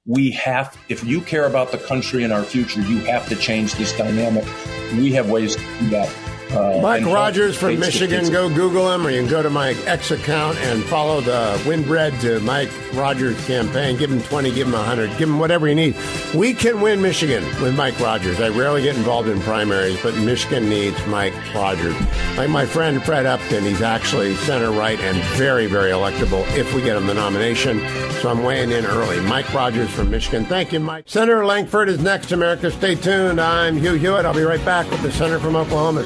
We 0.09 0.31
have, 0.31 0.75
if 0.89 1.03
you 1.03 1.21
care 1.21 1.45
about 1.45 1.71
the 1.71 1.77
country 1.77 2.23
and 2.23 2.33
our 2.33 2.41
future, 2.41 2.81
you 2.81 2.97
have 3.01 3.29
to 3.29 3.35
change 3.35 3.75
this 3.75 3.95
dynamic. 3.95 4.43
We 4.93 5.11
have 5.11 5.29
ways 5.29 5.55
to 5.55 5.61
do 5.79 5.89
that. 5.91 6.28
Uh, 6.51 6.79
Mike 6.81 7.05
Rogers 7.05 7.55
from 7.55 7.79
Michigan. 7.79 8.31
Go 8.31 8.49
Google 8.49 8.91
him, 8.91 9.05
or 9.05 9.11
you 9.11 9.21
can 9.21 9.29
go 9.29 9.43
to 9.43 9.51
my 9.51 9.73
X 9.85 10.09
account 10.09 10.57
and 10.57 10.83
follow 10.83 11.21
the 11.21 11.61
WinRed 11.63 12.19
to 12.21 12.39
Mike 12.39 12.71
Rogers 12.93 13.39
campaign. 13.45 13.97
Give 13.97 14.11
him 14.11 14.21
20, 14.23 14.51
give 14.51 14.65
him 14.65 14.73
100, 14.73 15.09
give 15.11 15.29
him 15.29 15.37
whatever 15.37 15.67
you 15.67 15.75
need. 15.75 15.95
We 16.33 16.55
can 16.55 16.81
win 16.81 17.03
Michigan 17.03 17.43
with 17.61 17.75
Mike 17.75 17.99
Rogers. 17.99 18.41
I 18.41 18.49
rarely 18.49 18.81
get 18.81 18.95
involved 18.95 19.29
in 19.29 19.39
primaries, 19.41 20.01
but 20.01 20.15
Michigan 20.17 20.67
needs 20.69 20.97
Mike 21.05 21.33
Rogers. 21.53 21.95
Like 22.35 22.49
my 22.49 22.65
friend 22.65 23.03
Fred 23.03 23.27
Upton, 23.27 23.63
he's 23.63 23.83
actually 23.83 24.33
center 24.35 24.71
right 24.71 24.99
and 24.99 25.17
very, 25.37 25.67
very 25.67 25.91
electable 25.91 26.47
if 26.57 26.73
we 26.73 26.81
get 26.81 26.97
him 26.97 27.05
the 27.05 27.13
nomination. 27.13 27.79
So 28.21 28.29
I'm 28.29 28.43
weighing 28.43 28.71
in 28.71 28.85
early. 28.85 29.19
Mike 29.21 29.53
Rogers 29.53 29.91
from 29.91 30.09
Michigan. 30.09 30.45
Thank 30.45 30.73
you, 30.73 30.79
Mike. 30.79 31.03
Senator 31.07 31.45
Lankford 31.45 31.89
is 31.89 31.99
next, 31.99 32.31
America. 32.31 32.71
Stay 32.71 32.95
tuned. 32.95 33.39
I'm 33.39 33.77
Hugh 33.77 33.93
Hewitt. 33.93 34.25
I'll 34.25 34.33
be 34.33 34.41
right 34.41 34.63
back 34.65 34.89
with 34.89 35.03
the 35.03 35.11
Senator 35.11 35.39
from 35.39 35.55
Oklahoma. 35.55 36.05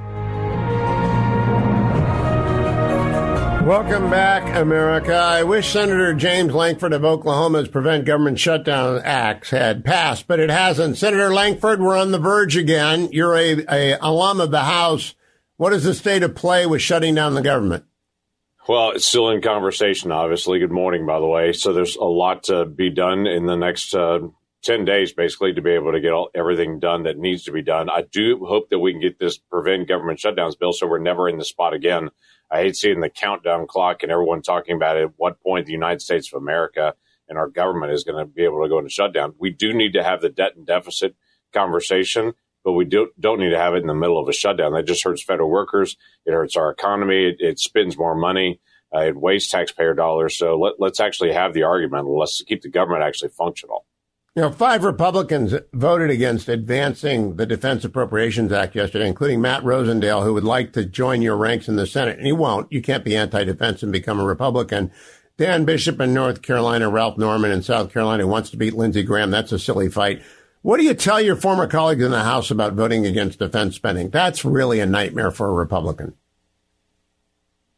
Welcome 3.71 4.09
back, 4.09 4.53
America. 4.57 5.15
I 5.15 5.43
wish 5.43 5.71
Senator 5.71 6.13
James 6.13 6.53
Lankford 6.53 6.91
of 6.91 7.05
Oklahoma's 7.05 7.69
Prevent 7.69 8.03
Government 8.03 8.37
Shutdown 8.37 8.99
Act 9.01 9.49
had 9.51 9.85
passed, 9.85 10.27
but 10.27 10.41
it 10.41 10.49
hasn't. 10.49 10.97
Senator 10.97 11.33
Lankford, 11.33 11.79
we're 11.79 11.95
on 11.95 12.11
the 12.11 12.19
verge 12.19 12.57
again. 12.57 13.07
You're 13.13 13.33
a, 13.33 13.63
a 13.69 13.97
alum 14.01 14.41
of 14.41 14.51
the 14.51 14.65
House. 14.65 15.15
What 15.55 15.71
is 15.71 15.85
the 15.85 15.93
state 15.93 16.21
of 16.21 16.35
play 16.35 16.65
with 16.65 16.81
shutting 16.81 17.15
down 17.15 17.33
the 17.33 17.41
government? 17.41 17.85
Well, 18.67 18.91
it's 18.91 19.05
still 19.07 19.29
in 19.29 19.41
conversation, 19.41 20.11
obviously. 20.11 20.59
Good 20.59 20.69
morning, 20.69 21.05
by 21.05 21.21
the 21.21 21.25
way. 21.25 21.53
So 21.53 21.71
there's 21.71 21.95
a 21.95 22.03
lot 22.03 22.43
to 22.43 22.65
be 22.65 22.89
done 22.89 23.25
in 23.25 23.45
the 23.45 23.55
next 23.55 23.95
uh, 23.95 24.19
10 24.63 24.83
days, 24.83 25.13
basically, 25.13 25.53
to 25.53 25.61
be 25.61 25.71
able 25.71 25.93
to 25.93 26.01
get 26.01 26.11
all, 26.11 26.29
everything 26.35 26.81
done 26.81 27.03
that 27.03 27.17
needs 27.17 27.45
to 27.45 27.53
be 27.53 27.61
done. 27.61 27.89
I 27.89 28.01
do 28.01 28.45
hope 28.45 28.69
that 28.71 28.79
we 28.79 28.91
can 28.91 28.99
get 28.99 29.17
this 29.17 29.37
prevent 29.37 29.87
government 29.87 30.19
shutdowns 30.19 30.59
bill 30.59 30.73
so 30.73 30.87
we're 30.87 30.99
never 30.99 31.29
in 31.29 31.37
the 31.37 31.45
spot 31.45 31.73
again 31.73 32.09
I 32.51 32.63
hate 32.63 32.75
seeing 32.75 32.99
the 32.99 33.09
countdown 33.09 33.65
clock 33.65 34.03
and 34.03 34.11
everyone 34.11 34.41
talking 34.41 34.75
about 34.75 34.97
at 34.97 35.11
what 35.15 35.41
point 35.41 35.65
the 35.65 35.71
United 35.71 36.01
States 36.01 36.31
of 36.33 36.41
America 36.41 36.95
and 37.29 37.37
our 37.37 37.47
government 37.47 37.93
is 37.93 38.03
going 38.03 38.17
to 38.17 38.25
be 38.25 38.43
able 38.43 38.61
to 38.61 38.67
go 38.67 38.77
into 38.77 38.89
shutdown. 38.89 39.33
We 39.39 39.51
do 39.51 39.73
need 39.73 39.93
to 39.93 40.03
have 40.03 40.21
the 40.21 40.29
debt 40.29 40.57
and 40.57 40.65
deficit 40.67 41.15
conversation, 41.53 42.33
but 42.65 42.73
we 42.73 42.83
do, 42.83 43.09
don't 43.17 43.39
need 43.39 43.51
to 43.51 43.57
have 43.57 43.73
it 43.73 43.81
in 43.81 43.87
the 43.87 43.93
middle 43.93 44.19
of 44.19 44.27
a 44.27 44.33
shutdown. 44.33 44.73
That 44.73 44.85
just 44.85 45.03
hurts 45.03 45.23
federal 45.23 45.49
workers. 45.49 45.95
It 46.25 46.33
hurts 46.33 46.57
our 46.57 46.69
economy. 46.69 47.29
It, 47.29 47.37
it 47.39 47.59
spends 47.59 47.97
more 47.97 48.15
money. 48.15 48.59
Uh, 48.93 49.03
it 49.03 49.15
wastes 49.15 49.49
taxpayer 49.49 49.93
dollars. 49.93 50.37
So 50.37 50.59
let, 50.59 50.73
let's 50.77 50.99
actually 50.99 51.31
have 51.31 51.53
the 51.53 51.63
argument. 51.63 52.09
Let's 52.09 52.43
keep 52.43 52.61
the 52.61 52.69
government 52.69 53.03
actually 53.03 53.29
functional. 53.29 53.85
You 54.33 54.43
know, 54.43 54.51
five 54.51 54.85
Republicans 54.85 55.53
voted 55.73 56.09
against 56.09 56.47
advancing 56.47 57.35
the 57.35 57.45
Defense 57.45 57.83
Appropriations 57.83 58.53
Act 58.53 58.75
yesterday, 58.75 59.05
including 59.05 59.41
Matt 59.41 59.61
Rosendale, 59.61 60.23
who 60.23 60.33
would 60.33 60.45
like 60.45 60.71
to 60.71 60.85
join 60.85 61.21
your 61.21 61.35
ranks 61.35 61.67
in 61.67 61.75
the 61.75 61.85
Senate. 61.85 62.17
And 62.17 62.25
he 62.25 62.31
won't. 62.31 62.71
You 62.71 62.81
can't 62.81 63.03
be 63.03 63.13
anti-defense 63.13 63.83
and 63.83 63.91
become 63.91 64.21
a 64.21 64.25
Republican. 64.25 64.89
Dan 65.35 65.65
Bishop 65.65 65.99
in 65.99 66.13
North 66.13 66.41
Carolina, 66.41 66.89
Ralph 66.89 67.17
Norman 67.17 67.51
in 67.51 67.61
South 67.61 67.91
Carolina 67.91 68.25
wants 68.25 68.49
to 68.51 68.57
beat 68.57 68.73
Lindsey 68.73 69.03
Graham. 69.03 69.31
That's 69.31 69.51
a 69.51 69.59
silly 69.59 69.89
fight. 69.89 70.23
What 70.61 70.77
do 70.77 70.85
you 70.85 70.93
tell 70.93 71.19
your 71.19 71.35
former 71.35 71.67
colleagues 71.67 72.03
in 72.03 72.11
the 72.11 72.23
House 72.23 72.51
about 72.51 72.73
voting 72.73 73.05
against 73.05 73.39
defense 73.39 73.75
spending? 73.75 74.11
That's 74.11 74.45
really 74.45 74.79
a 74.79 74.85
nightmare 74.85 75.31
for 75.31 75.49
a 75.49 75.53
Republican. 75.53 76.13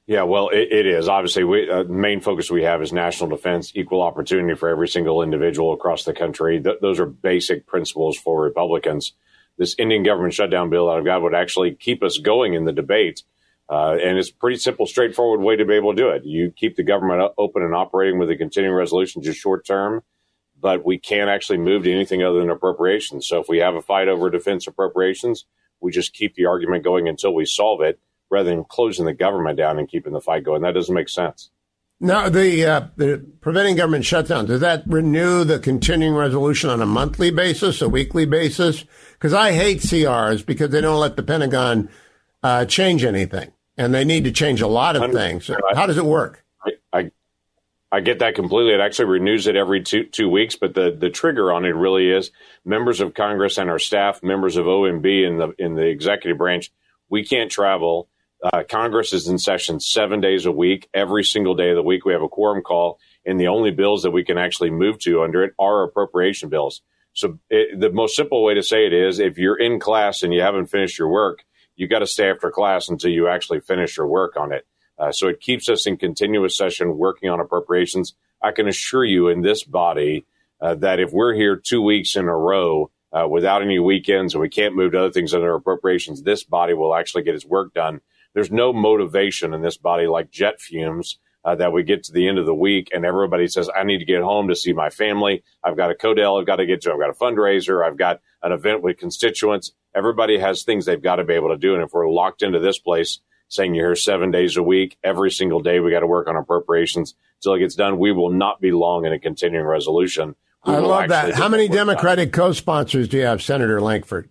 Yeah, 0.05 0.23
well, 0.23 0.49
it, 0.49 0.67
it 0.71 0.85
is. 0.85 1.07
Obviously, 1.07 1.45
we, 1.45 1.69
uh, 1.69 1.83
the 1.83 1.93
main 1.93 2.19
focus 2.19 2.51
we 2.51 2.63
have 2.63 2.81
is 2.81 2.91
national 2.91 3.29
defense, 3.29 3.71
equal 3.73 4.01
opportunity 4.01 4.53
for 4.55 4.67
every 4.67 4.87
single 4.89 5.21
individual 5.21 5.73
across 5.73 6.03
the 6.03 6.13
country. 6.13 6.61
Th- 6.61 6.75
those 6.81 6.99
are 6.99 7.05
basic 7.05 7.65
principles 7.65 8.17
for 8.17 8.41
Republicans. 8.41 9.13
This 9.57 9.75
Indian 9.77 10.03
government 10.03 10.33
shutdown 10.33 10.69
bill 10.69 10.87
that 10.87 10.97
I've 10.97 11.05
got 11.05 11.21
would 11.21 11.33
actually 11.33 11.75
keep 11.75 12.03
us 12.03 12.17
going 12.17 12.53
in 12.53 12.65
the 12.65 12.73
debate. 12.73 13.23
Uh, 13.69 13.95
and 14.03 14.17
it's 14.17 14.29
a 14.29 14.33
pretty 14.33 14.57
simple, 14.57 14.85
straightforward 14.85 15.39
way 15.39 15.55
to 15.55 15.63
be 15.63 15.75
able 15.75 15.95
to 15.95 16.01
do 16.01 16.09
it. 16.09 16.25
You 16.25 16.51
keep 16.51 16.75
the 16.75 16.83
government 16.83 17.31
open 17.37 17.63
and 17.63 17.73
operating 17.73 18.19
with 18.19 18.29
a 18.29 18.35
continuing 18.35 18.75
resolution 18.75 19.21
just 19.21 19.39
short 19.39 19.65
term, 19.65 20.03
but 20.59 20.85
we 20.85 20.97
can't 20.97 21.29
actually 21.29 21.59
move 21.59 21.83
to 21.83 21.93
anything 21.93 22.21
other 22.23 22.39
than 22.39 22.49
appropriations. 22.49 23.25
So 23.25 23.39
if 23.39 23.47
we 23.47 23.59
have 23.59 23.75
a 23.75 23.81
fight 23.81 24.09
over 24.09 24.29
defense 24.29 24.67
appropriations, 24.67 25.45
we 25.79 25.91
just 25.91 26.13
keep 26.13 26.35
the 26.35 26.45
argument 26.45 26.83
going 26.83 27.07
until 27.07 27.33
we 27.33 27.45
solve 27.45 27.81
it 27.81 28.01
rather 28.33 28.49
than 28.49 28.65
closing 28.65 29.05
the 29.05 29.13
government 29.13 29.57
down 29.57 29.79
and 29.79 29.87
keeping 29.87 30.11
the 30.11 30.19
fight 30.19 30.43
going. 30.43 30.63
That 30.63 30.73
doesn't 30.73 30.93
make 30.93 31.09
sense. 31.09 31.49
Now, 31.99 32.27
the, 32.27 32.65
uh, 32.65 32.87
the 32.97 33.25
preventing 33.39 33.77
government 33.77 34.03
shutdown, 34.03 34.47
does 34.47 34.59
that 34.59 34.83
renew 34.87 35.45
the 35.45 35.59
continuing 35.59 36.15
resolution 36.15 36.69
on 36.69 36.81
a 36.81 36.85
monthly 36.85 37.31
basis, 37.31 37.81
a 37.81 37.87
weekly 37.87 38.25
basis? 38.25 38.83
Because 39.13 39.33
I 39.33 39.53
hate 39.53 39.77
CRs 39.77 40.45
because 40.45 40.71
they 40.71 40.81
don't 40.81 40.99
let 40.99 41.15
the 41.15 41.23
Pentagon 41.23 41.89
uh, 42.43 42.65
change 42.65 43.05
anything, 43.05 43.53
and 43.77 43.93
they 43.93 44.03
need 44.03 44.25
to 44.25 44.31
change 44.31 44.59
a 44.59 44.67
lot 44.67 44.97
of 44.97 45.13
things. 45.13 45.45
So 45.45 45.55
how 45.73 45.85
does 45.85 45.97
it 45.97 46.03
work? 46.03 46.43
I, 46.65 46.71
I, 46.91 47.11
I 47.89 47.99
get 48.01 48.19
that 48.19 48.35
completely. 48.35 48.73
It 48.73 48.81
actually 48.81 49.05
renews 49.05 49.47
it 49.47 49.55
every 49.55 49.81
two 49.81 50.03
two 50.03 50.27
weeks, 50.27 50.57
but 50.57 50.73
the, 50.73 50.91
the 50.91 51.09
trigger 51.09 51.53
on 51.53 51.63
it 51.63 51.69
really 51.69 52.09
is 52.09 52.31
members 52.65 52.99
of 52.99 53.13
Congress 53.13 53.57
and 53.57 53.69
our 53.69 53.79
staff, 53.79 54.21
members 54.21 54.57
of 54.57 54.65
OMB 54.65 55.27
in 55.27 55.37
the 55.37 55.53
in 55.57 55.75
the 55.75 55.85
executive 55.85 56.37
branch. 56.37 56.71
We 57.07 57.23
can't 57.23 57.51
travel 57.51 58.09
uh, 58.43 58.63
Congress 58.69 59.13
is 59.13 59.27
in 59.27 59.37
session 59.37 59.79
seven 59.79 60.19
days 60.19 60.45
a 60.45 60.51
week. 60.51 60.89
Every 60.93 61.23
single 61.23 61.55
day 61.55 61.69
of 61.69 61.75
the 61.75 61.83
week, 61.83 62.03
we 62.03 62.11
have 62.11 62.21
a 62.21 62.27
quorum 62.27 62.61
call, 62.61 62.99
and 63.25 63.39
the 63.39 63.47
only 63.47 63.71
bills 63.71 64.03
that 64.03 64.11
we 64.11 64.25
can 64.25 64.37
actually 64.37 64.69
move 64.69 64.99
to 64.99 65.23
under 65.23 65.43
it 65.43 65.53
are 65.57 65.83
appropriation 65.83 66.49
bills. 66.49 66.81
So 67.13 67.39
it, 67.49 67.79
the 67.79 67.91
most 67.91 68.15
simple 68.15 68.43
way 68.43 68.55
to 68.55 68.63
say 68.63 68.85
it 68.85 68.93
is, 68.93 69.19
if 69.19 69.37
you're 69.37 69.57
in 69.57 69.79
class 69.79 70.23
and 70.23 70.33
you 70.33 70.41
haven't 70.41 70.67
finished 70.67 70.99
your 70.99 71.07
work, 71.07 71.45
you 71.75 71.87
got 71.87 71.99
to 71.99 72.07
stay 72.07 72.29
after 72.29 72.51
class 72.51 72.89
until 72.89 73.11
you 73.11 73.29
actually 73.29 73.61
finish 73.61 73.95
your 73.95 74.07
work 74.07 74.35
on 74.35 74.51
it. 74.51 74.67
Uh, 74.99 75.11
so 75.11 75.27
it 75.27 75.39
keeps 75.39 75.69
us 75.69 75.87
in 75.87 75.97
continuous 75.97 76.57
session 76.57 76.97
working 76.97 77.29
on 77.29 77.39
appropriations. 77.39 78.13
I 78.41 78.51
can 78.51 78.67
assure 78.67 79.05
you 79.05 79.29
in 79.29 79.41
this 79.41 79.63
body 79.63 80.25
uh, 80.59 80.75
that 80.75 80.99
if 80.99 81.11
we're 81.11 81.33
here 81.33 81.55
two 81.55 81.81
weeks 81.81 82.15
in 82.15 82.25
a 82.25 82.37
row 82.37 82.91
uh, 83.11 83.27
without 83.27 83.61
any 83.61 83.79
weekends 83.79 84.33
and 84.33 84.41
we 84.41 84.49
can't 84.49 84.75
move 84.75 84.91
to 84.91 84.99
other 84.99 85.11
things 85.11 85.33
under 85.33 85.53
appropriations, 85.53 86.21
this 86.21 86.43
body 86.43 86.73
will 86.73 86.93
actually 86.93 87.23
get 87.23 87.35
its 87.35 87.45
work 87.45 87.73
done 87.73 88.01
there's 88.33 88.51
no 88.51 88.73
motivation 88.73 89.53
in 89.53 89.61
this 89.61 89.77
body 89.77 90.07
like 90.07 90.31
jet 90.31 90.59
fumes 90.59 91.19
uh, 91.45 91.55
that 91.55 91.73
we 91.73 91.83
get 91.83 92.03
to 92.03 92.11
the 92.11 92.27
end 92.27 92.37
of 92.37 92.45
the 92.45 92.55
week 92.55 92.89
and 92.93 93.05
everybody 93.05 93.47
says, 93.47 93.69
I 93.75 93.83
need 93.83 93.99
to 93.99 94.05
get 94.05 94.21
home 94.21 94.47
to 94.47 94.55
see 94.55 94.73
my 94.73 94.89
family. 94.89 95.43
I've 95.63 95.77
got 95.77 95.91
a 95.91 95.95
Codel 95.95 96.39
I've 96.39 96.45
got 96.45 96.57
to 96.57 96.65
get 96.65 96.81
to. 96.81 96.93
I've 96.93 96.99
got 96.99 97.09
a 97.09 97.13
fundraiser. 97.13 97.85
I've 97.85 97.97
got 97.97 98.21
an 98.41 98.51
event 98.51 98.81
with 98.81 98.97
constituents. 98.97 99.71
Everybody 99.95 100.39
has 100.39 100.63
things 100.63 100.85
they've 100.85 101.01
got 101.01 101.17
to 101.17 101.23
be 101.23 101.33
able 101.33 101.49
to 101.49 101.57
do. 101.57 101.73
And 101.75 101.83
if 101.83 101.91
we're 101.93 102.09
locked 102.09 102.41
into 102.41 102.59
this 102.59 102.79
place 102.79 103.19
saying 103.49 103.75
you're 103.75 103.89
here 103.89 103.95
seven 103.95 104.31
days 104.31 104.57
a 104.57 104.63
week, 104.63 104.97
every 105.03 105.29
single 105.29 105.61
day, 105.61 105.79
we 105.79 105.91
got 105.91 105.99
to 105.99 106.07
work 106.07 106.27
on 106.27 106.35
appropriations 106.35 107.13
until 107.39 107.53
it 107.53 107.59
gets 107.59 107.75
done, 107.75 107.99
we 107.99 108.11
will 108.11 108.31
not 108.31 108.59
be 108.59 108.71
long 108.71 109.05
in 109.05 109.13
a 109.13 109.19
continuing 109.19 109.65
resolution. 109.65 110.35
We 110.65 110.73
I 110.73 110.79
love 110.79 111.09
that. 111.09 111.33
How 111.33 111.49
many 111.49 111.67
Democratic 111.67 112.31
co 112.31 112.53
sponsors 112.53 113.09
do 113.09 113.17
you 113.17 113.25
have, 113.25 113.43
Senator 113.43 113.81
Lankford? 113.81 114.29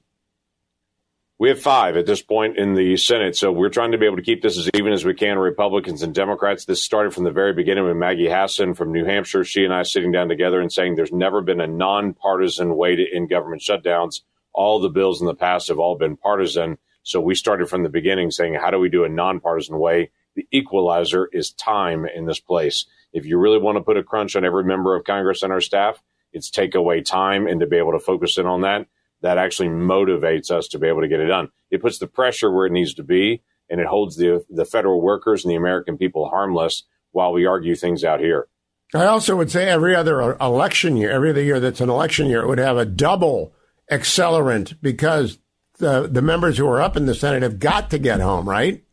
We 1.42 1.48
have 1.48 1.60
five 1.60 1.96
at 1.96 2.06
this 2.06 2.22
point 2.22 2.56
in 2.56 2.74
the 2.74 2.96
Senate, 2.96 3.34
so 3.34 3.50
we're 3.50 3.68
trying 3.68 3.90
to 3.90 3.98
be 3.98 4.06
able 4.06 4.14
to 4.14 4.22
keep 4.22 4.42
this 4.42 4.56
as 4.56 4.70
even 4.74 4.92
as 4.92 5.04
we 5.04 5.12
can, 5.12 5.40
Republicans 5.40 6.00
and 6.04 6.14
Democrats. 6.14 6.66
This 6.66 6.84
started 6.84 7.12
from 7.12 7.24
the 7.24 7.32
very 7.32 7.52
beginning 7.52 7.82
with 7.82 7.96
Maggie 7.96 8.30
Hassan 8.30 8.74
from 8.74 8.92
New 8.92 9.04
Hampshire. 9.04 9.42
She 9.42 9.64
and 9.64 9.74
I 9.74 9.82
sitting 9.82 10.12
down 10.12 10.28
together 10.28 10.60
and 10.60 10.72
saying 10.72 10.94
there's 10.94 11.10
never 11.10 11.40
been 11.40 11.60
a 11.60 11.66
nonpartisan 11.66 12.76
way 12.76 12.94
to 12.94 13.12
end 13.12 13.28
government 13.28 13.60
shutdowns. 13.60 14.20
All 14.52 14.78
the 14.78 14.88
bills 14.88 15.20
in 15.20 15.26
the 15.26 15.34
past 15.34 15.66
have 15.66 15.80
all 15.80 15.98
been 15.98 16.16
partisan. 16.16 16.78
So 17.02 17.20
we 17.20 17.34
started 17.34 17.68
from 17.68 17.82
the 17.82 17.88
beginning 17.88 18.30
saying, 18.30 18.54
how 18.54 18.70
do 18.70 18.78
we 18.78 18.88
do 18.88 19.02
a 19.02 19.08
nonpartisan 19.08 19.80
way? 19.80 20.12
The 20.36 20.46
equalizer 20.52 21.28
is 21.32 21.50
time 21.50 22.06
in 22.06 22.26
this 22.26 22.38
place. 22.38 22.86
If 23.12 23.26
you 23.26 23.36
really 23.36 23.58
want 23.58 23.78
to 23.78 23.82
put 23.82 23.96
a 23.96 24.04
crunch 24.04 24.36
on 24.36 24.44
every 24.44 24.62
member 24.62 24.94
of 24.94 25.02
Congress 25.02 25.42
and 25.42 25.52
our 25.52 25.60
staff, 25.60 26.00
it's 26.32 26.50
take 26.50 26.76
away 26.76 27.00
time 27.00 27.48
and 27.48 27.58
to 27.58 27.66
be 27.66 27.78
able 27.78 27.94
to 27.94 27.98
focus 27.98 28.38
in 28.38 28.46
on 28.46 28.60
that 28.60 28.86
that 29.22 29.38
actually 29.38 29.68
motivates 29.68 30.50
us 30.50 30.68
to 30.68 30.78
be 30.78 30.88
able 30.88 31.00
to 31.00 31.08
get 31.08 31.20
it 31.20 31.26
done. 31.26 31.48
It 31.70 31.80
puts 31.80 31.98
the 31.98 32.06
pressure 32.06 32.50
where 32.50 32.66
it 32.66 32.72
needs 32.72 32.94
to 32.94 33.02
be, 33.02 33.42
and 33.70 33.80
it 33.80 33.86
holds 33.86 34.16
the 34.16 34.44
the 34.50 34.64
federal 34.64 35.00
workers 35.00 35.44
and 35.44 35.50
the 35.50 35.56
American 35.56 35.96
people 35.96 36.28
harmless 36.28 36.84
while 37.12 37.32
we 37.32 37.46
argue 37.46 37.74
things 37.74 38.04
out 38.04 38.20
here. 38.20 38.48
I 38.94 39.06
also 39.06 39.36
would 39.36 39.50
say 39.50 39.68
every 39.68 39.96
other 39.96 40.36
election 40.38 40.96
year, 40.96 41.10
every 41.10 41.30
other 41.30 41.42
year 41.42 41.60
that's 41.60 41.80
an 41.80 41.88
election 41.88 42.26
year, 42.26 42.42
it 42.42 42.48
would 42.48 42.58
have 42.58 42.76
a 42.76 42.84
double 42.84 43.54
accelerant 43.90 44.76
because 44.82 45.38
the 45.78 46.08
the 46.08 46.22
members 46.22 46.58
who 46.58 46.66
are 46.66 46.80
up 46.80 46.96
in 46.96 47.06
the 47.06 47.14
Senate 47.14 47.42
have 47.42 47.58
got 47.58 47.90
to 47.90 47.98
get 47.98 48.20
home, 48.20 48.48
right? 48.48 48.84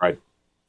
Right. 0.00 0.18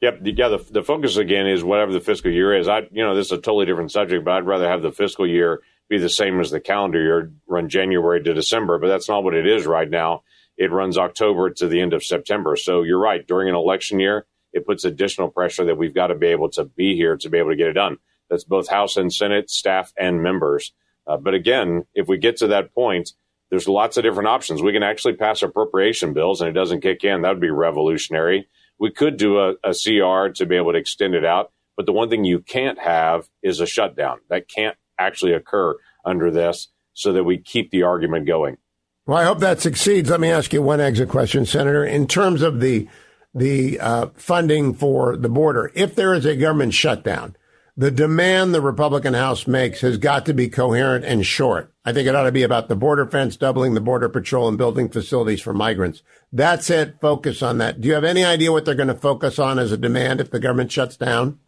Yep. 0.02 0.20
Yeah. 0.24 0.50
The, 0.50 0.66
the 0.70 0.84
focus 0.84 1.18
again 1.18 1.48
is 1.48 1.64
whatever 1.64 1.94
the 1.94 2.02
fiscal 2.02 2.32
year 2.32 2.54
is. 2.58 2.68
I, 2.68 2.88
you 2.92 3.04
know, 3.04 3.16
this 3.16 3.28
is 3.28 3.34
a 3.34 3.38
totally 3.38 3.66
different 3.66 3.92
subject, 3.92 4.26
but 4.26 4.32
I'd 4.32 4.46
rather 4.46 4.68
have 4.68 4.82
the 4.82 4.92
fiscal 4.92 5.26
year 5.28 5.62
be 5.90 5.98
the 5.98 6.10
same 6.10 6.40
as 6.40 6.52
the 6.52 6.60
calendar 6.60 7.02
year, 7.02 7.32
run 7.48 7.70
January 7.70 8.22
to 8.24 8.34
December, 8.34 8.80
but 8.80 8.88
that's 8.88 9.10
not 9.10 9.24
what 9.24 9.36
it 9.36 9.48
is 9.48 9.66
right 9.66 9.90
now. 9.90 10.24
It 10.58 10.72
runs 10.72 10.98
October 10.98 11.50
to 11.52 11.68
the 11.68 11.82
end 11.82 11.94
of 11.94 12.04
September. 12.04 12.56
So 12.56 12.84
you're 12.84 13.00
right. 13.00 13.26
During 13.26 13.50
an 13.50 13.56
election 13.56 14.00
year, 14.00 14.26
it 14.54 14.66
puts 14.66 14.86
additional 14.86 15.30
pressure 15.30 15.66
that 15.66 15.78
we've 15.78 15.94
got 15.96 16.08
to 16.08 16.16
be 16.16 16.28
able 16.28 16.50
to 16.52 16.66
be 16.66 16.96
here 16.96 17.18
to 17.18 17.30
be 17.30 17.40
able 17.40 17.50
to 17.50 17.56
get 17.56 17.68
it 17.68 17.74
done. 17.74 17.98
That's 18.30 18.44
both 18.44 18.70
House 18.70 18.98
and 18.98 19.14
Senate 19.14 19.50
staff 19.50 19.92
and 19.98 20.22
members. 20.22 20.74
Uh, 21.06 21.18
but 21.18 21.34
again, 21.34 21.86
if 21.94 22.08
we 22.08 22.18
get 22.18 22.38
to 22.38 22.48
that 22.48 22.74
point, 22.74 23.12
there's 23.50 23.68
lots 23.68 23.98
of 23.98 24.04
different 24.04 24.30
options. 24.30 24.62
We 24.62 24.74
can 24.74 24.84
actually 24.84 25.14
pass 25.14 25.42
appropriation 25.42 26.14
bills 26.14 26.42
and 26.42 26.50
it 26.50 26.54
doesn't 26.54 26.82
kick 26.82 27.04
in. 27.04 27.22
That 27.22 27.30
would 27.30 27.40
be 27.42 27.52
revolutionary. 27.52 28.48
We 28.80 28.92
could 28.92 29.18
do 29.18 29.40
a, 29.40 29.56
a 29.64 29.74
CR 29.74 30.32
to 30.34 30.46
be 30.48 30.56
able 30.56 30.72
to 30.72 30.80
extend 30.80 31.14
it 31.14 31.26
out. 31.26 31.52
But 31.76 31.86
the 31.86 31.94
one 31.94 32.10
thing 32.10 32.24
you 32.24 32.40
can't 32.40 32.80
have 32.80 33.28
is 33.42 33.60
a 33.60 33.66
shutdown. 33.66 34.20
That 34.30 34.48
can't 34.48 34.78
actually 35.00 35.34
occur 35.34 35.76
under 36.06 36.32
this 36.32 36.70
so 36.94 37.14
that 37.14 37.24
we 37.24 37.38
keep 37.38 37.72
the 37.72 37.84
argument 37.84 38.28
going. 38.28 38.58
Well, 39.06 39.18
I 39.18 39.26
hope 39.26 39.40
that 39.40 39.60
succeeds. 39.60 40.10
Let 40.10 40.22
me 40.22 40.32
ask 40.32 40.54
you 40.54 40.62
one 40.62 40.80
exit 40.80 41.10
question, 41.10 41.46
Senator. 41.46 41.84
In 41.84 42.08
terms 42.08 42.42
of 42.42 42.60
the 42.60 42.88
the 43.36 43.80
uh, 43.80 44.08
funding 44.16 44.74
for 44.74 45.18
the 45.18 45.30
border, 45.30 45.72
if 45.74 45.96
there 45.96 46.14
is 46.14 46.26
a 46.26 46.36
government 46.36 46.74
shutdown, 46.74 47.36
the 47.76 47.90
demand 47.90 48.54
the 48.54 48.62
Republican 48.62 49.16
House 49.16 49.48
makes 49.48 49.82
has 49.82 49.98
got 49.98 50.26
to 50.28 50.34
be 50.34 50.48
coherent 50.48 51.04
and 51.04 51.26
short. 51.26 51.74
I 51.84 51.92
think 51.92 52.08
it 52.08 52.16
ought 52.16 52.24
to 52.24 52.32
be 52.32 52.44
about 52.44 52.70
the 52.70 52.76
border 52.76 53.06
fence, 53.06 53.36
doubling 53.36 53.74
the 53.74 53.82
border 53.82 54.08
patrol, 54.08 54.48
and 54.48 54.58
building 54.58 54.88
facilities 54.88 55.42
for 55.42 55.54
migrants. 55.54 56.04
That's 56.32 56.70
it. 56.70 57.02
Focus 57.02 57.42
on 57.42 57.58
that. 57.58 57.82
Do 57.82 57.88
you 57.88 57.96
have 57.96 58.04
any 58.04 58.24
idea 58.24 58.52
what 58.52 58.66
they're 58.66 58.76
going 58.76 58.88
to 58.88 58.94
focus 58.94 59.40
on 59.40 59.58
as 59.58 59.72
a 59.72 59.78
demand 59.78 60.22
if 60.22 60.30
the 60.30 60.40
government 60.40 60.72
shuts 60.72 60.96
down? 60.96 61.40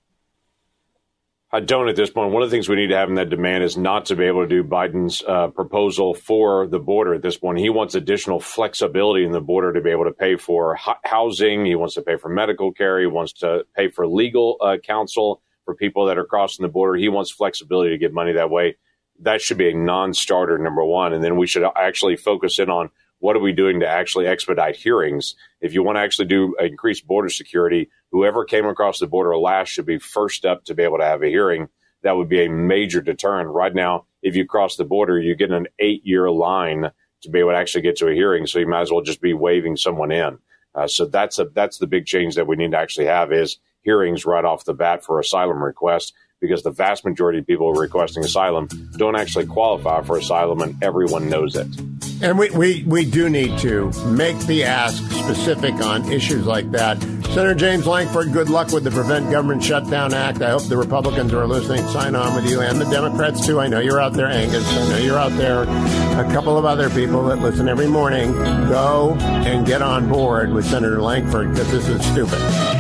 I 1.56 1.62
don't 1.62 1.88
at 1.88 1.96
this 1.96 2.10
point. 2.10 2.34
One 2.34 2.44
of 2.44 2.50
the 2.50 2.54
things 2.54 2.68
we 2.68 2.76
need 2.76 2.88
to 2.88 2.98
have 2.98 3.08
in 3.08 3.16
that 3.16 3.30
demand 3.30 3.64
is 3.64 3.78
not 3.78 4.08
to 4.08 4.18
be 4.18 4.26
able 4.26 4.42
to 4.42 4.48
do 4.50 4.62
Biden's 4.62 5.24
uh, 5.26 5.48
proposal 5.48 6.14
for 6.14 6.68
the 6.68 6.80
border 6.80 7.14
at 7.14 7.22
this 7.22 7.38
point. 7.38 7.60
He 7.60 7.70
wants 7.70 7.96
additional 7.96 8.42
flexibility 8.42 9.24
in 9.24 9.32
the 9.32 9.40
border 9.40 9.72
to 9.72 9.80
be 9.80 9.90
able 9.90 10.04
to 10.04 10.12
pay 10.12 10.36
for 10.36 10.78
housing. 11.06 11.66
He 11.66 11.76
wants 11.76 11.94
to 11.94 12.02
pay 12.02 12.18
for 12.18 12.28
medical 12.28 12.74
care. 12.74 13.00
He 13.00 13.06
wants 13.06 13.32
to 13.36 13.66
pay 13.74 13.88
for 13.88 14.06
legal 14.06 14.58
uh, 14.60 14.76
counsel 14.84 15.42
for 15.64 15.76
people 15.76 16.08
that 16.08 16.18
are 16.18 16.26
crossing 16.26 16.64
the 16.64 16.70
border. 16.70 16.98
He 16.98 17.08
wants 17.08 17.32
flexibility 17.32 17.92
to 17.92 17.98
get 17.98 18.12
money 18.12 18.34
that 18.34 18.50
way. 18.50 18.76
That 19.22 19.40
should 19.40 19.58
be 19.58 19.70
a 19.70 19.74
non 19.74 20.14
starter, 20.14 20.58
number 20.58 20.84
one. 20.84 21.14
And 21.14 21.24
then 21.24 21.38
we 21.38 21.48
should 21.48 21.64
actually 21.78 22.18
focus 22.18 22.60
in 22.60 22.70
on 22.70 22.90
what 23.26 23.36
are 23.36 23.40
we 23.40 23.54
doing 23.54 23.80
to 23.80 23.88
actually 23.88 24.28
expedite 24.28 24.76
hearings? 24.76 25.34
If 25.60 25.74
you 25.74 25.82
want 25.82 25.96
to 25.96 26.02
actually 26.02 26.28
do 26.28 26.56
increased 26.60 27.08
border 27.08 27.30
security, 27.30 27.90
whoever 28.12 28.46
came 28.46 28.68
across 28.68 29.00
the 29.00 29.08
border 29.08 29.36
last 29.36 29.70
should 29.70 29.88
be 29.88 29.98
first 29.98 30.46
up 30.46 30.64
to 30.66 30.76
be 30.76 30.84
able 30.84 31.00
to 31.00 31.06
have 31.06 31.24
a 31.24 31.28
hearing. 31.28 31.68
That 32.04 32.18
would 32.18 32.30
be 32.30 32.46
a 32.46 32.52
major 32.52 33.02
deterrent. 33.02 33.50
Right 33.50 33.74
now, 33.74 34.06
if 34.22 34.36
you 34.36 34.46
cross 34.46 34.76
the 34.76 34.86
border, 34.86 35.20
you 35.20 35.34
get 35.34 35.50
an 35.50 35.66
eight 35.80 36.06
year 36.06 36.30
line 36.30 36.92
to 37.24 37.30
be 37.32 37.40
able 37.40 37.50
to 37.50 37.58
actually 37.58 37.82
get 37.82 37.96
to 37.96 38.10
a 38.10 38.14
hearing. 38.14 38.46
So 38.46 38.60
you 38.60 38.68
might 38.68 38.82
as 38.82 38.92
well 38.92 39.02
just 39.02 39.22
be 39.22 39.34
waving 39.34 39.78
someone 39.78 40.12
in. 40.12 40.38
Uh, 40.76 40.86
so 40.86 41.08
that's 41.08 41.40
a 41.40 41.46
that's 41.46 41.80
the 41.80 41.88
big 41.88 42.06
change 42.06 42.36
that 42.36 42.46
we 42.46 42.56
need 42.56 42.74
to 42.74 42.78
actually 42.78 43.08
have 43.08 43.34
is 43.34 43.58
hearings 43.82 44.28
right 44.28 44.46
off 44.46 44.66
the 44.66 44.76
bat 44.76 45.04
for 45.04 45.20
asylum 45.20 45.64
requests 45.64 46.14
because 46.40 46.62
the 46.62 46.70
vast 46.70 47.04
majority 47.04 47.40
of 47.40 47.48
people 47.48 47.74
requesting 47.74 48.24
asylum 48.24 48.68
don't 48.98 49.16
actually 49.16 49.48
qualify 49.48 50.04
for 50.04 50.16
asylum 50.16 50.62
and 50.62 50.84
everyone 50.84 51.28
knows 51.28 51.56
it. 51.56 51.66
And 52.22 52.40
we, 52.40 52.50
we, 52.52 52.84
we 52.84 53.06
do 53.06 53.30
need 53.30 53.58
to 53.60 53.92
make 54.06 54.38
the 54.40 54.64
ask 54.64 55.04
specific 55.12 55.74
on 55.76 56.12
issues 56.12 56.46
like 56.46 56.72
that. 56.72 57.02
Senator 57.02 57.54
James 57.54 57.86
Lankford, 57.86 58.32
good 58.32 58.50
luck 58.50 58.72
with 58.72 58.86
the 58.86 58.92
Prevent 58.92 59.30
Government 59.30 59.62
Shutdown 59.62 60.14
Act. 60.14 60.42
I 60.42 60.52
hope 60.52 60.64
the 60.64 60.78
Republicans 60.78 61.32
who 61.32 61.38
are 61.38 61.48
listening, 61.48 61.86
sign 61.90 62.16
on 62.16 62.34
with 62.34 62.50
you, 62.50 62.62
and 62.62 62.80
the 62.80 62.86
Democrats 62.86 63.46
too. 63.46 63.60
I 63.60 63.68
know 63.68 63.80
you're 63.80 64.00
out 64.00 64.14
there, 64.14 64.28
Angus. 64.28 64.66
I 64.72 64.90
know 64.90 64.98
you're 65.00 65.18
out 65.20 65.34
there. 65.34 65.64
A 65.64 66.32
couple 66.32 66.58
of 66.58 66.64
other 66.64 66.90
people 66.90 67.26
that 67.26 67.40
listen 67.40 67.68
every 67.68 67.88
morning. 67.88 68.32
Go 68.70 69.18
and 69.20 69.66
get 69.68 69.82
on 69.82 70.08
board 70.08 70.54
with 70.54 70.66
Senator 70.66 71.02
Lankford 71.02 71.52
because 71.52 71.70
this 71.70 71.90
is 71.90 72.02
stupid. 72.06 72.40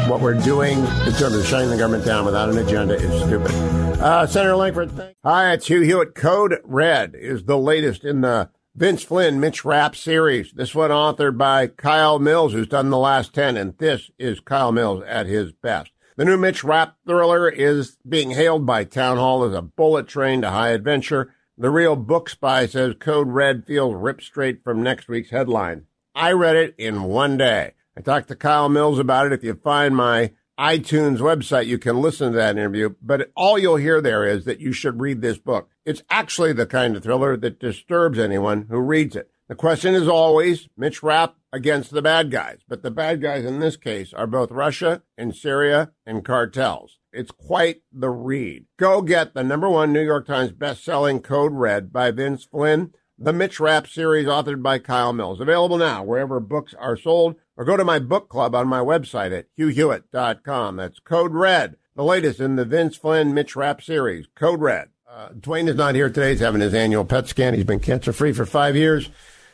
What 0.10 0.22
we're 0.22 0.42
doing 0.42 0.80
in 0.80 1.14
terms 1.14 1.36
of 1.36 1.46
shutting 1.46 1.70
the 1.70 1.78
government 1.78 2.06
down 2.06 2.24
without 2.24 2.50
an 2.50 2.58
agenda 2.58 2.94
is 2.94 3.24
stupid. 3.24 3.52
Uh, 4.00 4.26
Senator 4.26 4.56
Lankford, 4.56 4.92
thanks. 4.92 5.20
Hi, 5.24 5.52
it's 5.52 5.68
Hugh 5.68 5.82
Hewitt. 5.82 6.16
Code 6.16 6.60
Red 6.64 7.16
is 7.16 7.44
the 7.44 7.58
latest 7.58 8.06
in 8.06 8.22
the 8.22 8.50
Vince 8.78 9.04
Flynn, 9.04 9.40
Mitch 9.40 9.64
Rapp 9.64 9.96
series. 9.96 10.52
This 10.52 10.76
one 10.76 10.92
authored 10.92 11.38
by 11.38 11.68
Kyle 11.68 12.20
Mills, 12.20 12.52
who's 12.52 12.68
done 12.68 12.90
the 12.90 12.98
last 12.98 13.34
10, 13.34 13.56
and 13.56 13.78
this 13.78 14.12
is 14.20 14.42
Kyle 14.42 14.74
Mills 14.74 15.02
at 15.08 15.28
his 15.28 15.54
best. 15.54 15.92
The 16.18 16.26
new 16.26 16.36
Mitch 16.36 16.62
Rapp 16.62 16.98
thriller 17.08 17.48
is 17.48 17.98
being 18.06 18.32
hailed 18.32 18.66
by 18.66 18.84
Town 18.84 19.16
Hall 19.16 19.46
as 19.46 19.54
a 19.54 19.62
bullet 19.62 20.10
train 20.10 20.42
to 20.42 20.50
high 20.50 20.72
adventure. 20.72 21.34
The 21.58 21.70
real 21.70 21.96
book 21.96 22.28
spy 22.28 22.66
says 22.66 22.96
Code 23.00 23.30
Red 23.30 23.66
feels 23.66 23.96
ripped 23.96 24.24
straight 24.24 24.62
from 24.62 24.84
next 24.84 25.08
week's 25.08 25.30
headline. 25.30 25.86
I 26.14 26.34
read 26.34 26.58
it 26.58 26.76
in 26.78 27.04
one 27.04 27.38
day. 27.38 27.76
I 27.96 28.02
talked 28.02 28.28
to 28.28 28.36
Kyle 28.36 28.68
Mills 28.68 29.00
about 29.00 29.28
it. 29.28 29.32
If 29.32 29.42
you 29.42 29.54
find 29.54 29.96
my 29.96 30.34
iTunes 30.60 31.20
website, 31.20 31.68
you 31.68 31.78
can 31.78 32.02
listen 32.02 32.34
to 32.34 32.38
that 32.38 32.58
interview, 32.58 32.96
but 33.02 33.32
all 33.38 33.58
you'll 33.58 33.78
hear 33.78 34.02
there 34.02 34.26
is 34.26 34.44
that 34.44 34.60
you 34.60 34.74
should 34.74 35.00
read 35.00 35.22
this 35.22 35.38
book. 35.38 35.70
It's 35.86 36.02
actually 36.10 36.52
the 36.54 36.66
kind 36.66 36.96
of 36.96 37.04
thriller 37.04 37.38
that 37.38 37.60
disturbs 37.60 38.18
anyone 38.18 38.66
who 38.70 38.80
reads 38.80 39.16
it. 39.16 39.30
The 39.48 39.54
question 39.54 39.94
is 39.94 40.08
always 40.08 40.68
Mitch 40.76 41.04
Rapp 41.04 41.36
against 41.54 41.92
the 41.92 42.02
bad 42.02 42.32
guys, 42.32 42.58
but 42.68 42.82
the 42.82 42.90
bad 42.90 43.22
guys 43.22 43.46
in 43.46 43.60
this 43.60 43.78
case 43.78 44.12
are 44.12 44.26
both 44.26 44.50
Russia 44.50 45.04
and 45.16 45.36
Syria 45.36 45.92
and 46.04 46.26
cartels. 46.26 46.98
It's 47.14 47.30
quite 47.30 47.84
the 47.92 48.10
read. 48.10 48.66
Go 48.78 49.04
get 49.04 49.36
the 49.36 49.44
number 49.44 49.70
one 49.70 49.94
New 49.94 50.02
York 50.02 50.26
Times 50.26 50.52
best-selling 50.52 51.22
Code 51.22 51.54
Red 51.54 51.94
by 51.94 52.10
Vince 52.10 52.46
Flynn, 52.46 52.92
the 53.20 53.32
Mitch 53.32 53.60
Rapp 53.60 53.88
series 53.88 54.26
authored 54.26 54.64
by 54.64 54.80
Kyle 54.80 55.14
Mills. 55.14 55.40
Available 55.40 55.78
now 55.78 56.04
wherever 56.04 56.40
books 56.40 56.74
are 56.80 56.98
sold 56.98 57.36
or 57.56 57.64
go 57.64 57.78
to 57.78 57.86
my 57.86 58.00
book 58.00 58.28
club 58.28 58.56
on 58.56 58.68
my 58.68 58.80
website 58.80 59.38
at 59.38 59.46
hughhewitt.com. 59.58 60.78
That's 60.78 61.00
Code 61.00 61.34
Red, 61.34 61.78
the 61.96 62.04
latest 62.04 62.40
in 62.40 62.56
the 62.56 62.66
Vince 62.66 62.98
Flynn 62.98 63.36
Mitch 63.36 63.56
Rapp 63.56 63.84
series. 63.84 64.26
Code 64.36 64.62
Red. 64.62 64.90
Uh, 65.08 65.30
Dwayne 65.30 65.68
is 65.68 65.76
not 65.76 65.96
here 65.96 66.10
today. 66.10 66.32
He's 66.32 66.40
having 66.40 66.62
his 66.62 66.74
annual 66.74 67.06
PET 67.06 67.28
scan. 67.28 67.54
He's 67.54 67.64
been 67.64 67.80
cancer 67.80 68.12
free 68.12 68.34
for 68.34 68.46
five 68.46 68.76
years, 68.76 69.10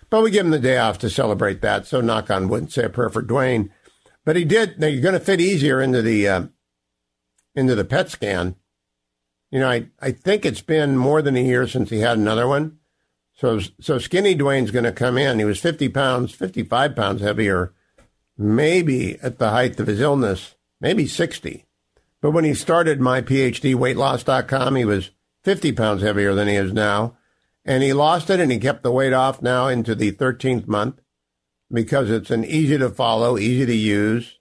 but 0.10 0.24
we 0.24 0.32
give 0.32 0.46
him 0.46 0.52
the 0.52 0.60
day 0.60 0.78
off 0.78 0.98
to 1.00 1.10
celebrate 1.10 1.62
that. 1.62 1.86
So 1.86 2.02
knock 2.02 2.30
on 2.30 2.48
wood 2.48 2.64
and 2.64 2.72
say 2.72 2.84
a 2.84 2.90
prayer 2.90 3.10
for 3.10 3.22
Dwayne. 3.22 3.70
But 4.24 4.36
he 4.36 4.46
did. 4.46 4.80
Now 4.80 4.88
you're 4.88 5.02
going 5.02 5.14
to 5.14 5.20
fit 5.20 5.42
easier 5.42 5.82
into 5.82 6.02
the 6.02 6.28
uh, 6.28 6.44
into 7.56 7.76
the 7.76 7.86
PET 7.86 8.10
scan. 8.10 8.56
You 9.50 9.60
know, 9.60 9.70
I, 9.70 9.88
I 10.00 10.12
think 10.12 10.46
it's 10.46 10.62
been 10.62 10.98
more 10.98 11.22
than 11.22 11.36
a 11.36 11.44
year 11.44 11.68
since 11.68 11.90
he 11.90 12.00
had 12.00 12.18
another 12.18 12.48
one. 12.48 12.78
So 13.34 13.60
so 13.80 13.98
skinny 13.98 14.36
Dwayne's 14.36 14.72
going 14.72 14.86
to 14.86 14.92
come 14.92 15.18
in. 15.18 15.40
He 15.40 15.46
was 15.46 15.60
50 15.60 15.90
pounds, 15.90 16.32
55 16.34 16.96
pounds 16.96 17.22
heavier 17.22 17.74
maybe 18.42 19.20
at 19.22 19.38
the 19.38 19.50
height 19.50 19.80
of 19.80 19.88
his 19.88 20.02
illness, 20.02 20.56
maybe 20.80 21.06
60. 21.06 21.66
But 22.22 22.32
when 22.32 22.44
he 22.44 22.54
started 22.54 23.00
my 23.00 23.22
PhD 23.22 23.76
weightloss.com, 23.76 24.76
he 24.76 24.86
was 24.86 25.12
50 25.44 25.72
pounds 25.74 26.02
heavier 26.02 26.34
than 26.34 26.48
he 26.48 26.56
is 26.56 26.74
now. 26.74 27.18
And 27.64 27.84
he 27.84 27.94
lost 27.94 28.30
it 28.30 28.40
and 28.40 28.52
he 28.52 28.58
kept 28.58 28.84
the 28.84 28.92
weight 28.92 29.14
off 29.14 29.42
now 29.42 29.68
into 29.68 29.94
the 29.94 30.12
13th 30.12 30.68
month 30.68 31.00
because 31.72 32.10
it's 32.10 32.32
an 32.32 32.44
easy 32.44 32.78
to 32.78 32.90
follow, 32.90 33.38
easy 33.38 33.66
to 33.66 33.76
use, 33.76 34.40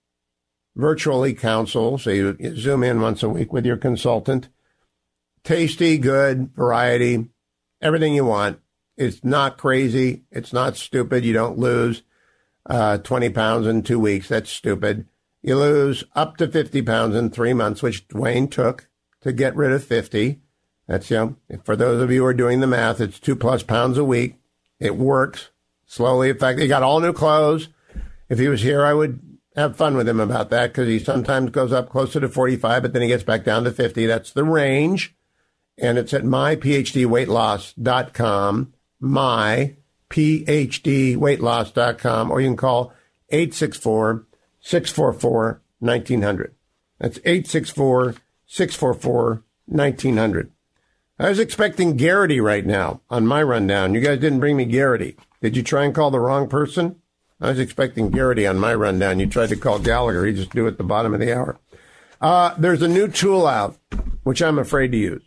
virtually 0.75 1.35
counsel. 1.35 1.99
So 1.99 2.11
you, 2.11 2.57
zoom 2.57 2.83
in 2.83 3.01
once 3.01 3.23
a 3.23 3.29
week 3.29 3.53
with 3.53 3.67
your 3.67 3.77
consultant. 3.77 4.49
Tasty, 5.45 5.99
good, 5.99 6.55
variety, 6.55 7.29
everything 7.81 8.15
you 8.15 8.25
want. 8.25 8.61
It's 8.97 9.25
not 9.25 9.59
crazy. 9.59 10.25
It's 10.31 10.53
not 10.53 10.77
stupid. 10.77 11.25
You 11.25 11.33
don't 11.33 11.59
lose 11.59 12.03
uh, 12.67 12.99
20 12.99 13.31
pounds 13.31 13.67
in 13.67 13.83
two 13.83 13.99
weeks. 13.99 14.29
That's 14.29 14.51
stupid. 14.51 15.07
You 15.43 15.57
lose 15.57 16.05
up 16.15 16.37
to 16.37 16.49
50 16.49 16.83
pounds 16.83 17.17
in 17.17 17.31
three 17.31 17.55
months, 17.55 17.83
which 17.83 18.09
Dwayne 18.09 18.51
took 18.51 18.89
to 19.23 19.33
get 19.33 19.57
rid 19.57 19.73
of 19.73 19.85
50. 19.85 20.41
That's, 20.91 21.09
you 21.09 21.17
know, 21.17 21.37
for 21.63 21.77
those 21.77 22.03
of 22.03 22.11
you 22.11 22.23
who 22.23 22.27
are 22.27 22.35
doing 22.35 22.59
the 22.59 22.67
math, 22.67 23.01
it's 23.01 23.21
two 23.21 23.37
plus 23.37 23.63
pounds 23.63 23.97
a 23.97 24.03
week. 24.03 24.35
It 24.81 24.97
works 24.97 25.51
slowly. 25.87 26.31
In 26.31 26.39
fact, 26.39 26.59
he 26.59 26.67
got 26.67 26.83
all 26.83 26.99
new 26.99 27.13
clothes. 27.13 27.69
If 28.29 28.41
he 28.41 28.49
was 28.49 28.63
here, 28.63 28.85
I 28.85 28.93
would 28.93 29.21
have 29.55 29.77
fun 29.77 29.97
with 29.97 30.09
him 30.09 30.19
about 30.19 30.51
that 30.51 30.73
because 30.73 30.89
he 30.89 30.99
sometimes 30.99 31.53
goes 31.53 31.71
up 31.71 31.91
closer 31.91 32.19
to 32.19 32.29
45, 32.29 32.83
but 32.83 32.93
then 32.93 33.03
he 33.03 33.09
gets 33.09 33.23
back 33.23 33.45
down 33.45 33.63
to 33.63 33.71
50. 33.71 34.07
That's 34.07 34.33
the 34.33 34.43
range. 34.43 35.15
And 35.79 35.97
it's 35.97 36.13
at 36.13 36.25
myphdweightloss.com. 36.25 38.75
My 38.99 39.77
phdweightloss.com, 40.11 42.31
or 42.33 42.41
you 42.41 42.49
can 42.49 42.57
call 42.57 42.93
864 43.29 44.27
644 44.59 45.63
1900. 45.79 46.55
That's 46.99 47.19
864 47.19 48.17
644 48.49 49.45
1900. 49.67 50.51
I 51.21 51.29
was 51.29 51.39
expecting 51.39 51.99
Geraghty 51.99 52.41
right 52.41 52.65
now 52.65 53.03
on 53.11 53.27
my 53.27 53.43
rundown. 53.43 53.93
You 53.93 54.01
guys 54.01 54.21
didn't 54.21 54.41
bring 54.41 54.57
me 54.57 54.65
Geraghty. 54.65 55.17
Did 55.43 55.55
you 55.55 55.63
try 55.63 55.85
and 55.85 55.95
call 55.95 56.11
the 56.11 56.19
wrong 56.19 56.49
person? 56.49 56.97
I 57.39 57.51
was 57.51 57.59
expecting 57.59 58.11
Geraghty 58.11 58.47
on 58.47 58.59
my 58.59 58.75
rundown. 58.75 59.21
You 59.21 59.27
tried 59.27 59.51
to 59.51 59.57
call 59.57 59.81
Gallagher. 59.81 60.25
He 60.25 60.33
just 60.33 60.53
do 60.53 60.65
it 60.65 60.73
at 60.73 60.79
the 60.79 60.85
bottom 60.85 61.13
of 61.13 61.21
the 61.21 61.37
hour. 61.37 61.59
Uh, 62.23 62.55
there's 62.57 62.81
a 62.81 62.89
new 62.89 63.07
tool 63.07 63.47
out, 63.47 63.77
which 64.23 64.41
I'm 64.41 64.59
afraid 64.59 64.93
to 64.93 64.97
use. 64.97 65.23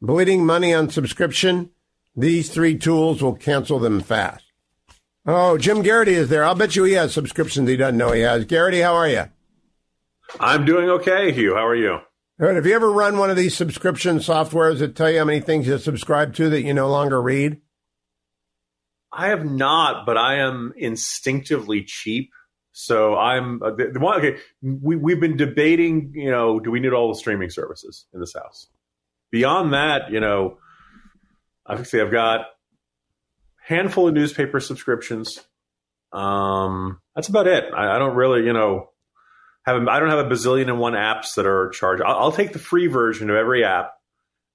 Bleeding 0.00 0.46
money 0.46 0.72
on 0.72 0.88
subscription 0.88 1.68
these 2.16 2.48
three 2.48 2.78
tools 2.78 3.22
will 3.22 3.34
cancel 3.34 3.78
them 3.78 4.00
fast. 4.00 4.44
Oh, 5.26 5.58
Jim 5.58 5.82
Geraghty 5.82 6.14
is 6.14 6.30
there. 6.30 6.44
I'll 6.44 6.54
bet 6.54 6.76
you 6.76 6.84
he 6.84 6.94
has 6.94 7.12
subscriptions 7.12 7.68
he 7.68 7.76
doesn't 7.76 7.98
know 7.98 8.12
he 8.12 8.22
has. 8.22 8.46
Geraghty, 8.46 8.80
how 8.80 8.94
are 8.94 9.08
you? 9.08 9.24
I'm 10.38 10.64
doing 10.64 10.88
okay, 10.88 11.30
Hugh. 11.32 11.54
How 11.54 11.66
are 11.66 11.76
you? 11.76 11.98
Have 12.40 12.64
you 12.64 12.74
ever 12.74 12.90
run 12.90 13.18
one 13.18 13.28
of 13.28 13.36
these 13.36 13.54
subscription 13.54 14.16
softwares 14.16 14.78
that 14.78 14.96
tell 14.96 15.10
you 15.10 15.18
how 15.18 15.26
many 15.26 15.40
things 15.40 15.66
you 15.66 15.76
subscribe 15.76 16.34
to 16.36 16.48
that 16.48 16.62
you 16.62 16.72
no 16.72 16.88
longer 16.88 17.20
read? 17.20 17.60
I 19.12 19.28
have 19.28 19.44
not, 19.44 20.06
but 20.06 20.16
I 20.16 20.36
am 20.36 20.72
instinctively 20.74 21.84
cheap. 21.84 22.30
So 22.72 23.14
I'm 23.14 23.62
uh, 23.62 23.72
the, 23.72 24.00
one. 24.00 24.18
Okay, 24.20 24.38
we 24.62 24.96
we've 24.96 25.20
been 25.20 25.36
debating. 25.36 26.12
You 26.14 26.30
know, 26.30 26.60
do 26.60 26.70
we 26.70 26.80
need 26.80 26.94
all 26.94 27.08
the 27.12 27.18
streaming 27.18 27.50
services 27.50 28.06
in 28.14 28.20
this 28.20 28.32
house? 28.34 28.68
Beyond 29.30 29.74
that, 29.74 30.10
you 30.10 30.20
know, 30.20 30.56
obviously 31.66 32.00
I've 32.00 32.10
got 32.10 32.46
handful 33.62 34.08
of 34.08 34.14
newspaper 34.14 34.60
subscriptions. 34.60 35.40
Um, 36.10 37.00
that's 37.14 37.28
about 37.28 37.48
it. 37.48 37.64
I, 37.74 37.96
I 37.96 37.98
don't 37.98 38.16
really, 38.16 38.46
you 38.46 38.54
know, 38.54 38.89
have 39.72 39.82
a, 39.82 39.90
I 39.90 40.00
don't 40.00 40.10
have 40.10 40.24
a 40.24 40.28
bazillion 40.28 40.68
and 40.68 40.78
one 40.78 40.92
apps 40.94 41.34
that 41.34 41.46
are 41.46 41.70
charged. 41.70 42.02
I'll, 42.02 42.16
I'll 42.16 42.32
take 42.32 42.52
the 42.52 42.58
free 42.58 42.86
version 42.86 43.30
of 43.30 43.36
every 43.36 43.64
app 43.64 43.92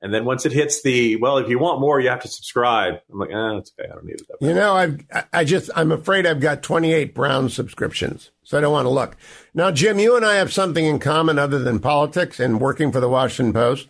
and 0.06 0.14
then 0.14 0.24
once 0.24 0.46
it 0.46 0.52
hits 0.52 0.84
the 0.84 1.16
well, 1.16 1.40
if 1.40 1.50
you 1.50 1.58
want 1.58 1.80
more, 1.82 2.00
you 2.00 2.10
have 2.10 2.22
to 2.22 2.28
subscribe. 2.28 2.96
I'm 3.12 3.18
like, 3.18 3.32
ah, 3.34 3.56
that's 3.56 3.72
okay. 3.80 3.90
I 3.90 3.96
don't 3.96 4.06
need 4.06 4.22
it. 4.22 4.28
You 4.40 4.54
know, 4.54 4.76
I've 4.76 5.04
I 5.34 5.44
just 5.44 5.72
I'm 5.76 5.92
afraid 5.92 6.28
I've 6.28 6.40
got 6.40 6.62
28 6.62 7.16
Brown 7.16 7.50
subscriptions, 7.50 8.30
so 8.44 8.56
I 8.56 8.62
don't 8.62 8.72
want 8.72 8.86
to 8.86 8.92
look. 8.92 9.18
Now, 9.56 9.72
Jim, 9.72 9.98
you 9.98 10.16
and 10.16 10.24
I 10.24 10.36
have 10.36 10.54
something 10.54 10.86
in 10.86 11.00
common 11.00 11.40
other 11.40 11.58
than 11.58 11.80
politics 11.80 12.40
and 12.40 12.62
working 12.62 12.92
for 12.92 13.00
the 13.00 13.10
Washington 13.10 13.52
Post. 13.52 13.90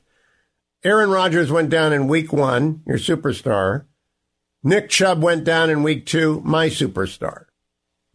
Aaron 0.86 1.10
Rodgers 1.10 1.52
went 1.52 1.70
down 1.70 1.92
in 1.92 2.08
Week 2.08 2.32
One, 2.32 2.82
your 2.88 2.98
superstar. 2.98 3.84
Nick 4.64 4.90
Chubb 4.90 5.22
went 5.22 5.44
down 5.44 5.70
in 5.70 5.84
Week 5.84 6.06
Two, 6.06 6.42
my 6.46 6.70
superstar. 6.70 7.45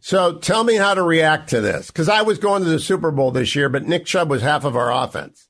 So 0.01 0.39
tell 0.39 0.63
me 0.63 0.75
how 0.75 0.95
to 0.95 1.03
react 1.03 1.51
to 1.51 1.61
this, 1.61 1.87
because 1.87 2.09
I 2.09 2.23
was 2.23 2.39
going 2.39 2.63
to 2.63 2.69
the 2.69 2.79
Super 2.79 3.11
Bowl 3.11 3.29
this 3.29 3.55
year, 3.55 3.69
but 3.69 3.87
Nick 3.87 4.05
Chubb 4.05 4.31
was 4.31 4.41
half 4.41 4.65
of 4.65 4.75
our 4.75 4.91
offense. 4.91 5.47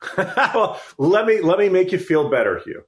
well, 0.16 0.80
let 0.96 1.26
me 1.26 1.40
let 1.40 1.58
me 1.58 1.68
make 1.68 1.92
you 1.92 1.98
feel 1.98 2.30
better, 2.30 2.60
Hugh. 2.64 2.82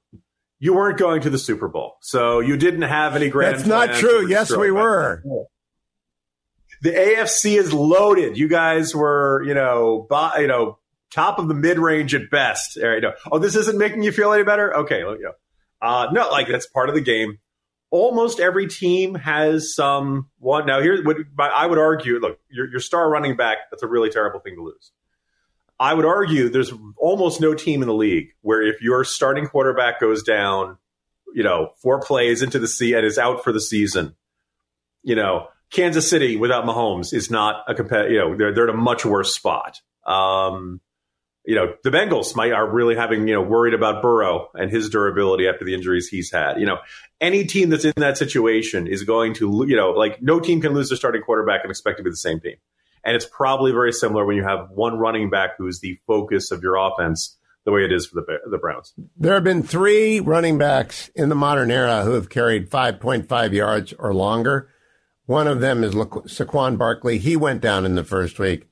You 0.59 0.73
weren't 0.73 0.97
going 0.97 1.21
to 1.21 1.29
the 1.29 1.37
Super 1.37 1.67
Bowl, 1.67 1.97
so 2.01 2.39
you 2.39 2.57
didn't 2.57 2.83
have 2.83 3.15
any 3.15 3.29
grand. 3.29 3.57
That's 3.57 3.67
not 3.67 3.93
true. 3.93 4.27
Yes, 4.27 4.55
we 4.55 4.71
were. 4.71 5.23
The 6.81 6.91
AFC 6.91 7.59
is 7.59 7.71
loaded. 7.71 8.37
You 8.37 8.47
guys 8.47 8.95
were, 8.95 9.43
you 9.45 9.53
know, 9.53 10.07
you 10.39 10.47
know, 10.47 10.79
top 11.11 11.37
of 11.37 11.47
the 11.47 11.53
mid 11.53 11.77
range 11.77 12.15
at 12.15 12.31
best. 12.31 12.75
You 12.75 13.01
know, 13.01 13.13
oh, 13.31 13.37
this 13.37 13.55
isn't 13.55 13.77
making 13.77 14.01
you 14.01 14.11
feel 14.11 14.33
any 14.33 14.43
better. 14.43 14.75
Okay, 14.77 14.99
you 14.99 15.19
know, 15.21 15.33
uh, 15.81 16.07
no, 16.11 16.29
like 16.29 16.47
that's 16.47 16.65
part 16.65 16.89
of 16.89 16.95
the 16.95 17.01
game. 17.01 17.37
Almost 17.91 18.39
every 18.39 18.67
team 18.67 19.15
has 19.15 19.75
some 19.75 20.29
one. 20.39 20.65
Now, 20.65 20.81
here, 20.81 21.03
would 21.03 21.27
I 21.37 21.67
would 21.67 21.77
argue, 21.77 22.19
look, 22.19 22.39
your, 22.49 22.67
your 22.69 22.79
star 22.79 23.09
running 23.09 23.35
back. 23.35 23.57
That's 23.69 23.83
a 23.83 23.87
really 23.87 24.09
terrible 24.09 24.39
thing 24.39 24.55
to 24.55 24.63
lose. 24.63 24.91
I 25.79 25.93
would 25.93 26.05
argue 26.05 26.47
there's 26.47 26.71
almost 26.97 27.41
no 27.41 27.53
team 27.53 27.81
in 27.81 27.87
the 27.87 27.93
league 27.93 28.29
where 28.41 28.61
if 28.61 28.81
your 28.81 29.03
starting 29.03 29.47
quarterback 29.47 29.99
goes 29.99 30.23
down, 30.23 30.77
you 31.33 31.43
know, 31.43 31.71
four 31.81 31.99
plays 31.99 32.41
into 32.41 32.59
the 32.59 32.67
sea 32.67 32.93
and 32.93 33.05
is 33.05 33.17
out 33.17 33.43
for 33.43 33.51
the 33.51 33.59
season, 33.59 34.15
you 35.03 35.15
know, 35.15 35.47
Kansas 35.71 36.09
City 36.09 36.37
without 36.37 36.65
Mahomes 36.65 37.13
is 37.13 37.31
not 37.31 37.63
a 37.67 37.73
competitive, 37.73 38.11
you 38.11 38.19
know, 38.19 38.37
they're, 38.37 38.53
they're 38.53 38.69
in 38.69 38.75
a 38.75 38.77
much 38.77 39.05
worse 39.05 39.33
spot. 39.33 39.81
Um, 40.05 40.81
you 41.45 41.55
know, 41.55 41.73
the 41.83 41.89
Bengals 41.89 42.35
might 42.35 42.51
are 42.51 42.69
really 42.69 42.95
having, 42.95 43.27
you 43.27 43.33
know, 43.33 43.41
worried 43.41 43.73
about 43.73 44.01
Burrow 44.01 44.49
and 44.53 44.69
his 44.69 44.89
durability 44.89 45.47
after 45.47 45.65
the 45.65 45.73
injuries 45.73 46.07
he's 46.07 46.31
had. 46.31 46.59
You 46.59 46.65
know, 46.65 46.77
any 47.19 47.45
team 47.45 47.69
that's 47.69 47.85
in 47.85 47.93
that 47.97 48.17
situation 48.17 48.87
is 48.87 49.03
going 49.03 49.33
to, 49.35 49.65
you 49.67 49.75
know, 49.75 49.91
like 49.91 50.21
no 50.21 50.39
team 50.39 50.61
can 50.61 50.73
lose 50.73 50.89
their 50.89 50.97
starting 50.97 51.21
quarterback 51.23 51.61
and 51.63 51.71
expect 51.71 51.97
to 51.97 52.03
be 52.03 52.09
the 52.09 52.15
same 52.15 52.39
team. 52.39 52.57
And 53.03 53.15
it's 53.15 53.25
probably 53.25 53.71
very 53.71 53.91
similar 53.91 54.25
when 54.25 54.35
you 54.35 54.43
have 54.43 54.69
one 54.69 54.99
running 54.99 55.31
back 55.31 55.51
who's 55.57 55.79
the 55.79 55.99
focus 56.05 56.51
of 56.51 56.61
your 56.61 56.75
offense, 56.75 57.37
the 57.65 57.71
way 57.71 57.83
it 57.83 57.91
is 57.91 58.05
for 58.05 58.21
the 58.21 58.37
the 58.49 58.59
Browns. 58.59 58.93
There 59.17 59.33
have 59.33 59.43
been 59.43 59.63
three 59.63 60.19
running 60.19 60.59
backs 60.59 61.09
in 61.15 61.29
the 61.29 61.35
modern 61.35 61.71
era 61.71 62.03
who 62.03 62.11
have 62.11 62.29
carried 62.29 62.69
5.5 62.69 63.53
yards 63.53 63.93
or 63.93 64.13
longer. 64.13 64.69
One 65.25 65.47
of 65.47 65.59
them 65.59 65.83
is 65.83 65.95
Saquon 65.95 66.77
Barkley. 66.77 67.17
He 67.17 67.35
went 67.35 67.61
down 67.61 67.85
in 67.85 67.95
the 67.95 68.03
first 68.03 68.37
week. 68.37 68.67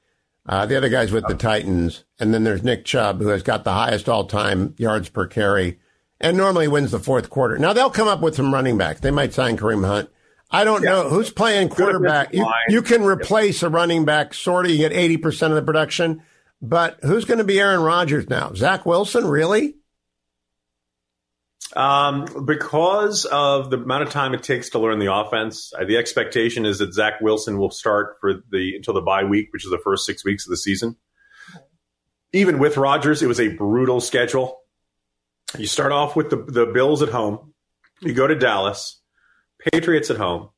Uh, 0.49 0.65
the 0.65 0.75
other 0.75 0.89
guy's 0.89 1.11
with 1.11 1.27
the 1.27 1.35
Titans. 1.35 2.05
And 2.19 2.33
then 2.33 2.43
there's 2.43 2.63
Nick 2.63 2.83
Chubb, 2.83 3.21
who 3.21 3.27
has 3.27 3.43
got 3.43 3.63
the 3.63 3.73
highest 3.73 4.09
all 4.09 4.25
time 4.25 4.73
yards 4.79 5.07
per 5.07 5.27
carry 5.27 5.79
and 6.19 6.35
normally 6.35 6.67
wins 6.67 6.89
the 6.89 6.99
fourth 6.99 7.29
quarter. 7.29 7.59
Now 7.59 7.71
they'll 7.71 7.91
come 7.91 8.07
up 8.07 8.21
with 8.21 8.35
some 8.35 8.51
running 8.51 8.75
backs. 8.75 8.99
They 8.99 9.11
might 9.11 9.31
sign 9.31 9.57
Kareem 9.57 9.85
Hunt. 9.85 10.09
I 10.49 10.63
don't 10.63 10.83
yeah. 10.83 10.89
know 10.89 11.09
who's 11.09 11.29
playing 11.29 11.69
quarterback. 11.69 12.33
You, 12.33 12.51
you, 12.67 12.81
can 12.81 13.03
replace 13.03 13.61
a 13.61 13.69
running 13.69 14.05
back, 14.05 14.33
sort 14.33 14.65
of. 14.65 14.71
You 14.71 14.79
get 14.79 14.91
eighty 14.91 15.17
percent 15.17 15.53
of 15.53 15.55
the 15.55 15.61
production, 15.61 16.23
but 16.59 16.97
who's 17.03 17.25
going 17.25 17.37
to 17.37 17.43
be 17.43 17.59
Aaron 17.59 17.81
Rodgers 17.81 18.27
now? 18.27 18.51
Zach 18.55 18.83
Wilson, 18.83 19.27
really? 19.27 19.75
Um, 21.75 22.45
because 22.45 23.25
of 23.25 23.69
the 23.69 23.77
amount 23.77 24.03
of 24.03 24.09
time 24.09 24.33
it 24.33 24.41
takes 24.41 24.69
to 24.71 24.79
learn 24.79 24.99
the 24.99 25.13
offense, 25.13 25.71
uh, 25.77 25.85
the 25.85 25.97
expectation 25.97 26.65
is 26.65 26.79
that 26.79 26.93
Zach 26.93 27.21
Wilson 27.21 27.57
will 27.57 27.69
start 27.69 28.17
for 28.19 28.41
the 28.51 28.75
until 28.75 28.93
the 28.93 29.01
bye 29.01 29.23
week, 29.23 29.49
which 29.51 29.65
is 29.65 29.71
the 29.71 29.77
first 29.77 30.05
six 30.05 30.25
weeks 30.25 30.45
of 30.45 30.51
the 30.51 30.57
season. 30.57 30.95
Even 32.33 32.59
with 32.59 32.77
Rodgers, 32.77 33.21
it 33.21 33.27
was 33.27 33.39
a 33.39 33.49
brutal 33.49 34.01
schedule. 34.01 34.61
You 35.57 35.67
start 35.67 35.91
off 35.91 36.15
with 36.15 36.29
the 36.29 36.37
the 36.37 36.65
Bills 36.65 37.01
at 37.01 37.09
home. 37.09 37.53
You 38.01 38.13
go 38.13 38.27
to 38.27 38.35
Dallas. 38.35 39.01
Patriots 39.73 40.09
at 40.09 40.17
home. 40.17 40.49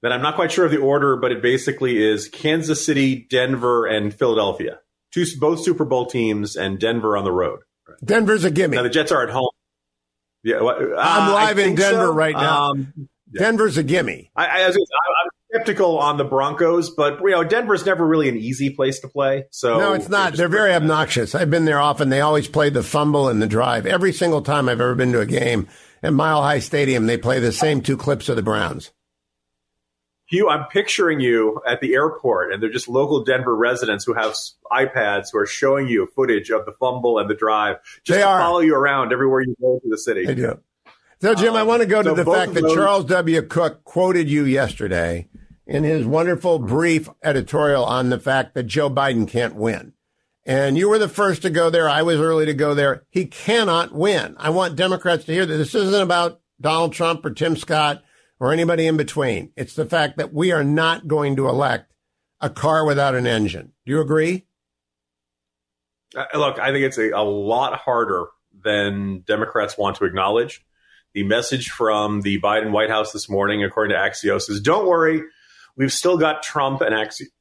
Then 0.00 0.12
I'm 0.12 0.22
not 0.22 0.36
quite 0.36 0.52
sure 0.52 0.64
of 0.64 0.70
the 0.70 0.78
order, 0.78 1.16
but 1.16 1.32
it 1.32 1.42
basically 1.42 2.02
is 2.02 2.28
Kansas 2.28 2.84
City, 2.84 3.26
Denver, 3.28 3.86
and 3.86 4.14
Philadelphia. 4.14 4.80
Two 5.12 5.24
both 5.38 5.62
Super 5.62 5.84
Bowl 5.84 6.06
teams, 6.06 6.56
and 6.56 6.78
Denver 6.78 7.16
on 7.16 7.24
the 7.24 7.32
road. 7.32 7.60
Denver's 8.04 8.44
a 8.44 8.50
gimme. 8.50 8.76
Now 8.76 8.82
the 8.82 8.90
Jets 8.90 9.12
are 9.12 9.22
at 9.22 9.30
home. 9.30 9.50
Yeah, 10.42 10.56
uh, 10.56 10.94
I'm 10.98 11.32
live 11.32 11.58
in 11.58 11.74
Denver 11.74 12.06
so. 12.06 12.12
right 12.12 12.34
now. 12.34 12.70
Um, 12.70 12.92
yeah. 13.32 13.40
Denver's 13.40 13.76
a 13.76 13.82
gimme. 13.82 14.30
I, 14.36 14.46
I, 14.46 14.58
am 14.60 14.74
skeptical 15.52 15.98
on 15.98 16.16
the 16.16 16.24
Broncos, 16.24 16.90
but 16.90 17.20
you 17.20 17.30
know 17.30 17.44
Denver's 17.44 17.84
never 17.84 18.06
really 18.06 18.28
an 18.28 18.36
easy 18.36 18.70
place 18.70 19.00
to 19.00 19.08
play. 19.08 19.44
So 19.50 19.78
no, 19.78 19.92
it's 19.92 20.08
not. 20.08 20.34
They're 20.34 20.48
very 20.48 20.72
obnoxious. 20.72 21.34
I've 21.34 21.50
been 21.50 21.64
there 21.64 21.80
often. 21.80 22.08
They 22.08 22.20
always 22.20 22.48
play 22.48 22.70
the 22.70 22.82
fumble 22.82 23.28
and 23.28 23.42
the 23.42 23.46
drive 23.46 23.84
every 23.84 24.12
single 24.12 24.42
time 24.42 24.68
I've 24.68 24.80
ever 24.80 24.94
been 24.94 25.12
to 25.12 25.20
a 25.20 25.26
game 25.26 25.68
at 26.02 26.12
Mile 26.12 26.42
High 26.42 26.60
Stadium, 26.60 27.06
they 27.06 27.18
play 27.18 27.40
the 27.40 27.52
same 27.52 27.80
two 27.80 27.96
clips 27.96 28.28
of 28.28 28.36
the 28.36 28.42
Browns. 28.42 28.90
Hugh, 30.28 30.48
I'm 30.48 30.66
picturing 30.68 31.20
you 31.20 31.60
at 31.66 31.80
the 31.80 31.94
airport, 31.94 32.52
and 32.52 32.62
they're 32.62 32.70
just 32.70 32.86
local 32.86 33.24
Denver 33.24 33.56
residents 33.56 34.04
who 34.04 34.12
have 34.12 34.34
iPads 34.70 35.28
who 35.32 35.38
are 35.38 35.46
showing 35.46 35.88
you 35.88 36.06
footage 36.14 36.50
of 36.50 36.66
the 36.66 36.72
fumble 36.72 37.18
and 37.18 37.30
the 37.30 37.34
drive, 37.34 37.76
just 38.04 38.18
they 38.18 38.22
to 38.22 38.28
are. 38.28 38.38
follow 38.38 38.60
you 38.60 38.74
around 38.74 39.12
everywhere 39.12 39.40
you 39.40 39.54
go 39.60 39.78
to 39.82 39.88
the 39.88 39.96
city. 39.96 40.26
They 40.26 40.34
do. 40.34 40.60
So, 41.20 41.34
Jim, 41.34 41.50
um, 41.54 41.56
I 41.56 41.62
want 41.62 41.80
to 41.82 41.88
go 41.88 42.02
to 42.02 42.12
the 42.12 42.24
fact 42.24 42.52
that 42.54 42.60
those- 42.60 42.74
Charles 42.74 43.04
W. 43.06 43.40
Cooke 43.42 43.82
quoted 43.84 44.28
you 44.28 44.44
yesterday 44.44 45.28
in 45.66 45.82
his 45.82 46.06
wonderful 46.06 46.58
brief 46.58 47.08
editorial 47.22 47.84
on 47.84 48.10
the 48.10 48.18
fact 48.20 48.54
that 48.54 48.64
Joe 48.64 48.90
Biden 48.90 49.26
can't 49.26 49.54
win. 49.56 49.94
And 50.44 50.78
you 50.78 50.88
were 50.88 50.98
the 50.98 51.08
first 51.08 51.42
to 51.42 51.50
go 51.50 51.70
there. 51.70 51.88
I 51.88 52.02
was 52.02 52.20
early 52.20 52.46
to 52.46 52.54
go 52.54 52.74
there. 52.74 53.04
He 53.10 53.26
cannot 53.26 53.92
win. 53.92 54.34
I 54.38 54.50
want 54.50 54.76
Democrats 54.76 55.24
to 55.24 55.32
hear 55.32 55.44
that 55.44 55.56
this 55.56 55.74
isn't 55.74 56.00
about 56.02 56.40
Donald 56.60 56.92
Trump 56.92 57.24
or 57.24 57.30
Tim 57.30 57.56
Scott 57.56 58.02
or 58.40 58.52
anybody 58.52 58.86
in 58.86 58.96
between. 58.96 59.52
It's 59.56 59.74
the 59.74 59.86
fact 59.86 60.16
that 60.18 60.32
we 60.32 60.52
are 60.52 60.64
not 60.64 61.08
going 61.08 61.36
to 61.36 61.48
elect 61.48 61.92
a 62.40 62.50
car 62.50 62.84
without 62.84 63.14
an 63.14 63.26
engine. 63.26 63.72
Do 63.84 63.92
you 63.92 64.00
agree? 64.00 64.46
Uh, 66.16 66.24
look, 66.34 66.58
I 66.58 66.72
think 66.72 66.84
it's 66.84 66.98
a, 66.98 67.10
a 67.10 67.22
lot 67.22 67.78
harder 67.78 68.26
than 68.62 69.20
Democrats 69.20 69.76
want 69.76 69.96
to 69.96 70.04
acknowledge. 70.04 70.64
The 71.14 71.24
message 71.24 71.70
from 71.70 72.20
the 72.20 72.40
Biden 72.40 72.70
White 72.70 72.90
House 72.90 73.12
this 73.12 73.28
morning, 73.28 73.64
according 73.64 73.96
to 73.96 74.00
Axios, 74.00 74.48
is 74.50 74.60
don't 74.60 74.86
worry, 74.86 75.22
we've 75.76 75.92
still 75.92 76.16
got 76.16 76.42
Trump 76.42 76.80
and, 76.80 76.94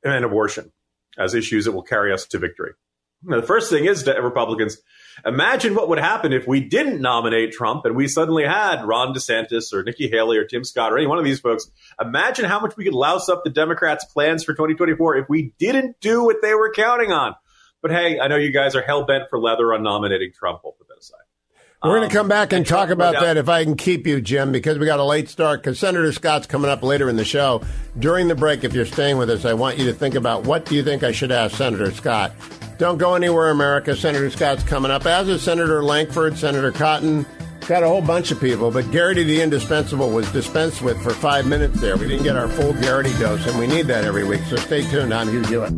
and 0.04 0.26
abortion 0.26 0.72
as 1.18 1.34
issues 1.34 1.66
that 1.66 1.74
will 1.74 1.84
carry 1.84 2.14
us 2.14 2.26
to 2.28 2.40
victory. 2.40 2.74
Now, 3.24 3.40
the 3.42 3.48
first 3.48 3.70
thing 3.70 3.86
is 3.86 4.04
that 4.06 4.22
Republicans, 4.22 4.78
imagine 5.26 5.76
what 5.76 5.90
would 5.90 6.00
happen 6.00 6.34
if 6.34 6.48
we 6.48 6.62
didn't 6.62 7.02
nominate 7.02 7.52
Trump 7.52 7.86
and 7.86 7.96
we 7.96 8.08
suddenly 8.08 8.46
had 8.46 8.86
Ron 8.86 9.14
DeSantis 9.14 9.74
or 9.74 9.84
Nikki 9.84 10.10
Haley 10.10 10.38
or 10.38 10.46
Tim 10.46 10.64
Scott 10.64 10.94
or 10.94 10.98
any 10.98 11.08
one 11.08 11.18
of 11.20 11.26
these 11.26 11.40
folks. 11.40 11.70
Imagine 12.00 12.46
how 12.46 12.60
much 12.60 12.76
we 12.78 12.84
could 12.84 12.94
louse 12.94 13.30
up 13.30 13.44
the 13.44 13.50
Democrats' 13.50 14.06
plans 14.06 14.44
for 14.44 14.54
2024 14.54 15.18
if 15.18 15.30
we 15.30 15.54
didn't 15.58 16.00
do 16.00 16.24
what 16.24 16.42
they 16.42 16.54
were 16.54 16.72
counting 16.72 17.12
on. 17.12 17.36
But 17.82 17.92
hey, 17.92 18.20
I 18.20 18.28
know 18.28 18.38
you 18.38 18.52
guys 18.52 18.76
are 18.76 18.82
hell 18.82 19.06
bent 19.06 19.30
for 19.30 19.40
leather 19.40 19.74
on 19.74 19.84
nominating 19.84 20.32
Trump. 20.34 20.62
We'll 20.64 20.74
put 20.74 20.88
that 20.88 21.00
aside. 21.00 21.22
We're 21.84 22.00
going 22.00 22.10
to 22.10 22.18
um, 22.18 22.22
come 22.24 22.28
back 22.28 22.54
and 22.54 22.66
talk 22.66 22.90
about 22.90 23.14
that 23.22 23.38
if 23.38 23.48
I 23.48 23.64
can 23.64 23.78
keep 23.78 24.08
you, 24.08 24.20
Jim, 24.20 24.52
because 24.52 24.80
we 24.80 24.88
got 24.88 25.00
a 25.00 25.04
late 25.04 25.30
start. 25.30 25.62
Because 25.62 25.78
Senator 25.78 26.12
Scott's 26.12 26.48
coming 26.48 26.72
up 26.72 26.82
later 26.82 27.08
in 27.08 27.18
the 27.18 27.26
show. 27.26 27.62
During 28.00 28.28
the 28.28 28.36
break, 28.36 28.64
if 28.64 28.74
you're 28.74 28.86
staying 28.86 29.18
with 29.18 29.30
us, 29.30 29.46
I 29.46 29.54
want 29.54 29.78
you 29.78 29.86
to 29.86 29.94
think 29.94 30.16
about 30.16 30.44
what 30.44 30.66
do 30.66 30.74
you 30.74 30.84
think 30.84 31.04
I 31.04 31.12
should 31.12 31.32
ask 31.32 31.56
Senator 31.56 31.92
Scott. 31.92 32.34
Don't 32.78 33.00
go 33.00 33.16
anywhere, 33.16 33.50
America. 33.50 33.96
Senator 33.96 34.30
Scott's 34.30 34.62
coming 34.62 34.92
up, 34.92 35.08
as 35.08 35.28
is 35.28 35.42
Senator 35.42 35.84
Lankford, 35.84 36.38
Senator 36.38 36.72
Cotton. 36.72 37.26
Got 37.68 37.82
a 37.82 37.88
whole 37.88 38.04
bunch 38.04 38.30
of 38.32 38.40
people, 38.40 38.70
but 38.70 38.90
Geraghty 38.92 39.24
the 39.24 39.42
Indispensable 39.42 40.12
was 40.12 40.32
dispensed 40.32 40.84
with 40.84 41.02
for 41.02 41.10
five 41.10 41.48
minutes 41.48 41.82
there. 41.82 41.98
We 41.98 42.08
didn't 42.08 42.24
get 42.24 42.36
our 42.38 42.48
full 42.48 42.74
Geraghty 42.74 43.18
dose, 43.18 43.46
and 43.48 43.58
we 43.58 43.66
need 43.66 43.88
that 43.88 44.06
every 44.06 44.26
week. 44.26 44.42
So 44.44 44.58
stay 44.58 44.84
tuned. 44.84 45.12
I'm 45.12 45.28
Hugh 45.28 45.42
Hewitt. 45.42 45.74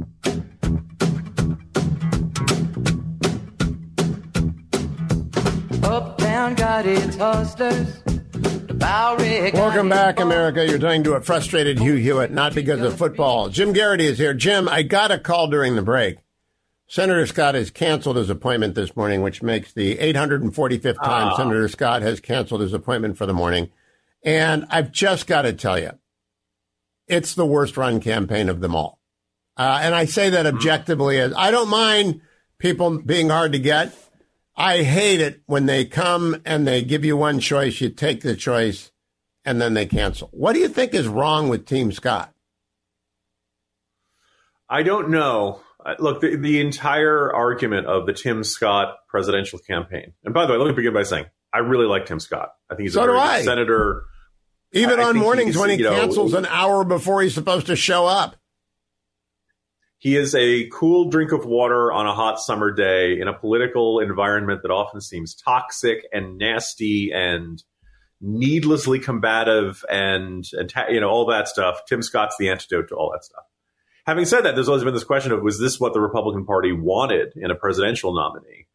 Uptown 5.83 6.55
got 6.55 6.85
its 6.85 7.15
hustlers. 7.15 8.03
Welcome 8.81 9.89
back, 9.89 10.19
America. 10.19 10.65
You're 10.67 10.79
talking 10.79 11.03
to 11.05 11.13
a 11.13 11.21
frustrated 11.21 11.79
Hugh 11.79 11.95
Hewitt, 11.95 12.31
not 12.31 12.53
because 12.53 12.81
of 12.81 12.97
football. 12.97 13.49
Jim 13.49 13.73
Geraghty 13.73 14.05
is 14.05 14.17
here. 14.17 14.33
Jim, 14.33 14.67
I 14.67 14.83
got 14.83 15.11
a 15.11 15.17
call 15.17 15.47
during 15.47 15.75
the 15.75 15.81
break 15.81 16.17
Senator 16.89 17.27
Scott 17.27 17.53
has 17.53 17.69
canceled 17.69 18.15
his 18.15 18.31
appointment 18.31 18.73
this 18.73 18.95
morning, 18.95 19.21
which 19.21 19.43
makes 19.43 19.71
the 19.71 19.95
845th 19.97 20.95
time 20.95 21.27
ah. 21.27 21.37
Senator 21.37 21.67
Scott 21.67 22.01
has 22.01 22.19
canceled 22.19 22.61
his 22.61 22.73
appointment 22.73 23.15
for 23.15 23.27
the 23.27 23.33
morning. 23.33 23.69
And 24.23 24.65
I've 24.71 24.91
just 24.91 25.27
got 25.27 25.43
to 25.43 25.53
tell 25.53 25.77
you, 25.77 25.91
it's 27.07 27.35
the 27.35 27.45
worst 27.45 27.77
run 27.77 27.99
campaign 27.99 28.49
of 28.49 28.59
them 28.59 28.75
all. 28.75 28.99
Uh, 29.55 29.79
and 29.83 29.93
I 29.93 30.05
say 30.05 30.31
that 30.31 30.47
objectively 30.47 31.19
as 31.19 31.31
I 31.33 31.51
don't 31.51 31.69
mind 31.69 32.21
people 32.57 32.97
being 32.97 33.29
hard 33.29 33.51
to 33.51 33.59
get. 33.59 33.95
I 34.57 34.81
hate 34.81 35.21
it 35.21 35.41
when 35.45 35.67
they 35.67 35.85
come 35.85 36.41
and 36.43 36.67
they 36.67 36.81
give 36.81 37.05
you 37.05 37.15
one 37.15 37.39
choice, 37.39 37.79
you 37.81 37.89
take 37.89 38.21
the 38.21 38.35
choice, 38.35 38.91
and 39.45 39.61
then 39.61 39.75
they 39.75 39.85
cancel. 39.85 40.29
What 40.31 40.53
do 40.53 40.59
you 40.59 40.67
think 40.67 40.95
is 40.95 41.07
wrong 41.07 41.49
with 41.49 41.67
Team 41.67 41.91
Scott? 41.91 42.33
I 44.67 44.81
don't 44.81 45.09
know. 45.09 45.61
Uh, 45.83 45.95
look, 45.99 46.21
the, 46.21 46.35
the 46.35 46.59
entire 46.59 47.33
argument 47.33 47.87
of 47.87 48.05
the 48.05 48.13
Tim 48.13 48.43
Scott 48.43 48.97
presidential 49.07 49.59
campaign, 49.59 50.13
and 50.23 50.33
by 50.33 50.45
the 50.45 50.53
way, 50.53 50.59
let 50.59 50.67
me 50.67 50.73
begin 50.73 50.93
by 50.93 51.03
saying 51.03 51.25
I 51.53 51.59
really 51.59 51.85
like 51.85 52.05
Tim 52.05 52.19
Scott. 52.19 52.49
I 52.69 52.75
think 52.75 52.87
he's 52.87 52.93
so 52.93 53.03
a 53.03 53.05
very 53.05 53.19
good 53.19 53.45
senator. 53.45 54.03
Even 54.71 54.99
I, 54.99 55.03
on 55.03 55.17
I 55.17 55.19
mornings 55.19 55.57
when 55.57 55.69
he 55.69 55.77
cancels 55.77 56.33
know, 56.33 56.39
an 56.39 56.45
hour 56.45 56.83
before 56.83 57.21
he's 57.21 57.33
supposed 57.33 57.67
to 57.67 57.75
show 57.75 58.05
up. 58.05 58.35
He 59.97 60.15
is 60.15 60.33
a 60.33 60.69
cool 60.69 61.09
drink 61.09 61.33
of 61.33 61.45
water 61.45 61.91
on 61.91 62.07
a 62.07 62.13
hot 62.13 62.39
summer 62.39 62.71
day 62.71 63.19
in 63.19 63.27
a 63.27 63.33
political 63.33 63.99
environment 63.99 64.61
that 64.61 64.71
often 64.71 65.01
seems 65.01 65.35
toxic 65.35 66.05
and 66.13 66.37
nasty 66.37 67.11
and 67.13 67.61
needlessly 68.21 68.99
combative 68.99 69.83
and, 69.89 70.45
and 70.53 70.73
you 70.89 71.01
know 71.01 71.09
all 71.09 71.25
that 71.27 71.47
stuff. 71.47 71.81
Tim 71.87 72.01
Scott's 72.01 72.35
the 72.39 72.49
antidote 72.49 72.89
to 72.89 72.95
all 72.95 73.11
that 73.11 73.25
stuff. 73.25 73.43
Having 74.09 74.25
said 74.25 74.41
that, 74.41 74.55
there's 74.55 74.67
always 74.67 74.83
been 74.83 74.93
this 74.93 75.03
question 75.03 75.31
of 75.31 75.43
was 75.43 75.59
this 75.59 75.79
what 75.79 75.93
the 75.93 76.01
Republican 76.01 76.45
Party 76.45 76.71
wanted 76.71 77.33
in 77.35 77.51
a 77.51 77.55
presidential 77.55 78.13
nominee? 78.13 78.65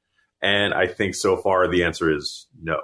And 0.40 0.72
I 0.72 0.86
think 0.86 1.14
so 1.14 1.36
far 1.36 1.66
the 1.66 1.82
answer 1.82 2.14
is 2.14 2.46
no. 2.62 2.78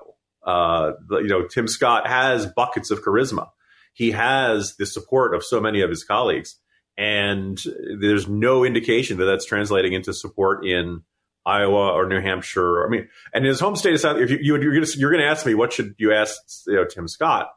Uh, 0.44 0.92
you 1.11 1.28
know, 1.28 1.46
Tim 1.46 1.68
Scott 1.68 2.09
has 2.09 2.46
buckets 2.46 2.90
of 2.90 3.03
charisma. 3.05 3.51
He 3.92 4.11
has 4.11 4.76
the 4.76 4.86
support 4.86 5.34
of 5.34 5.44
so 5.44 5.61
many 5.61 5.82
of 5.82 5.90
his 5.90 6.03
colleagues 6.03 6.57
and 7.01 7.59
there's 7.98 8.28
no 8.28 8.64
indication 8.64 9.18
that 9.18 9.24
that's 9.24 9.46
translating 9.46 9.94
into 9.94 10.12
support 10.12 10.66
in 10.66 11.03
Iowa 11.46 11.92
or 11.92 12.07
New 12.07 12.20
Hampshire. 12.20 12.84
I 12.84 12.90
mean, 12.90 13.09
and 13.32 13.46
his 13.46 13.59
home 13.59 13.74
state 13.76 13.94
is 13.94 14.03
South. 14.03 14.18
If 14.18 14.30
you, 14.30 14.38
you 14.42 14.55
are 14.57 14.59
going 14.59 14.84
to 14.84 14.98
you're 14.98 15.11
going 15.11 15.22
to 15.22 15.28
ask 15.28 15.46
me 15.46 15.55
what 15.55 15.72
should 15.72 15.94
you 15.96 16.12
ask 16.12 16.36
you 16.66 16.74
know, 16.74 16.84
Tim 16.84 17.09
Scott? 17.09 17.48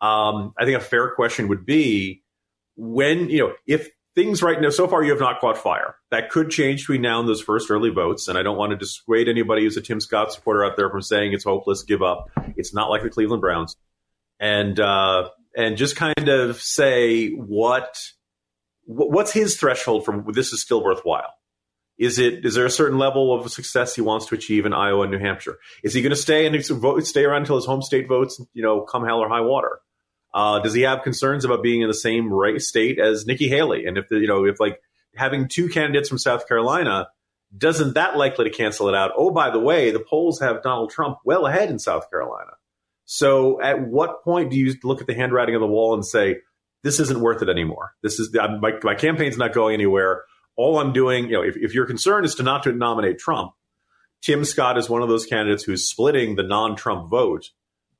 Um, 0.00 0.52
I 0.58 0.64
think 0.64 0.76
a 0.76 0.80
fair 0.80 1.12
question 1.12 1.46
would 1.46 1.64
be 1.64 2.24
when 2.76 3.30
you 3.30 3.38
know 3.38 3.52
if 3.68 3.88
things 4.14 4.42
right 4.42 4.60
now 4.60 4.70
so 4.70 4.86
far 4.86 5.02
you 5.02 5.10
have 5.10 5.20
not 5.20 5.40
caught 5.40 5.58
fire. 5.58 5.96
That 6.10 6.30
could 6.30 6.50
change 6.50 6.82
between 6.82 7.02
now 7.02 7.20
and 7.20 7.28
those 7.28 7.40
first 7.40 7.70
early 7.70 7.90
votes. 7.90 8.28
And 8.28 8.36
I 8.36 8.42
don't 8.42 8.56
want 8.56 8.70
to 8.70 8.76
dissuade 8.76 9.28
anybody 9.28 9.62
who's 9.62 9.76
a 9.76 9.80
Tim 9.80 10.00
Scott 10.00 10.32
supporter 10.32 10.64
out 10.64 10.76
there 10.76 10.90
from 10.90 11.02
saying 11.02 11.32
it's 11.32 11.44
hopeless, 11.44 11.82
give 11.82 12.02
up. 12.02 12.30
It's 12.56 12.74
not 12.74 12.90
like 12.90 13.02
the 13.02 13.10
Cleveland 13.10 13.40
Browns, 13.40 13.76
and 14.38 14.78
uh, 14.78 15.28
and 15.56 15.76
just 15.76 15.96
kind 15.96 16.28
of 16.28 16.60
say 16.60 17.30
what 17.30 17.96
what's 18.84 19.32
his 19.32 19.56
threshold 19.56 20.04
for 20.04 20.24
this 20.32 20.52
is 20.52 20.60
still 20.60 20.82
worthwhile? 20.84 21.32
Is 21.98 22.18
it 22.18 22.44
is 22.44 22.54
there 22.54 22.66
a 22.66 22.70
certain 22.70 22.98
level 22.98 23.34
of 23.34 23.50
success 23.50 23.94
he 23.94 24.00
wants 24.00 24.26
to 24.26 24.34
achieve 24.34 24.66
in 24.66 24.72
Iowa 24.72 25.02
and 25.02 25.12
New 25.12 25.18
Hampshire? 25.18 25.58
Is 25.84 25.94
he 25.94 26.02
going 26.02 26.10
to 26.10 26.16
stay 26.16 26.46
and 26.46 26.66
vote, 26.66 27.06
stay 27.06 27.24
around 27.24 27.42
until 27.42 27.56
his 27.56 27.66
home 27.66 27.82
state 27.82 28.08
votes? 28.08 28.40
You 28.54 28.62
know, 28.62 28.80
come 28.80 29.04
hell 29.04 29.20
or 29.20 29.28
high 29.28 29.42
water. 29.42 29.80
Uh, 30.34 30.60
does 30.60 30.74
he 30.74 30.82
have 30.82 31.02
concerns 31.02 31.44
about 31.44 31.62
being 31.62 31.82
in 31.82 31.88
the 31.88 31.94
same 31.94 32.30
state 32.58 32.98
as 32.98 33.26
Nikki 33.26 33.48
Haley? 33.48 33.86
And 33.86 33.98
if 33.98 34.08
the, 34.08 34.18
you 34.18 34.26
know, 34.26 34.44
if 34.44 34.60
like 34.60 34.80
having 35.14 35.48
two 35.48 35.68
candidates 35.68 36.08
from 36.08 36.18
South 36.18 36.48
Carolina, 36.48 37.08
doesn't 37.56 37.94
that 37.94 38.16
likely 38.16 38.48
to 38.48 38.56
cancel 38.56 38.88
it 38.88 38.94
out? 38.94 39.12
Oh, 39.16 39.30
by 39.30 39.50
the 39.50 39.60
way, 39.60 39.90
the 39.90 40.00
polls 40.00 40.40
have 40.40 40.62
Donald 40.62 40.90
Trump 40.90 41.18
well 41.24 41.46
ahead 41.46 41.70
in 41.70 41.78
South 41.78 42.08
Carolina. 42.10 42.52
So, 43.04 43.60
at 43.60 43.86
what 43.86 44.24
point 44.24 44.50
do 44.50 44.56
you 44.56 44.74
look 44.84 45.00
at 45.02 45.06
the 45.06 45.14
handwriting 45.14 45.54
on 45.54 45.60
the 45.60 45.66
wall 45.66 45.92
and 45.92 46.06
say, 46.06 46.38
this 46.82 46.98
isn't 46.98 47.20
worth 47.20 47.42
it 47.42 47.48
anymore. 47.48 47.94
This 48.02 48.18
is 48.18 48.32
my, 48.34 48.72
my 48.82 48.94
campaign's 48.94 49.36
not 49.36 49.52
going 49.52 49.74
anywhere. 49.74 50.24
All 50.56 50.78
I'm 50.78 50.92
doing, 50.92 51.26
you 51.26 51.32
know, 51.32 51.42
if, 51.42 51.56
if 51.56 51.74
your 51.74 51.86
concern 51.86 52.24
is 52.24 52.34
to 52.36 52.42
not 52.42 52.64
to 52.64 52.72
nominate 52.72 53.18
Trump, 53.18 53.52
Tim 54.20 54.44
Scott 54.44 54.78
is 54.78 54.88
one 54.88 55.02
of 55.02 55.08
those 55.08 55.26
candidates 55.26 55.64
who's 55.64 55.88
splitting 55.88 56.36
the 56.36 56.42
non-Trump 56.42 57.10
vote. 57.10 57.50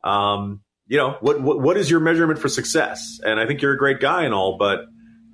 Um, 0.05 0.63
you 0.93 0.99
know, 0.99 1.17
what, 1.23 1.41
what, 1.41 1.59
what 1.59 1.79
is 1.79 1.91
your 1.91 2.01
measurement 2.01 2.39
for 2.39 2.51
success? 2.51 3.19
And 3.25 3.41
I 3.41 3.47
think 3.47 3.63
you're 3.63 3.73
a 3.73 3.79
great 3.79 3.99
guy 3.99 4.25
and 4.25 4.35
all, 4.35 4.59
but 4.59 4.81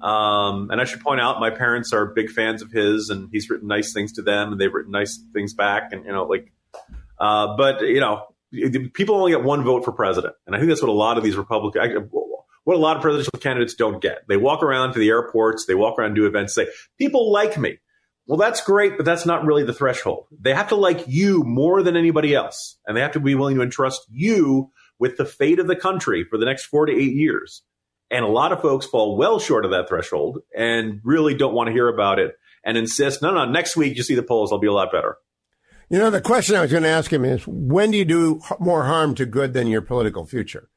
um, 0.00 0.70
and 0.70 0.80
I 0.80 0.84
should 0.84 1.00
point 1.00 1.20
out, 1.20 1.40
my 1.40 1.50
parents 1.50 1.92
are 1.92 2.06
big 2.06 2.30
fans 2.30 2.62
of 2.62 2.70
his, 2.70 3.10
and 3.10 3.28
he's 3.32 3.50
written 3.50 3.66
nice 3.66 3.92
things 3.92 4.12
to 4.12 4.22
them, 4.22 4.52
and 4.52 4.60
they've 4.60 4.72
written 4.72 4.92
nice 4.92 5.20
things 5.32 5.54
back, 5.54 5.92
and 5.92 6.04
you 6.04 6.12
know, 6.12 6.26
like, 6.26 6.52
uh, 7.18 7.56
but 7.56 7.80
you 7.80 7.98
know, 7.98 8.22
people 8.94 9.16
only 9.16 9.32
get 9.32 9.42
one 9.42 9.64
vote 9.64 9.84
for 9.84 9.90
president, 9.90 10.36
and 10.46 10.54
I 10.54 10.60
think 10.60 10.68
that's 10.68 10.80
what 10.80 10.90
a 10.90 10.92
lot 10.92 11.18
of 11.18 11.24
these 11.24 11.34
Republican 11.34 12.08
what 12.62 12.76
a 12.76 12.78
lot 12.78 12.94
of 12.94 13.02
presidential 13.02 13.40
candidates 13.40 13.74
don't 13.74 14.00
get. 14.00 14.28
They 14.28 14.36
walk 14.36 14.62
around 14.62 14.92
to 14.92 15.00
the 15.00 15.08
airports, 15.08 15.66
they 15.66 15.74
walk 15.74 15.98
around, 15.98 16.14
do 16.14 16.26
events, 16.26 16.54
say, 16.54 16.68
people 16.98 17.32
like 17.32 17.58
me. 17.58 17.78
Well, 18.28 18.38
that's 18.38 18.62
great, 18.62 18.96
but 18.96 19.04
that's 19.04 19.26
not 19.26 19.44
really 19.44 19.64
the 19.64 19.72
threshold. 19.72 20.26
They 20.38 20.54
have 20.54 20.68
to 20.68 20.76
like 20.76 21.08
you 21.08 21.42
more 21.42 21.82
than 21.82 21.96
anybody 21.96 22.32
else, 22.32 22.78
and 22.86 22.96
they 22.96 23.00
have 23.00 23.12
to 23.12 23.20
be 23.20 23.34
willing 23.34 23.56
to 23.56 23.62
entrust 23.62 24.06
you 24.08 24.70
with 24.98 25.16
the 25.16 25.24
fate 25.24 25.58
of 25.58 25.66
the 25.66 25.76
country 25.76 26.24
for 26.24 26.38
the 26.38 26.46
next 26.46 26.66
four 26.66 26.86
to 26.86 26.92
eight 26.92 27.14
years. 27.14 27.62
And 28.10 28.24
a 28.24 28.28
lot 28.28 28.52
of 28.52 28.62
folks 28.62 28.86
fall 28.86 29.16
well 29.16 29.38
short 29.38 29.64
of 29.64 29.70
that 29.72 29.88
threshold 29.88 30.38
and 30.56 31.00
really 31.04 31.34
don't 31.34 31.54
want 31.54 31.68
to 31.68 31.72
hear 31.72 31.88
about 31.88 32.18
it 32.18 32.34
and 32.64 32.76
insist, 32.76 33.22
no, 33.22 33.32
no, 33.32 33.44
next 33.44 33.76
week 33.76 33.96
you 33.96 34.02
see 34.02 34.14
the 34.14 34.22
polls, 34.22 34.52
I'll 34.52 34.58
be 34.58 34.66
a 34.66 34.72
lot 34.72 34.90
better. 34.90 35.16
You 35.90 35.98
know, 35.98 36.10
the 36.10 36.20
question 36.20 36.56
I 36.56 36.62
was 36.62 36.70
going 36.70 36.82
to 36.82 36.88
ask 36.88 37.12
him 37.12 37.24
is 37.24 37.46
when 37.46 37.90
do 37.90 37.98
you 37.98 38.04
do 38.04 38.40
more 38.58 38.84
harm 38.84 39.14
to 39.16 39.26
good 39.26 39.52
than 39.52 39.66
your 39.66 39.82
political 39.82 40.26
future? 40.26 40.68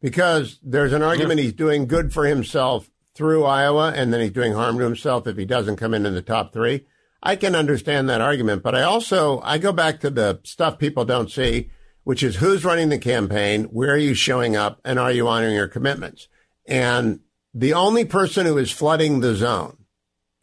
because 0.00 0.58
there's 0.62 0.92
an 0.92 1.02
argument 1.02 1.40
he's 1.40 1.52
doing 1.52 1.86
good 1.86 2.12
for 2.12 2.26
himself 2.26 2.90
through 3.14 3.44
Iowa, 3.44 3.92
and 3.96 4.12
then 4.12 4.20
he's 4.20 4.30
doing 4.30 4.52
harm 4.52 4.78
to 4.78 4.84
himself 4.84 5.26
if 5.26 5.36
he 5.36 5.46
doesn't 5.46 5.76
come 5.76 5.94
in 5.94 6.04
in 6.04 6.14
the 6.14 6.22
top 6.22 6.52
three. 6.52 6.86
I 7.22 7.34
can 7.34 7.54
understand 7.54 8.08
that 8.08 8.20
argument, 8.20 8.62
but 8.62 8.74
I 8.74 8.82
also 8.82 9.40
I 9.40 9.58
go 9.58 9.72
back 9.72 10.00
to 10.00 10.10
the 10.10 10.40
stuff 10.44 10.78
people 10.78 11.04
don't 11.04 11.30
see, 11.30 11.70
which 12.06 12.22
is 12.22 12.36
who's 12.36 12.64
running 12.64 12.88
the 12.88 12.98
campaign, 12.98 13.64
where 13.64 13.90
are 13.90 13.96
you 13.96 14.14
showing 14.14 14.54
up, 14.54 14.80
and 14.84 14.96
are 14.96 15.10
you 15.10 15.26
honoring 15.26 15.56
your 15.56 15.66
commitments? 15.66 16.28
And 16.64 17.18
the 17.52 17.74
only 17.74 18.04
person 18.04 18.46
who 18.46 18.58
is 18.58 18.70
flooding 18.70 19.18
the 19.18 19.34
zone 19.34 19.76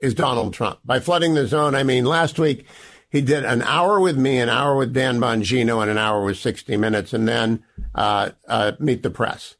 is 0.01 0.13
Donald 0.13 0.53
Trump. 0.53 0.79
By 0.83 0.99
flooding 0.99 1.35
the 1.35 1.47
zone, 1.47 1.73
I 1.73 1.83
mean 1.83 2.03
last 2.03 2.37
week 2.37 2.67
he 3.09 3.21
did 3.21 3.45
an 3.45 3.61
hour 3.61 4.01
with 4.01 4.17
me, 4.17 4.39
an 4.39 4.49
hour 4.49 4.75
with 4.75 4.91
Dan 4.91 5.21
Bongino, 5.21 5.81
and 5.81 5.89
an 5.89 5.97
hour 5.97 6.25
with 6.25 6.35
60 6.35 6.75
Minutes, 6.75 7.13
and 7.13 7.29
then 7.29 7.63
uh, 7.95 8.31
uh, 8.49 8.73
Meet 8.79 9.01
the 9.01 9.09
Press. 9.09 9.55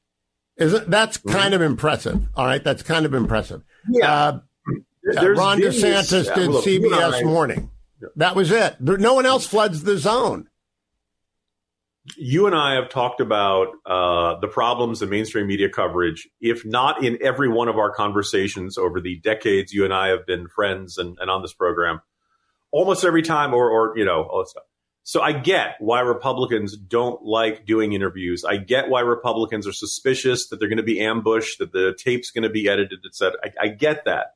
Isn't 0.58 0.89
that's 0.89 1.20
mm-hmm. 1.20 1.30
kind 1.30 1.54
of 1.54 1.62
impressive? 1.62 2.22
All 2.36 2.45
right, 2.45 2.62
that's 2.62 2.84
kind 2.84 3.06
of 3.06 3.14
impressive. 3.14 3.64
Yeah. 3.89 4.12
Uh, 4.12 4.39
Ron 5.06 5.62
DeSantis 5.62 6.36
did 6.36 6.49
look, 6.49 6.66
CBS 6.66 7.24
Morning. 7.24 7.72
That 8.18 8.36
was 8.36 8.51
it. 8.51 8.76
There, 8.82 8.97
no 8.97 9.14
one 9.14 9.26
else 9.26 9.47
floods 9.47 9.84
the 9.84 9.97
zone. 9.97 10.49
You 12.18 12.47
and 12.47 12.56
I 12.56 12.76
have 12.76 12.89
talked 12.89 13.22
about 13.22 13.68
uh, 13.86 14.39
the 14.39 14.47
problems 14.47 15.01
in 15.01 15.10
mainstream 15.10 15.47
media 15.47 15.70
coverage, 15.70 16.28
if 16.41 16.66
not 16.66 17.04
in 17.04 17.18
every 17.22 17.47
one 17.47 17.70
of 17.70 17.78
our 17.78 17.91
conversations 17.91 18.78
over 18.78 18.99
the 18.99 19.20
decades 19.22 19.72
you 19.72 19.86
and 19.86 19.93
I 19.93 20.10
have 20.10 20.26
been 20.26 20.47
friends 20.49 20.97
and, 20.97 21.18
and 21.22 21.32
on 21.32 21.41
this 21.41 21.54
program 21.54 22.01
almost 22.74 23.06
every 23.06 23.22
time, 23.22 23.54
or 23.54 23.70
or 23.70 23.97
you 23.97 24.04
know 24.04 24.24
all 24.24 24.39
that 24.39 24.49
stuff. 24.49 24.64
So 25.04 25.22
I 25.22 25.34
get 25.34 25.76
why 25.80 25.99
Republicans 26.01 26.76
don't 26.76 27.24
like 27.24 27.66
doing 27.66 27.93
interviews. 27.93 28.43
I 28.43 28.58
get 28.58 28.89
why 28.89 29.01
Republicans 29.01 29.68
are 29.68 29.74
suspicious 29.74 30.47
that 30.47 30.60
they're 30.60 30.70
going 30.70 30.78
to 30.78 30.84
be 30.84 31.01
ambushed, 31.01 31.60
that 31.60 31.72
the 31.74 31.93
tape's 31.97 32.32
going 32.32 32.43
to 32.43 32.49
be 32.49 32.70
edited, 32.70 32.99
etc. 33.06 33.38
I, 33.43 33.66
I 33.66 33.68
get 33.68 34.06
that. 34.06 34.36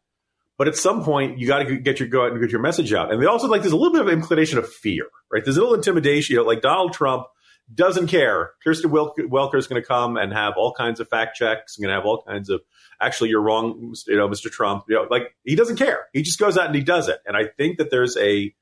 But 0.58 0.68
at 0.68 0.76
some 0.76 1.04
point, 1.04 1.38
you 1.38 1.48
got 1.48 1.60
to 1.60 1.78
get 1.78 2.00
your 2.00 2.10
go 2.10 2.26
out 2.26 2.32
and 2.32 2.42
get 2.42 2.52
your 2.52 2.62
message 2.62 2.94
out. 2.94 3.12
And 3.12 3.22
they 3.22 3.26
also 3.26 3.48
like 3.48 3.62
there's 3.62 3.74
a 3.74 3.78
little 3.78 3.94
bit 3.94 4.02
of 4.02 4.10
inclination 4.10 4.58
of 4.58 4.72
fear, 4.72 5.08
right? 5.32 5.44
There's 5.44 5.58
a 5.58 5.62
little 5.62 5.76
intimidation. 5.76 6.34
You 6.34 6.42
know, 6.42 6.48
like 6.48 6.62
Donald 6.62 6.94
Trump 6.94 7.28
doesn't 7.74 8.08
care. 8.08 8.52
Kristen 8.64 8.92
Welker 8.92 9.56
is 9.56 9.68
going 9.68 9.82
to 9.82 9.88
come 9.88 10.18
and 10.18 10.32
have 10.34 10.54
all 10.58 10.74
kinds 10.74 11.00
of 11.00 11.08
fact 11.10 11.36
checks. 11.36 11.78
Going 11.78 11.90
to 11.90 11.96
have 11.96 12.06
all 12.06 12.24
kinds 12.28 12.50
of 12.50 12.62
actually 13.02 13.30
you're 13.30 13.42
wrong, 13.42 13.94
you 14.08 14.16
know, 14.16 14.28
Mr. 14.28 14.50
Trump. 14.50 14.86
You 14.88 14.96
know, 14.96 15.08
like 15.10 15.36
he 15.44 15.56
doesn't 15.56 15.78
care. 15.78 16.08
He 16.14 16.22
just 16.22 16.40
goes 16.40 16.58
out 16.58 16.68
and 16.68 16.76
he 16.76 16.82
does 16.82 17.10
it. 17.10 17.20
And 17.26 17.36
I 17.36 17.46
think 17.58 17.78
that 17.78 17.92
there's 17.92 18.16
a 18.18 18.54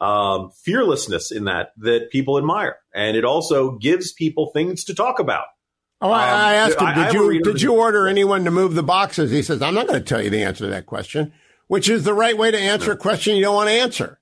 um, 0.00 0.50
fearlessness 0.50 1.30
in 1.30 1.44
that 1.44 1.72
that 1.78 2.10
people 2.10 2.38
admire, 2.38 2.76
and 2.94 3.16
it 3.16 3.24
also 3.24 3.72
gives 3.78 4.12
people 4.12 4.50
things 4.52 4.84
to 4.84 4.94
talk 4.94 5.18
about. 5.18 5.46
Oh, 6.00 6.10
I, 6.10 6.30
um, 6.30 6.40
I 6.40 6.54
asked 6.54 6.80
him, 6.80 6.94
did 6.94 6.98
I, 6.98 7.10
you 7.12 7.40
did 7.42 7.62
you 7.62 7.74
order 7.74 8.06
anyone 8.06 8.44
to 8.44 8.50
move 8.50 8.74
the 8.74 8.82
boxes? 8.82 9.30
He 9.30 9.42
says, 9.42 9.62
I'm 9.62 9.74
not 9.74 9.86
going 9.86 9.98
to 9.98 10.04
tell 10.04 10.22
you 10.22 10.30
the 10.30 10.42
answer 10.42 10.64
to 10.64 10.70
that 10.70 10.86
question, 10.86 11.32
which 11.68 11.88
is 11.88 12.04
the 12.04 12.14
right 12.14 12.36
way 12.36 12.50
to 12.50 12.58
answer 12.58 12.92
a 12.92 12.96
question 12.96 13.36
you 13.36 13.42
don't 13.42 13.54
want 13.54 13.68
to 13.68 13.74
answer. 13.74 14.20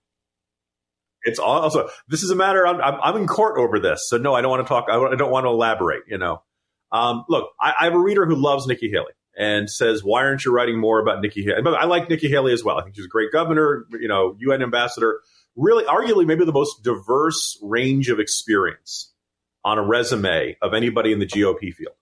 It's 1.24 1.38
also 1.38 1.88
this 2.08 2.22
is 2.22 2.30
a 2.30 2.36
matter. 2.36 2.66
I'm, 2.66 2.80
I'm 2.80 3.16
in 3.16 3.26
court 3.26 3.58
over 3.58 3.78
this, 3.78 4.08
so 4.08 4.16
no, 4.18 4.34
I 4.34 4.40
don't 4.40 4.50
want 4.50 4.66
to 4.66 4.68
talk. 4.68 4.86
I 4.88 5.14
don't 5.14 5.30
want 5.30 5.44
to 5.44 5.50
elaborate. 5.50 6.02
You 6.08 6.18
know, 6.18 6.42
um, 6.90 7.24
look, 7.28 7.50
I, 7.60 7.72
I 7.80 7.84
have 7.84 7.94
a 7.94 7.98
reader 7.98 8.26
who 8.26 8.34
loves 8.34 8.66
Nikki 8.66 8.90
Haley 8.90 9.12
and 9.36 9.70
says, 9.70 10.02
"Why 10.02 10.24
aren't 10.24 10.44
you 10.44 10.52
writing 10.52 10.78
more 10.78 11.00
about 11.00 11.20
Nikki 11.20 11.44
Haley?" 11.44 11.62
But 11.62 11.74
I 11.74 11.84
like 11.84 12.08
Nikki 12.10 12.28
Haley 12.28 12.52
as 12.52 12.64
well. 12.64 12.78
I 12.78 12.82
think 12.82 12.96
she's 12.96 13.04
a 13.04 13.08
great 13.08 13.30
governor. 13.32 13.86
You 13.92 14.08
know, 14.08 14.36
UN 14.40 14.62
ambassador. 14.62 15.20
Really, 15.54 15.84
arguably, 15.84 16.26
maybe 16.26 16.44
the 16.44 16.52
most 16.52 16.82
diverse 16.82 17.58
range 17.62 18.08
of 18.08 18.18
experience 18.18 19.12
on 19.64 19.78
a 19.78 19.82
resume 19.82 20.56
of 20.62 20.74
anybody 20.74 21.12
in 21.12 21.18
the 21.18 21.26
GOP 21.26 21.72
field. 21.72 21.94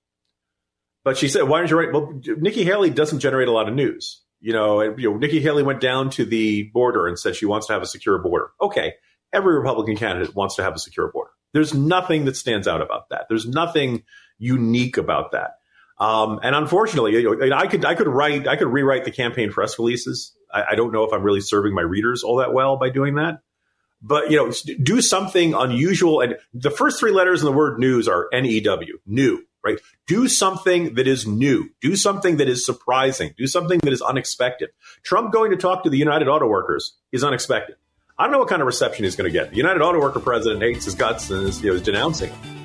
But 1.05 1.18
she 1.18 1.29
said, 1.29 1.43
"Why 1.43 1.59
aren't 1.59 1.71
you 1.71 1.79
writing?" 1.79 1.95
Well, 1.95 2.21
Nikki 2.39 2.64
Haley 2.64 2.91
doesn't 2.91 3.21
generate 3.21 3.49
a 3.49 3.53
lot 3.53 3.68
of 3.68 3.75
news. 3.75 4.23
You 4.41 4.55
know, 4.55 4.81
you 4.81 5.11
know, 5.11 5.18
Nikki 5.18 5.41
Haley 5.41 5.62
went 5.62 5.81
down 5.81 6.11
to 6.11 6.25
the 6.25 6.64
border 6.73 7.07
and 7.07 7.18
said 7.18 7.37
she 7.37 7.45
wants 7.45 7.66
to 7.66 7.75
have 7.75 7.83
a 7.83 7.87
secure 7.87 8.18
border. 8.18 8.51
Okay, 8.61 8.95
every 9.33 9.57
Republican 9.57 9.97
candidate 9.97 10.35
wants 10.35 10.57
to 10.57 10.62
have 10.62 10.74
a 10.74 10.78
secure 10.78 11.11
border. 11.11 11.31
There's 11.53 11.74
nothing 11.74 12.24
that 12.26 12.37
stands 12.37 12.68
out 12.68 12.81
about 12.81 13.09
that. 13.11 13.26
There's 13.28 13.47
nothing 13.47 14.05
unique 14.39 14.97
about 14.97 15.33
that. 15.33 15.57
Um, 15.99 16.41
and 16.43 16.55
unfortunately, 16.55 17.12
you 17.12 17.37
know, 17.37 17.57
I 17.57 17.66
could 17.66 17.85
I 17.85 17.95
could 17.95 18.09
write 18.09 18.49
I 18.49 18.57
could 18.57 18.68
rewrite 18.68 19.05
the 19.05 19.11
campaign 19.11 19.53
press 19.53 19.78
releases. 19.78 20.33
I, 20.53 20.64
I, 20.70 20.74
don't 20.74 20.93
know 20.93 21.05
if 21.05 21.12
I'm 21.12 21.22
really 21.22 21.43
serving 21.43 21.74
my 21.74 21.83
readers 21.83 22.22
all 22.22 22.37
that 22.37 22.55
well 22.55 22.78
by 22.78 22.89
doing 22.89 23.16
that. 23.16 23.41
But 24.01 24.31
you 24.31 24.39
know, 24.39 24.51
do 24.83 25.03
something 25.03 25.53
unusual. 25.53 26.22
And 26.22 26.37
the 26.55 26.70
first 26.70 26.99
three 26.99 27.12
letters 27.12 27.43
in 27.43 27.45
the 27.45 27.53
word 27.53 27.78
news 27.78 28.09
are 28.09 28.28
N 28.33 28.47
E 28.47 28.61
W, 28.61 28.99
new, 29.05 29.45
right? 29.62 29.78
Do 30.07 30.26
something 30.26 30.95
that 30.95 31.07
is 31.07 31.26
new. 31.26 31.68
Do 31.83 31.95
something 31.97 32.39
that 32.39 32.49
is 32.49 32.64
surprising. 32.64 33.35
Do 33.37 33.47
something 33.47 33.81
that 33.81 33.93
is 33.93 34.01
unexpected. 34.01 34.70
Trump 35.03 35.35
going 35.35 35.51
to 35.51 35.59
talk 35.59 35.83
to 35.83 35.91
the 35.91 35.99
United 35.99 36.28
Auto 36.28 36.47
Workers 36.47 36.97
is 37.12 37.22
unexpected. 37.22 37.76
I 38.21 38.25
don't 38.25 38.33
know 38.33 38.39
what 38.39 38.49
kind 38.49 38.61
of 38.61 38.66
reception 38.66 39.05
he's 39.05 39.16
going 39.16 39.33
to 39.33 39.33
get. 39.33 39.51
The 39.51 39.57
United 39.57 39.81
Auto 39.81 39.99
Worker 39.99 40.21
president 40.21 40.62
hates 40.62 40.85
his 40.85 40.95
guts 40.95 41.31
and 41.31 41.49
is, 41.49 41.62
you 41.62 41.71
know, 41.71 41.77
is 41.77 41.83
denouncing 41.83 42.31
him 42.31 42.61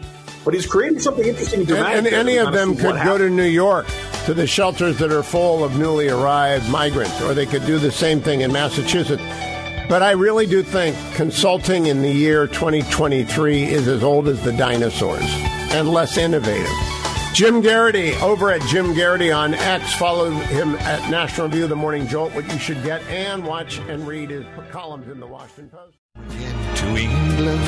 but 0.45 0.53
he's 0.53 0.67
creating 0.67 0.99
something 0.99 1.25
interesting 1.25 1.61
and 1.61 1.67
dramatic. 1.67 1.97
And, 1.97 2.07
and 2.07 2.15
any 2.15 2.37
of 2.37 2.53
them 2.53 2.77
could 2.77 3.03
go 3.03 3.17
to 3.17 3.29
New 3.29 3.43
York 3.43 3.87
to 4.25 4.33
the 4.33 4.45
shelters 4.45 4.99
that 4.99 5.11
are 5.11 5.23
full 5.23 5.63
of 5.63 5.77
newly 5.77 6.07
arrived 6.07 6.69
migrants, 6.69 7.19
or 7.23 7.33
they 7.33 7.47
could 7.47 7.65
do 7.65 7.79
the 7.79 7.91
same 7.91 8.21
thing 8.21 8.41
in 8.41 8.53
Massachusetts. 8.53 9.23
But 9.89 10.03
I 10.03 10.11
really 10.11 10.45
do 10.45 10.61
think 10.61 10.95
consulting 11.15 11.87
in 11.87 12.03
the 12.03 12.11
year 12.11 12.45
2023 12.47 13.63
is 13.63 13.87
as 13.87 14.03
old 14.03 14.27
as 14.27 14.43
the 14.43 14.51
dinosaurs 14.51 15.25
and 15.71 15.89
less 15.89 16.17
innovative. 16.17 16.94
Jim 17.35 17.61
Geraghty 17.61 18.13
over 18.21 18.49
at 18.49 18.61
Jim 18.61 18.93
Geraghty 18.95 19.29
on 19.29 19.53
X. 19.55 19.93
Follow 19.95 20.29
him 20.29 20.75
at 20.75 21.11
National 21.11 21.49
Review, 21.49 21.67
The 21.67 21.75
Morning 21.75 22.07
Jolt, 22.07 22.33
what 22.33 22.49
you 22.49 22.57
should 22.57 22.81
get, 22.81 23.03
and 23.09 23.45
watch 23.45 23.79
and 23.89 24.07
read 24.07 24.29
his 24.29 24.45
columns 24.71 25.09
in 25.09 25.19
the 25.19 25.27
Washington 25.27 25.67
Post. 25.67 25.97
To 26.77 26.87
England. 26.95 27.59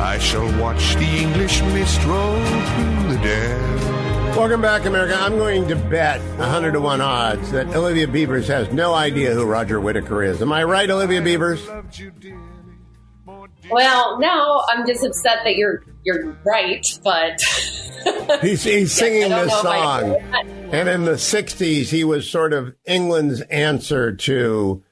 I 0.00 0.18
shall 0.20 0.46
watch 0.60 0.94
the 0.94 1.04
English 1.04 1.62
mist 1.62 2.00
roll 2.04 2.36
through 2.36 3.16
the 3.16 3.20
dell. 3.24 4.36
Welcome 4.38 4.62
back, 4.62 4.84
America. 4.84 5.16
I'm 5.16 5.36
going 5.36 5.66
to 5.66 5.74
bet 5.74 6.20
100 6.38 6.74
to 6.74 6.80
1 6.80 7.00
odds 7.00 7.50
that 7.50 7.74
Olivia 7.74 8.06
Beavers 8.06 8.46
has 8.46 8.72
no 8.72 8.94
idea 8.94 9.34
who 9.34 9.44
Roger 9.44 9.80
Whittaker 9.80 10.22
is. 10.22 10.40
Am 10.40 10.52
I 10.52 10.62
right, 10.62 10.88
Olivia 10.88 11.22
Beavers? 11.22 11.60
Well, 13.70 14.18
no, 14.18 14.62
I'm 14.70 14.86
just 14.86 15.04
upset 15.04 15.38
that 15.44 15.56
you're 15.56 15.84
you're 16.04 16.36
right, 16.44 16.86
but 17.04 17.40
he's, 18.40 18.64
he's 18.64 18.92
singing 18.92 19.30
this 19.30 19.52
song, 19.60 20.16
and 20.72 20.88
in 20.88 21.04
the 21.04 21.12
'60s, 21.12 21.88
he 21.88 22.04
was 22.04 22.28
sort 22.28 22.52
of 22.52 22.74
England's 22.86 23.40
answer 23.42 24.12
to 24.16 24.82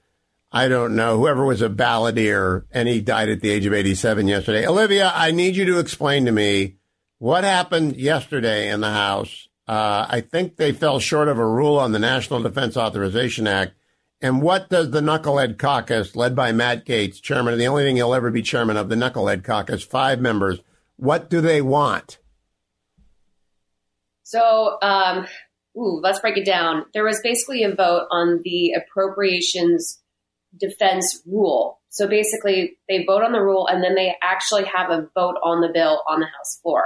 I 0.52 0.66
don't 0.68 0.96
know, 0.96 1.16
whoever 1.16 1.44
was 1.44 1.62
a 1.62 1.68
balladeer, 1.68 2.64
and 2.72 2.88
he 2.88 3.00
died 3.00 3.28
at 3.28 3.40
the 3.40 3.50
age 3.50 3.66
of 3.66 3.72
87 3.72 4.26
yesterday. 4.26 4.66
Olivia, 4.66 5.12
I 5.14 5.30
need 5.30 5.54
you 5.54 5.64
to 5.66 5.78
explain 5.78 6.24
to 6.24 6.32
me 6.32 6.76
what 7.18 7.44
happened 7.44 7.96
yesterday 7.96 8.68
in 8.68 8.80
the 8.80 8.90
House. 8.90 9.48
Uh, 9.68 10.06
I 10.08 10.20
think 10.20 10.56
they 10.56 10.72
fell 10.72 10.98
short 10.98 11.28
of 11.28 11.38
a 11.38 11.46
rule 11.46 11.78
on 11.78 11.92
the 11.92 12.00
National 12.00 12.42
Defense 12.42 12.76
Authorization 12.76 13.46
Act. 13.46 13.74
And 14.22 14.42
what 14.42 14.68
does 14.68 14.90
the 14.90 15.00
Knucklehead 15.00 15.58
Caucus, 15.58 16.14
led 16.14 16.36
by 16.36 16.52
Matt 16.52 16.84
Gaetz, 16.84 17.22
chairman 17.22 17.58
the 17.58 17.66
only 17.66 17.84
thing 17.84 17.96
he'll 17.96 18.14
ever 18.14 18.30
be 18.30 18.42
chairman 18.42 18.76
of 18.76 18.90
the 18.90 18.94
Knucklehead 18.94 19.44
Caucus, 19.44 19.82
five 19.82 20.20
members, 20.20 20.60
what 20.96 21.30
do 21.30 21.40
they 21.40 21.62
want? 21.62 22.18
So, 24.22 24.76
um, 24.82 25.26
ooh, 25.76 26.00
let's 26.02 26.20
break 26.20 26.36
it 26.36 26.44
down. 26.44 26.84
There 26.92 27.04
was 27.04 27.20
basically 27.22 27.64
a 27.64 27.74
vote 27.74 28.06
on 28.10 28.40
the 28.44 28.72
appropriations 28.72 30.00
defense 30.58 31.22
rule. 31.26 31.80
So 31.88 32.06
basically, 32.06 32.76
they 32.88 33.04
vote 33.04 33.22
on 33.22 33.32
the 33.32 33.40
rule 33.40 33.66
and 33.66 33.82
then 33.82 33.94
they 33.94 34.14
actually 34.22 34.64
have 34.64 34.90
a 34.90 35.08
vote 35.14 35.36
on 35.42 35.62
the 35.62 35.70
bill 35.72 36.02
on 36.08 36.20
the 36.20 36.26
House 36.26 36.60
floor. 36.62 36.84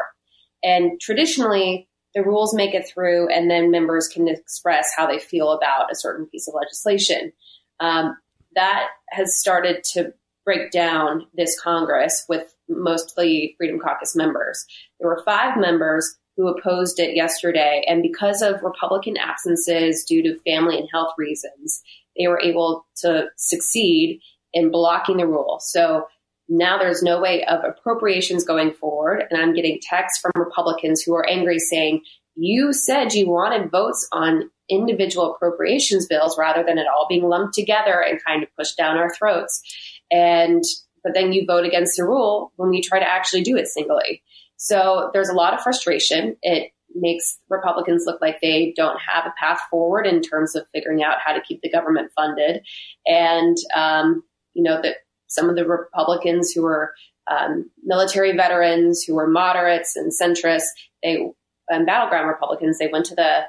And 0.63 1.01
traditionally, 1.01 1.89
the 2.15 2.23
rules 2.23 2.55
make 2.55 2.75
it 2.75 2.89
through, 2.89 3.29
and 3.29 3.51
then 3.51 3.71
members 3.71 4.09
can 4.09 4.29
express 4.29 4.91
how 4.97 5.07
they 5.07 5.19
feel 5.19 5.53
about 5.53 5.91
a 5.91 5.97
certain 5.97 6.27
piece 6.27 6.49
of 6.49 6.55
legislation. 6.55 7.33
Um, 7.81 8.17
that 8.55 8.89
has 9.11 9.39
started 9.39 9.83
to 9.93 10.13
break 10.45 10.71
down 10.71 11.27
this 11.35 11.59
Congress 11.61 12.25
with 12.29 12.55
mostly 12.69 13.55
Freedom 13.59 13.81
Caucus 13.81 14.15
members. 14.15 14.65
There 15.01 15.09
were 15.09 15.23
five 15.25 15.59
members 15.59 16.17
who 16.37 16.49
opposed 16.49 16.99
it 16.99 17.17
yesterday, 17.17 17.85
and 17.89 18.03
because 18.03 18.43
of 18.43 18.63
Republican 18.63 19.17
absences 19.17 20.05
due 20.05 20.23
to 20.23 20.39
family 20.41 20.79
and 20.79 20.89
health 20.93 21.15
reasons, 21.17 21.83
they 22.19 22.29
were 22.29 22.41
able 22.41 22.87
to 22.97 23.27
succeed 23.37 24.21
in 24.53 24.71
blocking 24.71 25.17
the 25.17 25.27
rule. 25.27 25.59
So 25.61 26.07
now 26.49 26.79
there's 26.79 27.03
no 27.03 27.21
way 27.21 27.45
of 27.45 27.65
appropriations 27.65 28.45
going 28.45 28.73
forward. 28.73 29.25
And 29.31 29.41
I'm 29.41 29.55
getting 29.55 29.79
texts 29.83 30.21
from 30.21 30.33
Republicans 30.37 31.03
who 31.03 31.15
are 31.15 31.29
angry 31.29 31.59
saying, 31.59 32.03
you 32.37 32.73
said 32.73 33.15
you 33.15 33.29
wanted 33.29 33.71
votes 33.71 34.07
on 34.13 34.51
individual 34.69 35.35
appropriations 35.35 36.07
bills 36.07 36.37
rather 36.39 36.65
than 36.65 36.79
it 36.79 36.87
all 36.87 37.07
being 37.09 37.25
lumped 37.25 37.55
together 37.55 38.01
and 38.01 38.25
kind 38.25 38.43
of 38.43 38.49
pushed 38.57 38.77
down 38.77 38.97
our 38.97 39.15
throats. 39.15 39.63
And, 40.11 40.63
but 41.03 41.15
then 41.15 41.33
you 41.33 41.45
vote 41.47 41.65
against 41.65 41.97
the 41.97 42.05
rule 42.05 42.53
when 42.57 42.71
we 42.71 42.83
try 42.83 42.99
to 42.99 43.09
actually 43.09 43.43
do 43.43 43.57
it 43.57 43.69
singly. 43.69 44.23
So 44.57 45.11
there's 45.13 45.29
a 45.29 45.35
lot 45.35 45.55
of 45.55 45.61
frustration. 45.61 46.37
It 46.43 46.73
makes 46.95 47.39
Republicans 47.51 48.05
look 48.07 48.21
like 48.21 48.41
they 48.41 48.73
don't 48.77 48.99
have 49.01 49.27
a 49.27 49.35
path 49.39 49.61
forward 49.71 50.07
in 50.07 50.23
terms 50.23 50.55
of 50.55 50.67
figuring 50.73 51.03
out 51.03 51.19
how 51.25 51.33
to 51.33 51.43
keep 51.43 51.61
the 51.63 51.71
government 51.71 52.13
funded. 52.17 52.65
And, 53.07 53.57
um, 53.75 54.23
you 54.55 54.63
know, 54.63 54.81
that 54.81 54.97
some 55.35 55.49
of 55.49 55.57
the 55.57 55.67
Republicans 55.67 56.53
who 56.53 56.63
were 56.63 56.95
um, 57.31 57.71
military 57.83 58.37
veterans, 58.37 59.03
who 59.03 59.15
were 59.15 59.27
moderates 59.27 59.97
and 59.97 60.13
centrists, 60.13 60.69
they 61.03 61.31
and 61.69 61.87
battleground 61.87 62.29
Republicans, 62.29 62.79
they 62.79 62.89
went 62.89 63.07
to 63.07 63.15
the 63.15 63.43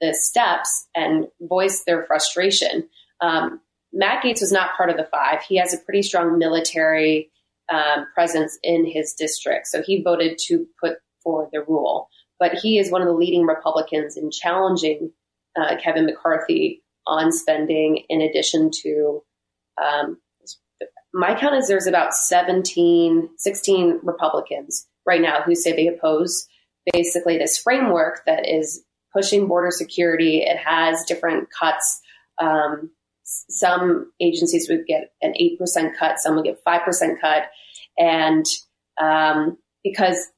the 0.00 0.14
steps 0.14 0.88
and 0.96 1.26
voiced 1.40 1.86
their 1.86 2.02
frustration. 2.04 2.88
Um, 3.20 3.60
Matt 3.92 4.24
Gaetz 4.24 4.40
was 4.40 4.50
not 4.50 4.76
part 4.76 4.90
of 4.90 4.96
the 4.96 5.04
five. 5.04 5.42
He 5.42 5.56
has 5.56 5.72
a 5.72 5.78
pretty 5.78 6.02
strong 6.02 6.38
military 6.38 7.30
um, 7.72 8.06
presence 8.12 8.58
in 8.62 8.84
his 8.84 9.14
district, 9.14 9.68
so 9.68 9.82
he 9.82 10.02
voted 10.02 10.38
to 10.46 10.66
put 10.80 10.98
forward 11.22 11.50
the 11.52 11.62
rule 11.62 12.08
but 12.42 12.54
he 12.54 12.76
is 12.76 12.90
one 12.90 13.02
of 13.02 13.06
the 13.06 13.14
leading 13.14 13.46
Republicans 13.46 14.16
in 14.16 14.32
challenging 14.32 15.12
uh, 15.56 15.76
Kevin 15.80 16.06
McCarthy 16.06 16.82
on 17.06 17.30
spending, 17.30 18.02
in 18.08 18.20
addition 18.20 18.68
to 18.82 19.22
um, 19.80 20.18
my 21.14 21.34
count 21.34 21.56
is 21.56 21.68
there's 21.68 21.86
about 21.86 22.14
17, 22.14 23.30
16 23.36 24.00
Republicans 24.02 24.86
right 25.06 25.20
now 25.20 25.42
who 25.42 25.54
say 25.54 25.72
they 25.72 25.88
oppose 25.88 26.46
basically 26.92 27.38
this 27.38 27.58
framework 27.58 28.22
that 28.26 28.48
is 28.48 28.82
pushing 29.12 29.46
border 29.46 29.70
security. 29.70 30.42
It 30.42 30.56
has 30.56 31.04
different 31.06 31.48
cuts. 31.50 32.00
Um, 32.40 32.90
some 33.24 34.10
agencies 34.20 34.68
would 34.68 34.86
get 34.86 35.12
an 35.20 35.34
8% 35.40 35.96
cut, 35.96 36.18
some 36.18 36.36
would 36.36 36.44
get 36.44 36.64
5% 36.64 37.20
cut. 37.20 37.44
And 37.98 38.46
um, 39.00 39.58
because 39.84 40.28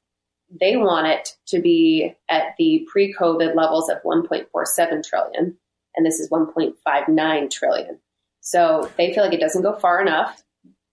they 0.61 0.77
want 0.77 1.07
it 1.07 1.29
to 1.47 1.59
be 1.59 2.13
at 2.29 2.55
the 2.57 2.87
pre-COVID 2.91 3.55
levels 3.55 3.89
of 3.89 3.97
1.47 4.03 5.07
trillion, 5.07 5.57
and 5.95 6.05
this 6.05 6.19
is 6.19 6.29
1.59 6.29 7.49
trillion. 7.49 7.99
So 8.41 8.91
they 8.97 9.13
feel 9.13 9.23
like 9.23 9.33
it 9.33 9.39
doesn't 9.39 9.63
go 9.63 9.73
far 9.73 10.01
enough, 10.01 10.43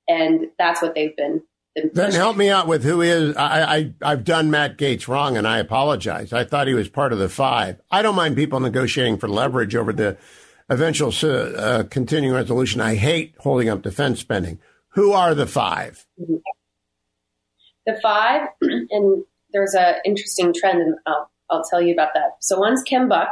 and 0.08 0.46
that's 0.58 0.82
what 0.82 0.94
they've 0.94 1.16
been. 1.16 1.42
been 1.74 1.90
then 1.94 2.12
help 2.12 2.36
me 2.36 2.50
out 2.50 2.66
with 2.66 2.84
who 2.84 3.00
is 3.00 3.36
I, 3.36 3.92
I 4.02 4.08
have 4.10 4.24
done 4.24 4.50
Matt 4.50 4.78
Gaetz 4.78 5.08
wrong, 5.08 5.36
and 5.36 5.46
I 5.46 5.58
apologize. 5.58 6.32
I 6.32 6.44
thought 6.44 6.66
he 6.66 6.74
was 6.74 6.88
part 6.88 7.12
of 7.12 7.18
the 7.18 7.28
five. 7.28 7.80
I 7.90 8.02
don't 8.02 8.16
mind 8.16 8.36
people 8.36 8.60
negotiating 8.60 9.18
for 9.18 9.28
leverage 9.28 9.74
over 9.74 9.92
the 9.92 10.16
eventual 10.68 11.12
uh, 11.22 11.84
continuing 11.90 12.34
resolution. 12.34 12.80
I 12.80 12.94
hate 12.94 13.34
holding 13.38 13.68
up 13.68 13.82
defense 13.82 14.20
spending. 14.20 14.58
Who 14.90 15.12
are 15.12 15.34
the 15.34 15.46
five? 15.46 16.06
The 17.86 17.98
five, 18.02 18.48
and 18.60 19.24
there's 19.52 19.74
an 19.74 19.96
interesting 20.04 20.52
trend, 20.54 20.80
and 20.80 20.94
I'll, 21.06 21.30
I'll 21.50 21.64
tell 21.64 21.82
you 21.82 21.92
about 21.92 22.14
that. 22.14 22.36
So 22.40 22.58
one's 22.58 22.82
Ken 22.82 23.08
Buck, 23.08 23.28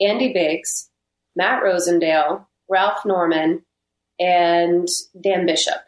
Andy 0.00 0.32
Biggs, 0.32 0.90
Matt 1.36 1.62
Rosendale, 1.62 2.46
Ralph 2.68 3.04
Norman, 3.04 3.64
and 4.22 4.88
Dan 5.20 5.46
Bishop. 5.46 5.82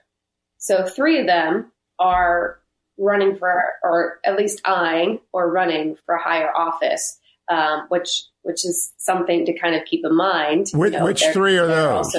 So 0.58 0.84
three 0.84 1.20
of 1.20 1.26
them 1.26 1.70
are 1.98 2.58
running 2.98 3.36
for, 3.36 3.72
or 3.82 4.18
at 4.24 4.36
least 4.36 4.60
eyeing 4.64 5.20
or 5.32 5.50
running 5.50 5.96
for 6.04 6.16
a 6.16 6.22
higher 6.22 6.50
office, 6.54 7.18
um, 7.50 7.86
which 7.88 8.24
which 8.42 8.64
is 8.64 8.92
something 8.98 9.46
to 9.46 9.58
kind 9.58 9.74
of 9.74 9.84
keep 9.86 10.04
in 10.04 10.14
mind. 10.14 10.68
Which, 10.74 10.92
you 10.92 10.98
know, 10.98 11.04
which 11.04 11.24
three 11.32 11.56
are 11.56 11.66
those? 11.66 12.06
Also, 12.06 12.18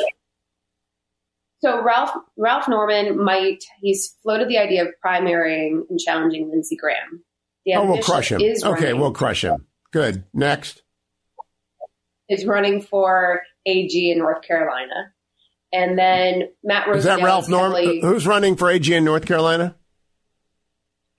so 1.60 1.84
Ralph 1.84 2.12
Ralph 2.38 2.68
Norman 2.68 3.24
might 3.24 3.64
he's 3.82 4.16
floated 4.24 4.48
the 4.48 4.58
idea 4.58 4.84
of 4.84 4.90
primarying 5.04 5.82
and 5.90 6.00
challenging 6.00 6.50
Lindsey 6.50 6.76
Graham. 6.76 7.24
oh, 7.76 7.86
we'll 7.86 8.02
crush 8.02 8.32
him. 8.32 8.42
Okay, 8.64 8.94
we'll 8.94 9.12
crush 9.12 9.44
him. 9.44 9.66
Good. 9.92 10.24
Next. 10.34 10.84
Is 12.30 12.46
running 12.46 12.82
for 12.82 13.42
AG 13.66 14.12
in 14.12 14.18
North 14.18 14.42
Carolina. 14.42 15.14
And 15.76 16.00
then 16.00 16.44
Matt 16.64 16.88
Rosendale. 16.88 16.96
Is 16.96 17.04
that 17.04 17.22
Ralph 17.22 17.50
Norman? 17.50 18.00
Who's 18.02 18.26
running 18.26 18.56
for 18.56 18.72
AG 18.72 18.92
in 18.92 19.04
North 19.04 19.26
Carolina? 19.26 19.76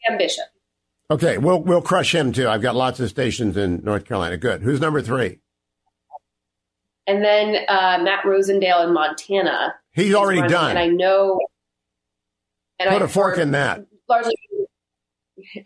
Cam 0.07 0.17
Bishop. 0.17 0.47
Okay, 1.11 1.37
we'll 1.37 1.61
we'll 1.63 1.83
crush 1.83 2.15
him 2.15 2.33
too. 2.33 2.49
I've 2.49 2.63
got 2.63 2.75
lots 2.75 2.99
of 2.99 3.11
stations 3.11 3.57
in 3.59 3.85
North 3.85 4.07
Carolina. 4.07 4.39
Good. 4.39 4.63
Who's 4.63 4.81
number 4.81 5.03
three? 5.03 5.41
And 7.07 7.23
then 7.23 7.57
uh, 7.69 7.99
Matt 8.03 8.25
Rosendale 8.25 8.87
in 8.87 8.95
Montana. 8.95 9.75
He's 9.93 10.15
already 10.15 10.41
running, 10.41 10.53
done. 10.53 10.71
And 10.71 10.79
I 10.79 10.87
know. 10.89 11.39
And 12.81 12.91
Put 12.91 13.03
I, 13.03 13.05
a 13.05 13.09
fork 13.09 13.39
in 13.39 13.51
that. 13.53 13.87
Largely, 14.09 14.35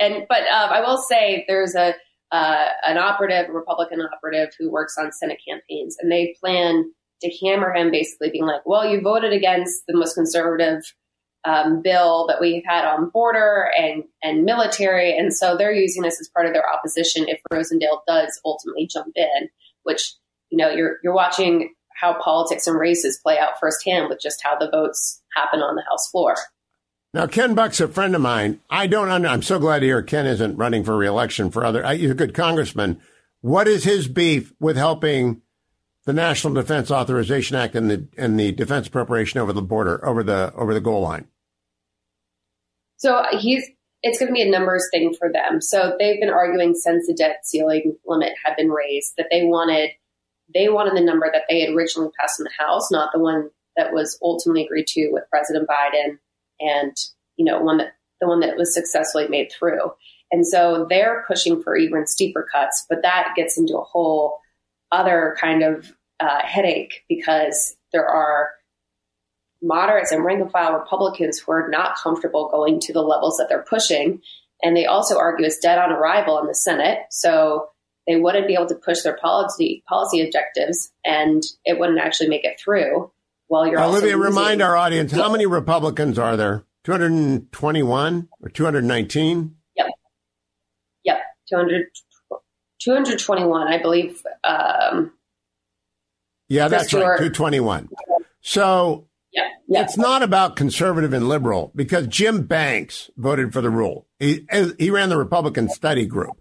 and 0.01 0.27
but 0.29 0.41
um, 0.41 0.71
I 0.71 0.81
will 0.81 0.99
say 1.09 1.45
there's 1.47 1.77
a 1.77 1.95
uh, 2.33 2.67
an 2.87 2.99
operative, 2.99 3.51
a 3.51 3.53
Republican 3.53 4.01
operative, 4.01 4.51
who 4.59 4.69
works 4.69 4.97
on 4.99 5.13
Senate 5.13 5.39
campaigns, 5.49 5.97
and 6.01 6.11
they 6.11 6.35
plan 6.41 6.91
to 7.21 7.47
hammer 7.47 7.73
him, 7.73 7.91
basically 7.91 8.31
being 8.31 8.47
like, 8.47 8.65
"Well, 8.67 8.87
you 8.87 9.01
voted 9.01 9.33
against 9.33 9.87
the 9.87 9.97
most 9.97 10.15
conservative 10.15 10.83
um, 11.45 11.81
bill 11.83 12.27
that 12.29 12.41
we've 12.41 12.65
had 12.67 12.85
on 12.85 13.11
border 13.11 13.71
and 13.77 14.05
and 14.23 14.45
military, 14.45 15.17
and 15.17 15.35
so 15.35 15.57
they're 15.57 15.73
using 15.73 16.03
this 16.03 16.21
as 16.21 16.29
part 16.29 16.47
of 16.47 16.53
their 16.53 16.69
opposition 16.69 17.29
if 17.29 17.41
Rosendale 17.53 18.01
does 18.07 18.41
ultimately 18.45 18.87
jump 18.87 19.13
in, 19.17 19.49
which 19.85 20.15
you 20.51 20.59
know 20.59 20.71
you're 20.71 20.99
you're 21.03 21.15
watching 21.15 21.75
how 22.01 22.15
politics 22.23 22.67
and 22.67 22.79
races 22.79 23.21
play 23.23 23.39
out 23.39 23.61
firsthand 23.61 24.09
with 24.09 24.21
just 24.21 24.41
how 24.43 24.57
the 24.59 24.71
votes 24.71 25.23
happen 25.35 25.61
on 25.61 25.77
the 25.77 25.85
House 25.89 26.09
floor. 26.11 26.35
Now, 27.13 27.27
Ken 27.27 27.55
Buck's 27.55 27.81
a 27.81 27.89
friend 27.89 28.15
of 28.15 28.21
mine. 28.21 28.61
I 28.71 28.87
don't. 28.87 29.11
Under, 29.11 29.29
I'm 29.29 29.43
so 29.43 29.59
glad 29.59 29.81
to 29.81 29.87
hear 29.87 30.03
Ken 30.03 30.27
isn't 30.27 30.57
running 30.57 30.85
for 30.85 30.97
reelection 30.97 31.51
for 31.51 31.65
other. 31.65 31.87
He's 31.95 32.11
a 32.11 32.15
good 32.15 32.35
congressman. 32.35 33.01
What 33.41 33.67
is 33.67 33.85
his 33.85 34.07
beef 34.07 34.53
with 34.61 34.77
helping 34.77 35.43
the 36.07 36.13
National 36.13 36.55
Defense 36.55 36.91
Authorization 36.91 37.57
Act 37.57 37.75
and 37.75 37.91
the 37.91 38.07
and 38.17 38.39
the 38.39 38.53
defense 38.53 38.89
preparation 38.89 39.41
over 39.41 39.53
the 39.53 39.63
border 39.63 40.05
over 40.05 40.23
the 40.23 40.53
over 40.55 40.75
the 40.75 40.81
goal 40.81 41.03
line? 41.03 41.29
So 42.97 43.25
he's 43.39 43.65
it's 44.03 44.19
going 44.19 44.29
to 44.29 44.35
be 44.35 44.43
a 44.43 44.51
numbers 44.51 44.89
thing 44.91 45.15
for 45.19 45.31
them. 45.31 45.61
So 45.61 45.95
they've 45.99 46.21
been 46.21 46.31
arguing 46.31 46.75
since 46.75 47.07
the 47.07 47.15
debt 47.15 47.41
ceiling 47.45 47.97
limit 48.07 48.33
had 48.45 48.57
been 48.57 48.71
raised 48.71 49.15
that 49.19 49.27
they 49.31 49.45
wanted 49.45 49.91
they 50.53 50.69
wanted 50.69 50.97
the 50.97 51.05
number 51.05 51.29
that 51.33 51.43
they 51.49 51.61
had 51.61 51.75
originally 51.75 52.11
passed 52.19 52.41
in 52.41 52.45
the 52.45 52.65
House, 52.65 52.91
not 52.91 53.11
the 53.13 53.21
one 53.21 53.51
that 53.77 53.93
was 53.93 54.19
ultimately 54.23 54.65
agreed 54.65 54.87
to 54.89 55.11
with 55.13 55.29
President 55.31 55.69
Biden 55.69 56.19
and 56.61 56.97
you 57.37 57.45
know 57.45 57.61
one 57.61 57.79
that 57.79 57.95
the 58.21 58.29
one 58.29 58.41
that 58.41 58.57
was 58.57 58.75
successfully 58.75 59.29
made 59.29 59.53
through. 59.53 59.93
And 60.33 60.47
so 60.47 60.87
they're 60.89 61.25
pushing 61.27 61.63
for 61.63 61.77
even 61.77 62.07
steeper 62.07 62.47
cuts, 62.53 62.87
but 62.89 63.03
that 63.03 63.33
gets 63.35 63.59
into 63.59 63.77
a 63.77 63.83
whole 63.83 64.39
other 64.93 65.37
kind 65.41 65.63
of 65.63 65.93
uh, 66.19 66.41
headache 66.43 67.05
because 67.09 67.77
there 67.93 68.07
are 68.07 68.51
moderates 69.63 70.13
and 70.13 70.25
rank 70.25 70.41
and 70.41 70.51
file 70.51 70.73
Republicans 70.73 71.39
who 71.39 71.53
are 71.53 71.69
not 71.69 71.97
comfortable 71.97 72.49
going 72.51 72.81
to 72.81 72.93
the 72.93 73.03
levels 73.03 73.37
that 73.37 73.49
they're 73.49 73.65
pushing. 73.69 74.23
And 74.63 74.77
they 74.77 74.87
also 74.87 75.19
argue 75.19 75.47
it's 75.47 75.59
dead 75.59 75.79
on 75.79 75.93
arrival 75.93 76.39
in 76.39 76.47
the 76.47 76.55
Senate. 76.55 76.99
So 77.11 77.69
they 78.07 78.17
wouldn't 78.17 78.47
be 78.47 78.55
able 78.55 78.67
to 78.67 78.75
push 78.75 79.03
their 79.03 79.17
policy 79.17 79.83
policy 79.89 80.23
objectives 80.23 80.91
and 81.05 81.43
it 81.65 81.79
wouldn't 81.79 82.01
actually 82.01 82.29
make 82.29 82.45
it 82.45 82.61
through. 82.63 83.11
While 83.49 83.67
you're 83.67 83.81
Olivia, 83.83 84.17
remind 84.17 84.63
our 84.63 84.77
audience 84.77 85.13
how 85.13 85.31
many 85.31 85.47
Republicans 85.47 86.19
are 86.19 86.37
there? 86.37 86.65
221 86.85 88.29
or 88.41 88.49
219? 88.49 89.57
Yep. 89.77 89.87
Yep. 91.05 91.21
200, 91.49 91.87
221, 92.81 93.69
I 93.69 93.79
believe. 93.79 94.23
Um, 94.45 95.13
yeah, 96.49 96.69
that's 96.69 96.93
right. 96.93 97.19
221. 97.19 97.89
So 98.41 99.09
yeah, 99.33 99.49
yeah. 99.69 99.83
It's 99.83 99.97
not 99.97 100.23
about 100.23 100.57
conservative 100.57 101.13
and 101.13 101.29
liberal 101.29 101.71
because 101.75 102.07
Jim 102.09 102.43
Banks 102.47 103.11
voted 103.17 103.53
for 103.53 103.61
the 103.61 103.71
rule. 103.71 104.07
He, 104.19 104.47
he 104.79 104.91
ran 104.91 105.09
the 105.09 105.17
Republican 105.17 105.69
study 105.69 106.07
group. 106.07 106.41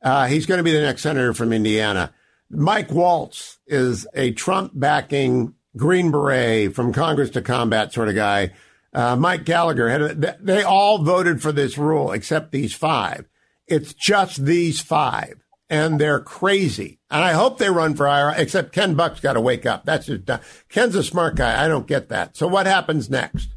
Uh, 0.00 0.26
he's 0.26 0.46
going 0.46 0.58
to 0.58 0.64
be 0.64 0.72
the 0.72 0.80
next 0.80 1.02
senator 1.02 1.34
from 1.34 1.52
Indiana. 1.52 2.14
Mike 2.50 2.92
Waltz 2.92 3.58
is 3.66 4.06
a 4.14 4.30
Trump 4.32 4.72
backing 4.74 5.54
Green 5.76 6.12
Beret 6.12 6.74
from 6.74 6.92
Congress 6.92 7.30
to 7.30 7.42
combat 7.42 7.92
sort 7.92 8.08
of 8.08 8.14
guy. 8.14 8.52
Uh, 8.94 9.16
Mike 9.16 9.44
Gallagher 9.44 9.88
had 9.88 10.38
they 10.40 10.62
all 10.62 11.02
voted 11.02 11.42
for 11.42 11.52
this 11.52 11.76
rule 11.76 12.12
except 12.12 12.52
these 12.52 12.74
five. 12.74 13.26
It's 13.66 13.92
just 13.92 14.44
these 14.44 14.80
five 14.80 15.34
and 15.70 16.00
they're 16.00 16.20
crazy. 16.20 16.98
And 17.10 17.24
I 17.24 17.32
hope 17.32 17.58
they 17.58 17.70
run 17.70 17.94
for 17.94 18.08
IRA, 18.08 18.34
except 18.36 18.72
Ken 18.72 18.94
Buck's 18.94 19.20
got 19.20 19.34
to 19.34 19.40
wake 19.40 19.66
up. 19.66 19.84
That's 19.84 20.06
just, 20.06 20.28
Ken's 20.68 20.94
a 20.94 21.02
smart 21.02 21.36
guy. 21.36 21.62
I 21.62 21.68
don't 21.68 21.86
get 21.86 22.08
that. 22.08 22.36
So 22.36 22.46
what 22.46 22.66
happens 22.66 23.10
next? 23.10 23.50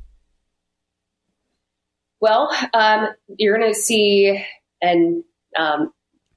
Well, 2.20 2.56
um, 2.74 3.08
you're 3.38 3.58
going 3.58 3.74
to 3.74 3.80
see, 3.80 4.44
and 4.82 5.24
um, 5.58 5.92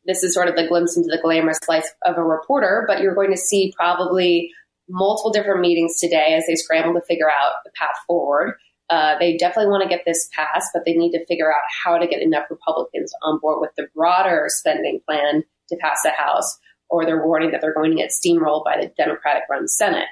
this 0.07 0.23
is 0.23 0.35
sort 0.35 0.49
of 0.49 0.57
the 0.57 0.67
glimpse 0.67 0.97
into 0.97 1.09
the 1.09 1.21
glamorous 1.23 1.61
life 1.69 1.87
of 2.07 2.17
a 2.17 2.25
reporter, 2.25 2.85
but 2.89 3.01
you're 3.01 3.15
going 3.15 3.33
to 3.33 3.37
see 3.37 3.73
probably 3.77 4.51
multiple 4.89 5.31
different 5.31 5.61
meetings 5.61 5.99
today 6.01 6.35
as 6.35 6.45
they 6.47 6.55
scramble 6.55 6.99
to 6.99 7.07
figure 7.07 7.29
out 7.29 7.53
the 7.65 7.71
path 7.77 7.97
forward. 8.07 8.55
Uh, 8.91 9.19
they 9.19 9.37
definitely 9.37 9.71
want 9.71 9.83
to 9.83 9.89
get 9.89 10.05
this 10.07 10.29
passed, 10.35 10.71
but 10.75 10.85
they 10.85 10.93
need 10.93 11.13
to 11.13 11.25
figure 11.27 11.51
out 11.51 11.63
how 11.85 11.97
to 11.97 12.07
get 12.07 12.23
enough 12.23 12.45
Republicans 12.51 13.13
on 13.23 13.39
board 13.41 13.59
with 13.61 13.71
the 13.77 13.87
broader 13.95 14.47
spending 14.49 15.01
plan 15.07 15.43
to 15.69 15.77
pass 15.81 16.01
the 16.03 16.11
House, 16.11 16.59
or 16.89 17.05
they're 17.05 17.27
warning 17.27 17.51
that 17.51 17.61
they're 17.61 17.75
going 17.75 17.91
to 17.91 17.97
get 17.97 18.11
steamrolled 18.11 18.65
by 18.65 18.77
the 18.81 18.93
Democratic 18.97 19.45
run 19.51 19.69
Senate. 19.69 20.09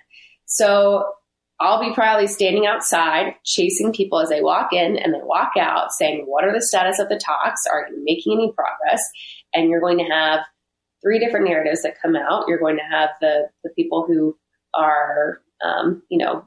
So 0.46 1.12
I'll 1.60 1.80
be 1.80 1.94
probably 1.94 2.26
standing 2.26 2.66
outside 2.66 3.34
chasing 3.44 3.92
people 3.92 4.18
as 4.18 4.28
they 4.28 4.40
walk 4.40 4.72
in 4.72 4.96
and 4.96 5.14
they 5.14 5.20
walk 5.22 5.52
out 5.58 5.92
saying, 5.92 6.24
What 6.26 6.44
are 6.44 6.52
the 6.52 6.62
status 6.62 6.98
of 6.98 7.08
the 7.08 7.18
talks? 7.18 7.66
Are 7.66 7.88
you 7.90 8.02
making 8.04 8.34
any 8.34 8.52
progress? 8.52 9.02
And 9.54 9.70
you're 9.70 9.80
going 9.80 9.98
to 9.98 10.12
have 10.12 10.40
three 11.02 11.18
different 11.18 11.48
narratives 11.48 11.82
that 11.82 12.00
come 12.00 12.16
out. 12.16 12.44
You're 12.48 12.58
going 12.58 12.76
to 12.76 12.96
have 12.96 13.10
the, 13.20 13.48
the 13.64 13.70
people 13.70 14.06
who 14.06 14.36
are, 14.74 15.40
um, 15.64 16.02
you 16.08 16.18
know, 16.18 16.44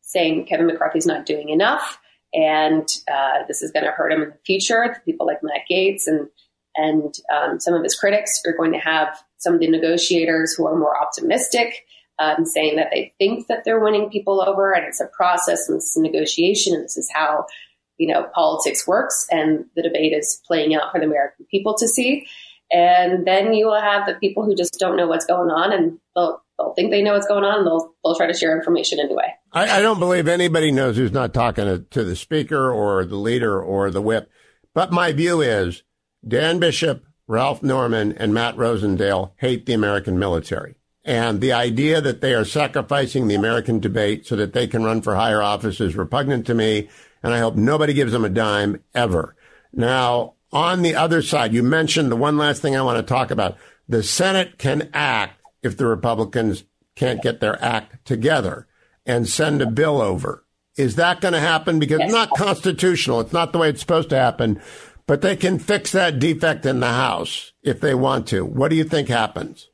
saying 0.00 0.46
Kevin 0.46 0.66
McCarthy's 0.66 1.06
not 1.06 1.26
doing 1.26 1.50
enough 1.50 1.98
and 2.34 2.88
uh, 3.10 3.46
this 3.46 3.62
is 3.62 3.70
going 3.70 3.84
to 3.84 3.92
hurt 3.92 4.12
him 4.12 4.22
in 4.22 4.30
the 4.30 4.38
future. 4.44 5.00
People 5.04 5.26
like 5.26 5.42
Matt 5.42 5.62
Gaetz 5.70 6.06
and 6.06 6.28
and 6.76 7.14
um, 7.34 7.60
some 7.60 7.74
of 7.74 7.82
his 7.82 7.94
critics 7.94 8.42
are 8.46 8.56
going 8.56 8.72
to 8.72 8.78
have 8.78 9.22
some 9.38 9.54
of 9.54 9.60
the 9.60 9.68
negotiators 9.68 10.54
who 10.54 10.66
are 10.66 10.76
more 10.76 11.00
optimistic, 11.00 11.86
um, 12.18 12.44
saying 12.44 12.76
that 12.76 12.88
they 12.92 13.12
think 13.18 13.46
that 13.48 13.64
they're 13.64 13.80
winning 13.80 14.10
people 14.10 14.42
over 14.46 14.72
and 14.72 14.84
it's 14.84 15.00
a 15.00 15.06
process 15.06 15.68
and 15.68 15.76
it's 15.76 15.96
a 15.96 16.00
negotiation 16.00 16.74
and 16.74 16.84
this 16.84 16.96
is 16.96 17.10
how 17.12 17.46
you 17.98 18.12
know 18.12 18.28
politics 18.34 18.86
works 18.86 19.26
and 19.30 19.66
the 19.76 19.82
debate 19.82 20.12
is 20.12 20.40
playing 20.46 20.74
out 20.74 20.92
for 20.92 21.00
the 21.00 21.06
American 21.06 21.46
people 21.50 21.74
to 21.78 21.88
see. 21.88 22.26
And 22.72 23.26
then 23.26 23.54
you 23.54 23.66
will 23.66 23.80
have 23.80 24.06
the 24.06 24.14
people 24.14 24.44
who 24.44 24.54
just 24.54 24.78
don't 24.80 24.96
know 24.96 25.06
what's 25.06 25.26
going 25.26 25.50
on 25.50 25.72
and 25.72 25.98
they'll, 26.16 26.42
they'll 26.58 26.74
think 26.74 26.90
they 26.90 27.02
know 27.02 27.12
what's 27.12 27.26
going 27.26 27.44
on 27.44 27.58
and 27.58 27.66
they'll, 27.66 27.94
they'll 28.02 28.16
try 28.16 28.26
to 28.26 28.34
share 28.34 28.56
information 28.56 28.98
anyway. 28.98 29.32
I, 29.52 29.78
I 29.78 29.82
don't 29.82 30.00
believe 30.00 30.26
anybody 30.26 30.72
knows 30.72 30.96
who's 30.96 31.12
not 31.12 31.34
talking 31.34 31.66
to, 31.66 31.78
to 31.90 32.02
the 32.02 32.16
speaker 32.16 32.72
or 32.72 33.04
the 33.04 33.16
leader 33.16 33.62
or 33.62 33.90
the 33.90 34.02
whip. 34.02 34.30
But 34.74 34.90
my 34.90 35.12
view 35.12 35.40
is 35.40 35.84
Dan 36.26 36.58
Bishop, 36.58 37.04
Ralph 37.26 37.62
Norman, 37.62 38.12
and 38.12 38.32
Matt 38.32 38.56
Rosendale 38.56 39.32
hate 39.36 39.66
the 39.66 39.72
American 39.72 40.18
military. 40.18 40.76
And 41.04 41.40
the 41.40 41.52
idea 41.52 42.00
that 42.00 42.20
they 42.20 42.32
are 42.34 42.44
sacrificing 42.44 43.28
the 43.28 43.34
American 43.34 43.78
debate 43.78 44.26
so 44.26 44.36
that 44.36 44.54
they 44.54 44.66
can 44.66 44.84
run 44.84 45.02
for 45.02 45.14
higher 45.14 45.42
office 45.42 45.80
is 45.80 45.96
repugnant 45.96 46.46
to 46.46 46.54
me. 46.54 46.88
And 47.22 47.34
I 47.34 47.40
hope 47.40 47.56
nobody 47.56 47.92
gives 47.92 48.12
them 48.12 48.24
a 48.24 48.30
dime 48.30 48.82
ever. 48.94 49.36
Now, 49.72 50.34
on 50.50 50.82
the 50.82 50.94
other 50.94 51.20
side, 51.20 51.52
you 51.52 51.62
mentioned 51.62 52.10
the 52.10 52.16
one 52.16 52.38
last 52.38 52.62
thing 52.62 52.76
I 52.76 52.82
want 52.82 52.96
to 52.98 53.14
talk 53.14 53.30
about. 53.30 53.56
The 53.88 54.02
Senate 54.02 54.56
can 54.56 54.88
act 54.94 55.40
if 55.62 55.76
the 55.76 55.86
Republicans 55.86 56.64
can't 56.94 57.22
get 57.22 57.40
their 57.40 57.62
act 57.62 58.06
together 58.06 58.66
and 59.04 59.28
send 59.28 59.60
a 59.60 59.70
bill 59.70 60.00
over. 60.00 60.44
Is 60.76 60.96
that 60.96 61.20
going 61.20 61.34
to 61.34 61.40
happen? 61.40 61.78
Because 61.78 62.00
it's 62.00 62.12
not 62.12 62.30
constitutional. 62.30 63.20
It's 63.20 63.32
not 63.32 63.52
the 63.52 63.58
way 63.58 63.68
it's 63.68 63.80
supposed 63.80 64.10
to 64.10 64.16
happen 64.16 64.60
but 65.06 65.20
they 65.20 65.36
can 65.36 65.58
fix 65.58 65.92
that 65.92 66.18
defect 66.18 66.66
in 66.66 66.80
the 66.80 66.88
house 66.88 67.52
if 67.62 67.80
they 67.80 67.94
want 67.94 68.26
to. 68.28 68.44
What 68.44 68.68
do 68.68 68.76
you 68.76 68.84
think 68.84 69.08
happens? 69.08 69.68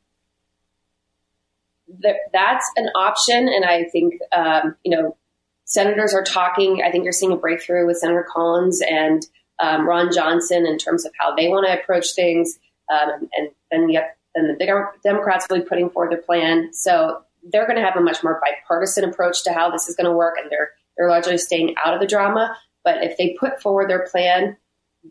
That's 2.33 2.71
an 2.77 2.89
option, 2.95 3.49
and 3.49 3.65
I 3.65 3.85
think 3.85 4.15
um, 4.33 4.77
you 4.85 4.97
know 4.97 5.17
senators 5.65 6.15
are 6.15 6.23
talking. 6.23 6.83
I 6.85 6.91
think 6.91 7.05
you're 7.05 7.13
seeing 7.13 7.33
a 7.33 7.37
breakthrough 7.37 7.87
with 7.87 7.99
Senator 7.99 8.27
Collins 8.29 8.81
and 8.89 9.27
um, 9.61 9.89
Ron 9.89 10.13
Johnson 10.13 10.67
in 10.67 10.79
terms 10.79 11.05
of 11.05 11.13
how 11.19 11.35
they 11.35 11.49
want 11.49 11.67
to 11.67 11.81
approach 11.81 12.15
things. 12.15 12.59
Um, 12.93 13.29
and 13.33 13.51
then 13.71 13.89
yet, 13.89 14.17
then 14.35 14.47
the 14.47 14.89
Democrats 15.03 15.47
will 15.49 15.59
be 15.59 15.65
putting 15.65 15.91
forward 15.91 16.13
their 16.13 16.23
plan. 16.23 16.73
So 16.73 17.23
they're 17.53 17.67
going 17.67 17.79
to 17.79 17.85
have 17.85 17.97
a 17.97 18.01
much 18.01 18.23
more 18.23 18.41
bipartisan 18.45 19.05
approach 19.05 19.45
to 19.45 19.53
how 19.53 19.71
this 19.71 19.89
is 19.89 19.97
going 19.97 20.11
to 20.11 20.17
work, 20.17 20.37
and 20.41 20.51
they're 20.51 20.71
they're 20.97 21.09
largely 21.09 21.39
staying 21.39 21.75
out 21.85 21.95
of 21.95 22.01
the 22.01 22.07
drama. 22.07 22.57
But 22.85 23.03
if 23.05 23.17
they 23.17 23.37
put 23.39 23.61
forward 23.61 23.89
their 23.91 24.07
plan, 24.09 24.57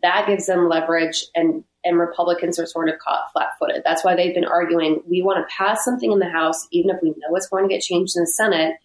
that 0.02 0.26
gives 0.26 0.46
them 0.46 0.68
leverage, 0.68 1.26
and 1.34 1.64
and 1.84 1.98
Republicans 1.98 2.58
are 2.58 2.66
sort 2.66 2.90
of 2.90 2.98
caught 2.98 3.32
flat-footed. 3.32 3.82
That's 3.84 4.04
why 4.04 4.14
they've 4.14 4.34
been 4.34 4.44
arguing 4.44 5.02
we 5.08 5.22
want 5.22 5.38
to 5.38 5.54
pass 5.54 5.84
something 5.84 6.12
in 6.12 6.18
the 6.18 6.28
House, 6.28 6.66
even 6.70 6.94
if 6.94 7.02
we 7.02 7.10
know 7.10 7.34
it's 7.34 7.48
going 7.48 7.66
to 7.66 7.74
get 7.74 7.82
changed 7.82 8.16
in 8.16 8.22
the 8.22 8.26
Senate. 8.26 8.76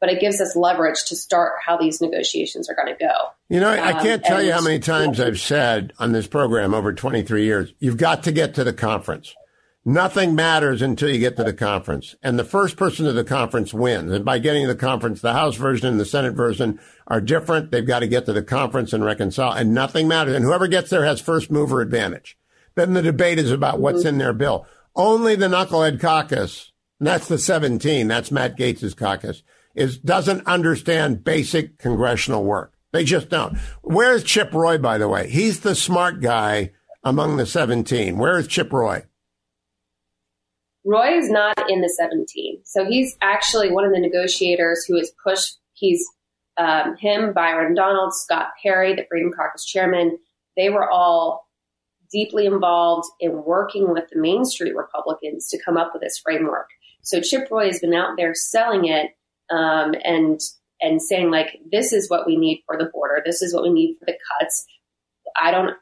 But 0.00 0.10
it 0.10 0.20
gives 0.20 0.40
us 0.40 0.54
leverage 0.54 1.06
to 1.06 1.16
start 1.16 1.54
how 1.66 1.76
these 1.76 2.00
negotiations 2.00 2.70
are 2.70 2.74
going 2.76 2.86
to 2.86 3.04
go. 3.04 3.12
You 3.48 3.58
know, 3.58 3.70
I 3.70 3.94
can't 3.94 4.24
um, 4.24 4.28
tell 4.28 4.42
you 4.42 4.52
how 4.52 4.60
many 4.60 4.78
times 4.78 5.18
I've 5.18 5.40
said 5.40 5.92
on 5.98 6.12
this 6.12 6.28
program 6.28 6.72
over 6.72 6.92
23 6.92 7.42
years, 7.42 7.74
you've 7.80 7.96
got 7.96 8.22
to 8.22 8.32
get 8.32 8.54
to 8.54 8.64
the 8.64 8.72
conference. 8.72 9.34
Nothing 9.88 10.34
matters 10.34 10.82
until 10.82 11.08
you 11.08 11.18
get 11.18 11.38
to 11.38 11.44
the 11.44 11.54
conference. 11.54 12.14
And 12.22 12.38
the 12.38 12.44
first 12.44 12.76
person 12.76 13.06
to 13.06 13.12
the 13.14 13.24
conference 13.24 13.72
wins. 13.72 14.12
And 14.12 14.22
by 14.22 14.38
getting 14.38 14.66
to 14.66 14.74
the 14.74 14.78
conference, 14.78 15.22
the 15.22 15.32
House 15.32 15.56
version 15.56 15.88
and 15.88 15.98
the 15.98 16.04
Senate 16.04 16.34
version 16.34 16.78
are 17.06 17.22
different. 17.22 17.70
They've 17.70 17.86
got 17.86 18.00
to 18.00 18.06
get 18.06 18.26
to 18.26 18.34
the 18.34 18.42
conference 18.42 18.92
and 18.92 19.02
reconcile 19.02 19.52
and 19.52 19.72
nothing 19.72 20.06
matters. 20.06 20.34
And 20.34 20.44
whoever 20.44 20.68
gets 20.68 20.90
there 20.90 21.06
has 21.06 21.22
first 21.22 21.50
mover 21.50 21.80
advantage. 21.80 22.36
Then 22.74 22.92
the 22.92 23.00
debate 23.00 23.38
is 23.38 23.50
about 23.50 23.80
what's 23.80 24.04
in 24.04 24.18
their 24.18 24.34
bill. 24.34 24.66
Only 24.94 25.36
the 25.36 25.46
knucklehead 25.46 26.02
caucus, 26.02 26.70
that's 27.00 27.28
the 27.28 27.38
17, 27.38 28.08
that's 28.08 28.30
Matt 28.30 28.58
Gaetz's 28.58 28.92
caucus, 28.92 29.42
is 29.74 29.96
doesn't 29.96 30.46
understand 30.46 31.24
basic 31.24 31.78
congressional 31.78 32.44
work. 32.44 32.74
They 32.92 33.04
just 33.04 33.30
don't. 33.30 33.56
Where's 33.80 34.22
Chip 34.22 34.52
Roy, 34.52 34.76
by 34.76 34.98
the 34.98 35.08
way? 35.08 35.30
He's 35.30 35.60
the 35.60 35.74
smart 35.74 36.20
guy 36.20 36.72
among 37.02 37.38
the 37.38 37.46
17. 37.46 38.18
Where 38.18 38.38
is 38.38 38.48
Chip 38.48 38.70
Roy? 38.70 39.04
Roy 40.88 41.18
is 41.18 41.28
not 41.28 41.70
in 41.70 41.82
the 41.82 41.88
17. 41.88 42.60
So 42.64 42.86
he's 42.86 43.14
actually 43.20 43.70
one 43.70 43.84
of 43.84 43.92
the 43.92 44.00
negotiators 44.00 44.86
who 44.88 44.96
has 44.96 45.12
pushed, 45.22 45.58
he's 45.74 46.02
um, 46.56 46.96
him, 46.96 47.34
Byron 47.34 47.74
Donald, 47.74 48.14
Scott 48.14 48.48
Perry, 48.62 48.94
the 48.94 49.04
Freedom 49.10 49.30
Caucus 49.30 49.66
chairman. 49.66 50.18
They 50.56 50.70
were 50.70 50.90
all 50.90 51.46
deeply 52.10 52.46
involved 52.46 53.06
in 53.20 53.44
working 53.44 53.92
with 53.92 54.04
the 54.10 54.18
Main 54.18 54.46
Street 54.46 54.74
Republicans 54.74 55.48
to 55.50 55.62
come 55.62 55.76
up 55.76 55.90
with 55.92 56.00
this 56.00 56.18
framework. 56.18 56.70
So 57.02 57.20
Chip 57.20 57.48
Roy 57.50 57.66
has 57.66 57.80
been 57.80 57.92
out 57.92 58.16
there 58.16 58.34
selling 58.34 58.86
it 58.86 59.10
um, 59.50 59.94
and 60.04 60.40
and 60.80 61.02
saying 61.02 61.30
like, 61.30 61.58
this 61.70 61.92
is 61.92 62.08
what 62.08 62.26
we 62.26 62.36
need 62.36 62.62
for 62.64 62.78
the 62.78 62.90
border. 62.94 63.20
This 63.26 63.42
is 63.42 63.52
what 63.52 63.64
we 63.64 63.70
need 63.70 63.96
for 63.98 64.06
the 64.06 64.16
cuts. 64.40 64.64
I 65.38 65.50
don't. 65.50 65.76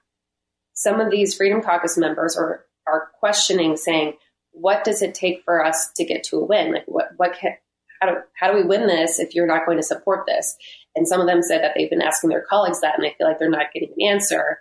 Some 0.75 0.99
of 0.99 1.13
these 1.13 1.33
Freedom 1.33 1.63
Caucus 1.63 1.97
members 1.97 2.37
are 2.37 2.65
are 2.89 3.11
questioning, 3.21 3.77
saying, 3.77 4.15
what 4.57 4.85
does 4.85 5.03
it 5.03 5.15
take 5.15 5.43
for 5.45 5.65
us 5.65 5.91
to 5.97 6.05
get 6.05 6.25
to 6.25 6.37
a 6.37 6.45
win? 6.45 6.73
Like 6.73 6.85
what 6.87 7.11
what 7.17 7.35
can 7.39 7.57
how 8.01 8.09
do 8.09 8.17
how 8.35 8.51
do 8.51 8.57
we 8.57 8.65
win 8.65 8.87
this 8.87 9.19
if 9.19 9.35
you're 9.35 9.47
not 9.47 9.67
going 9.67 9.77
to 9.77 9.83
support 9.83 10.25
this? 10.27 10.57
And 10.95 11.07
some 11.07 11.21
of 11.21 11.27
them 11.27 11.43
said 11.43 11.63
that 11.63 11.73
they've 11.77 11.91
been 11.91 12.03
asking 12.03 12.31
their 12.31 12.45
colleagues 12.49 12.81
that, 12.81 12.95
and 12.95 13.05
they 13.05 13.15
feel 13.17 13.29
like 13.29 13.39
they're 13.39 13.51
not 13.51 13.73
getting 13.73 13.93
an 13.97 14.09
answer. 14.09 14.61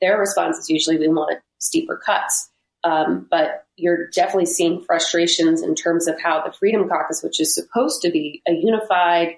Their 0.00 0.18
response 0.18 0.58
is 0.58 0.68
usually 0.68 0.98
we 0.98 1.08
want 1.08 1.40
steeper 1.58 1.96
cuts. 1.96 2.50
Um, 2.84 3.28
but 3.30 3.64
you're 3.76 4.08
definitely 4.10 4.46
seeing 4.46 4.82
frustrations 4.82 5.62
in 5.62 5.76
terms 5.76 6.08
of 6.08 6.20
how 6.20 6.42
the 6.44 6.52
Freedom 6.52 6.88
Caucus, 6.88 7.22
which 7.22 7.40
is 7.40 7.54
supposed 7.54 8.02
to 8.02 8.10
be 8.10 8.42
a 8.46 8.52
unified, 8.52 9.36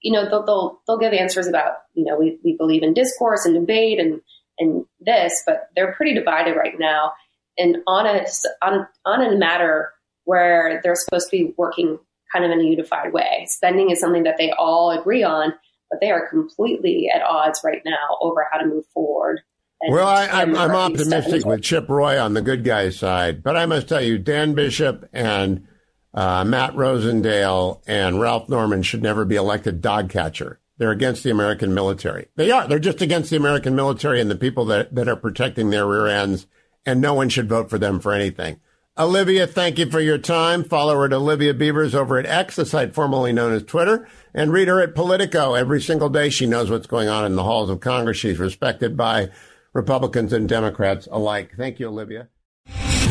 you 0.00 0.12
know, 0.12 0.28
they'll 0.28 0.44
they'll, 0.46 0.80
they'll 0.86 0.98
give 0.98 1.12
answers 1.12 1.48
about, 1.48 1.78
you 1.94 2.04
know, 2.04 2.16
we, 2.16 2.38
we 2.44 2.56
believe 2.56 2.84
in 2.84 2.94
discourse 2.94 3.44
and 3.44 3.54
debate 3.54 3.98
and 3.98 4.20
and 4.58 4.84
this, 5.00 5.42
but 5.44 5.68
they're 5.74 5.94
pretty 5.94 6.14
divided 6.14 6.56
right 6.56 6.78
now 6.78 7.12
and 7.58 7.78
on 7.86 8.06
a 8.06 8.26
on 8.62 8.86
on 9.04 9.22
a 9.22 9.36
matter 9.36 9.92
where 10.24 10.80
they're 10.82 10.96
supposed 10.96 11.30
to 11.30 11.36
be 11.36 11.54
working 11.56 11.98
kind 12.32 12.44
of 12.44 12.50
in 12.50 12.60
a 12.60 12.64
unified 12.64 13.12
way. 13.12 13.46
Spending 13.48 13.90
is 13.90 14.00
something 14.00 14.24
that 14.24 14.36
they 14.38 14.50
all 14.52 14.90
agree 14.90 15.22
on, 15.22 15.54
but 15.90 16.00
they 16.00 16.10
are 16.10 16.28
completely 16.28 17.08
at 17.14 17.22
odds 17.22 17.60
right 17.64 17.82
now 17.84 18.18
over 18.20 18.46
how 18.50 18.58
to 18.58 18.66
move 18.66 18.84
forward. 18.92 19.40
Well, 19.86 20.06
I, 20.06 20.42
am 20.42 20.56
I'm, 20.56 20.70
I'm 20.70 20.76
optimistic 20.76 21.44
with 21.44 21.62
Chip 21.62 21.88
Roy 21.88 22.18
on 22.18 22.32
the 22.32 22.40
good 22.40 22.64
guy 22.64 22.88
side, 22.88 23.42
but 23.42 23.56
I 23.56 23.66
must 23.66 23.88
tell 23.88 24.00
you, 24.00 24.18
Dan 24.18 24.54
Bishop 24.54 25.08
and 25.12 25.66
uh, 26.14 26.44
Matt 26.44 26.72
Rosendale 26.74 27.82
and 27.86 28.18
Ralph 28.18 28.48
Norman 28.48 28.82
should 28.82 29.02
never 29.02 29.24
be 29.26 29.36
elected 29.36 29.82
dog 29.82 30.08
catcher. 30.08 30.60
They're 30.78 30.90
against 30.90 31.22
the 31.22 31.30
American 31.30 31.74
military. 31.74 32.28
They 32.36 32.50
are. 32.50 32.66
They're 32.66 32.78
just 32.78 33.02
against 33.02 33.30
the 33.30 33.36
American 33.36 33.76
military 33.76 34.20
and 34.20 34.30
the 34.30 34.36
people 34.36 34.64
that, 34.66 34.94
that 34.94 35.08
are 35.08 35.16
protecting 35.16 35.70
their 35.70 35.86
rear 35.86 36.06
ends 36.06 36.46
and 36.86 37.00
no 37.00 37.14
one 37.14 37.28
should 37.28 37.48
vote 37.48 37.70
for 37.70 37.78
them 37.78 38.00
for 38.00 38.12
anything. 38.12 38.60
Olivia, 38.96 39.46
thank 39.46 39.78
you 39.78 39.90
for 39.90 40.00
your 40.00 40.18
time. 40.18 40.62
Follow 40.62 40.94
her 40.94 41.06
at 41.06 41.12
Olivia 41.12 41.52
Beavers 41.52 41.96
over 41.96 42.16
at 42.16 42.26
X, 42.26 42.54
the 42.54 42.64
site 42.64 42.94
formerly 42.94 43.32
known 43.32 43.52
as 43.52 43.64
Twitter, 43.64 44.06
and 44.32 44.52
read 44.52 44.68
her 44.68 44.80
at 44.80 44.94
Politico 44.94 45.54
every 45.54 45.80
single 45.80 46.08
day. 46.08 46.30
She 46.30 46.46
knows 46.46 46.70
what's 46.70 46.86
going 46.86 47.08
on 47.08 47.24
in 47.24 47.34
the 47.34 47.42
halls 47.42 47.70
of 47.70 47.80
Congress. 47.80 48.18
She's 48.18 48.38
respected 48.38 48.96
by 48.96 49.30
Republicans 49.72 50.32
and 50.32 50.48
Democrats 50.48 51.08
alike. 51.10 51.54
Thank 51.56 51.80
you, 51.80 51.88
Olivia. 51.88 52.28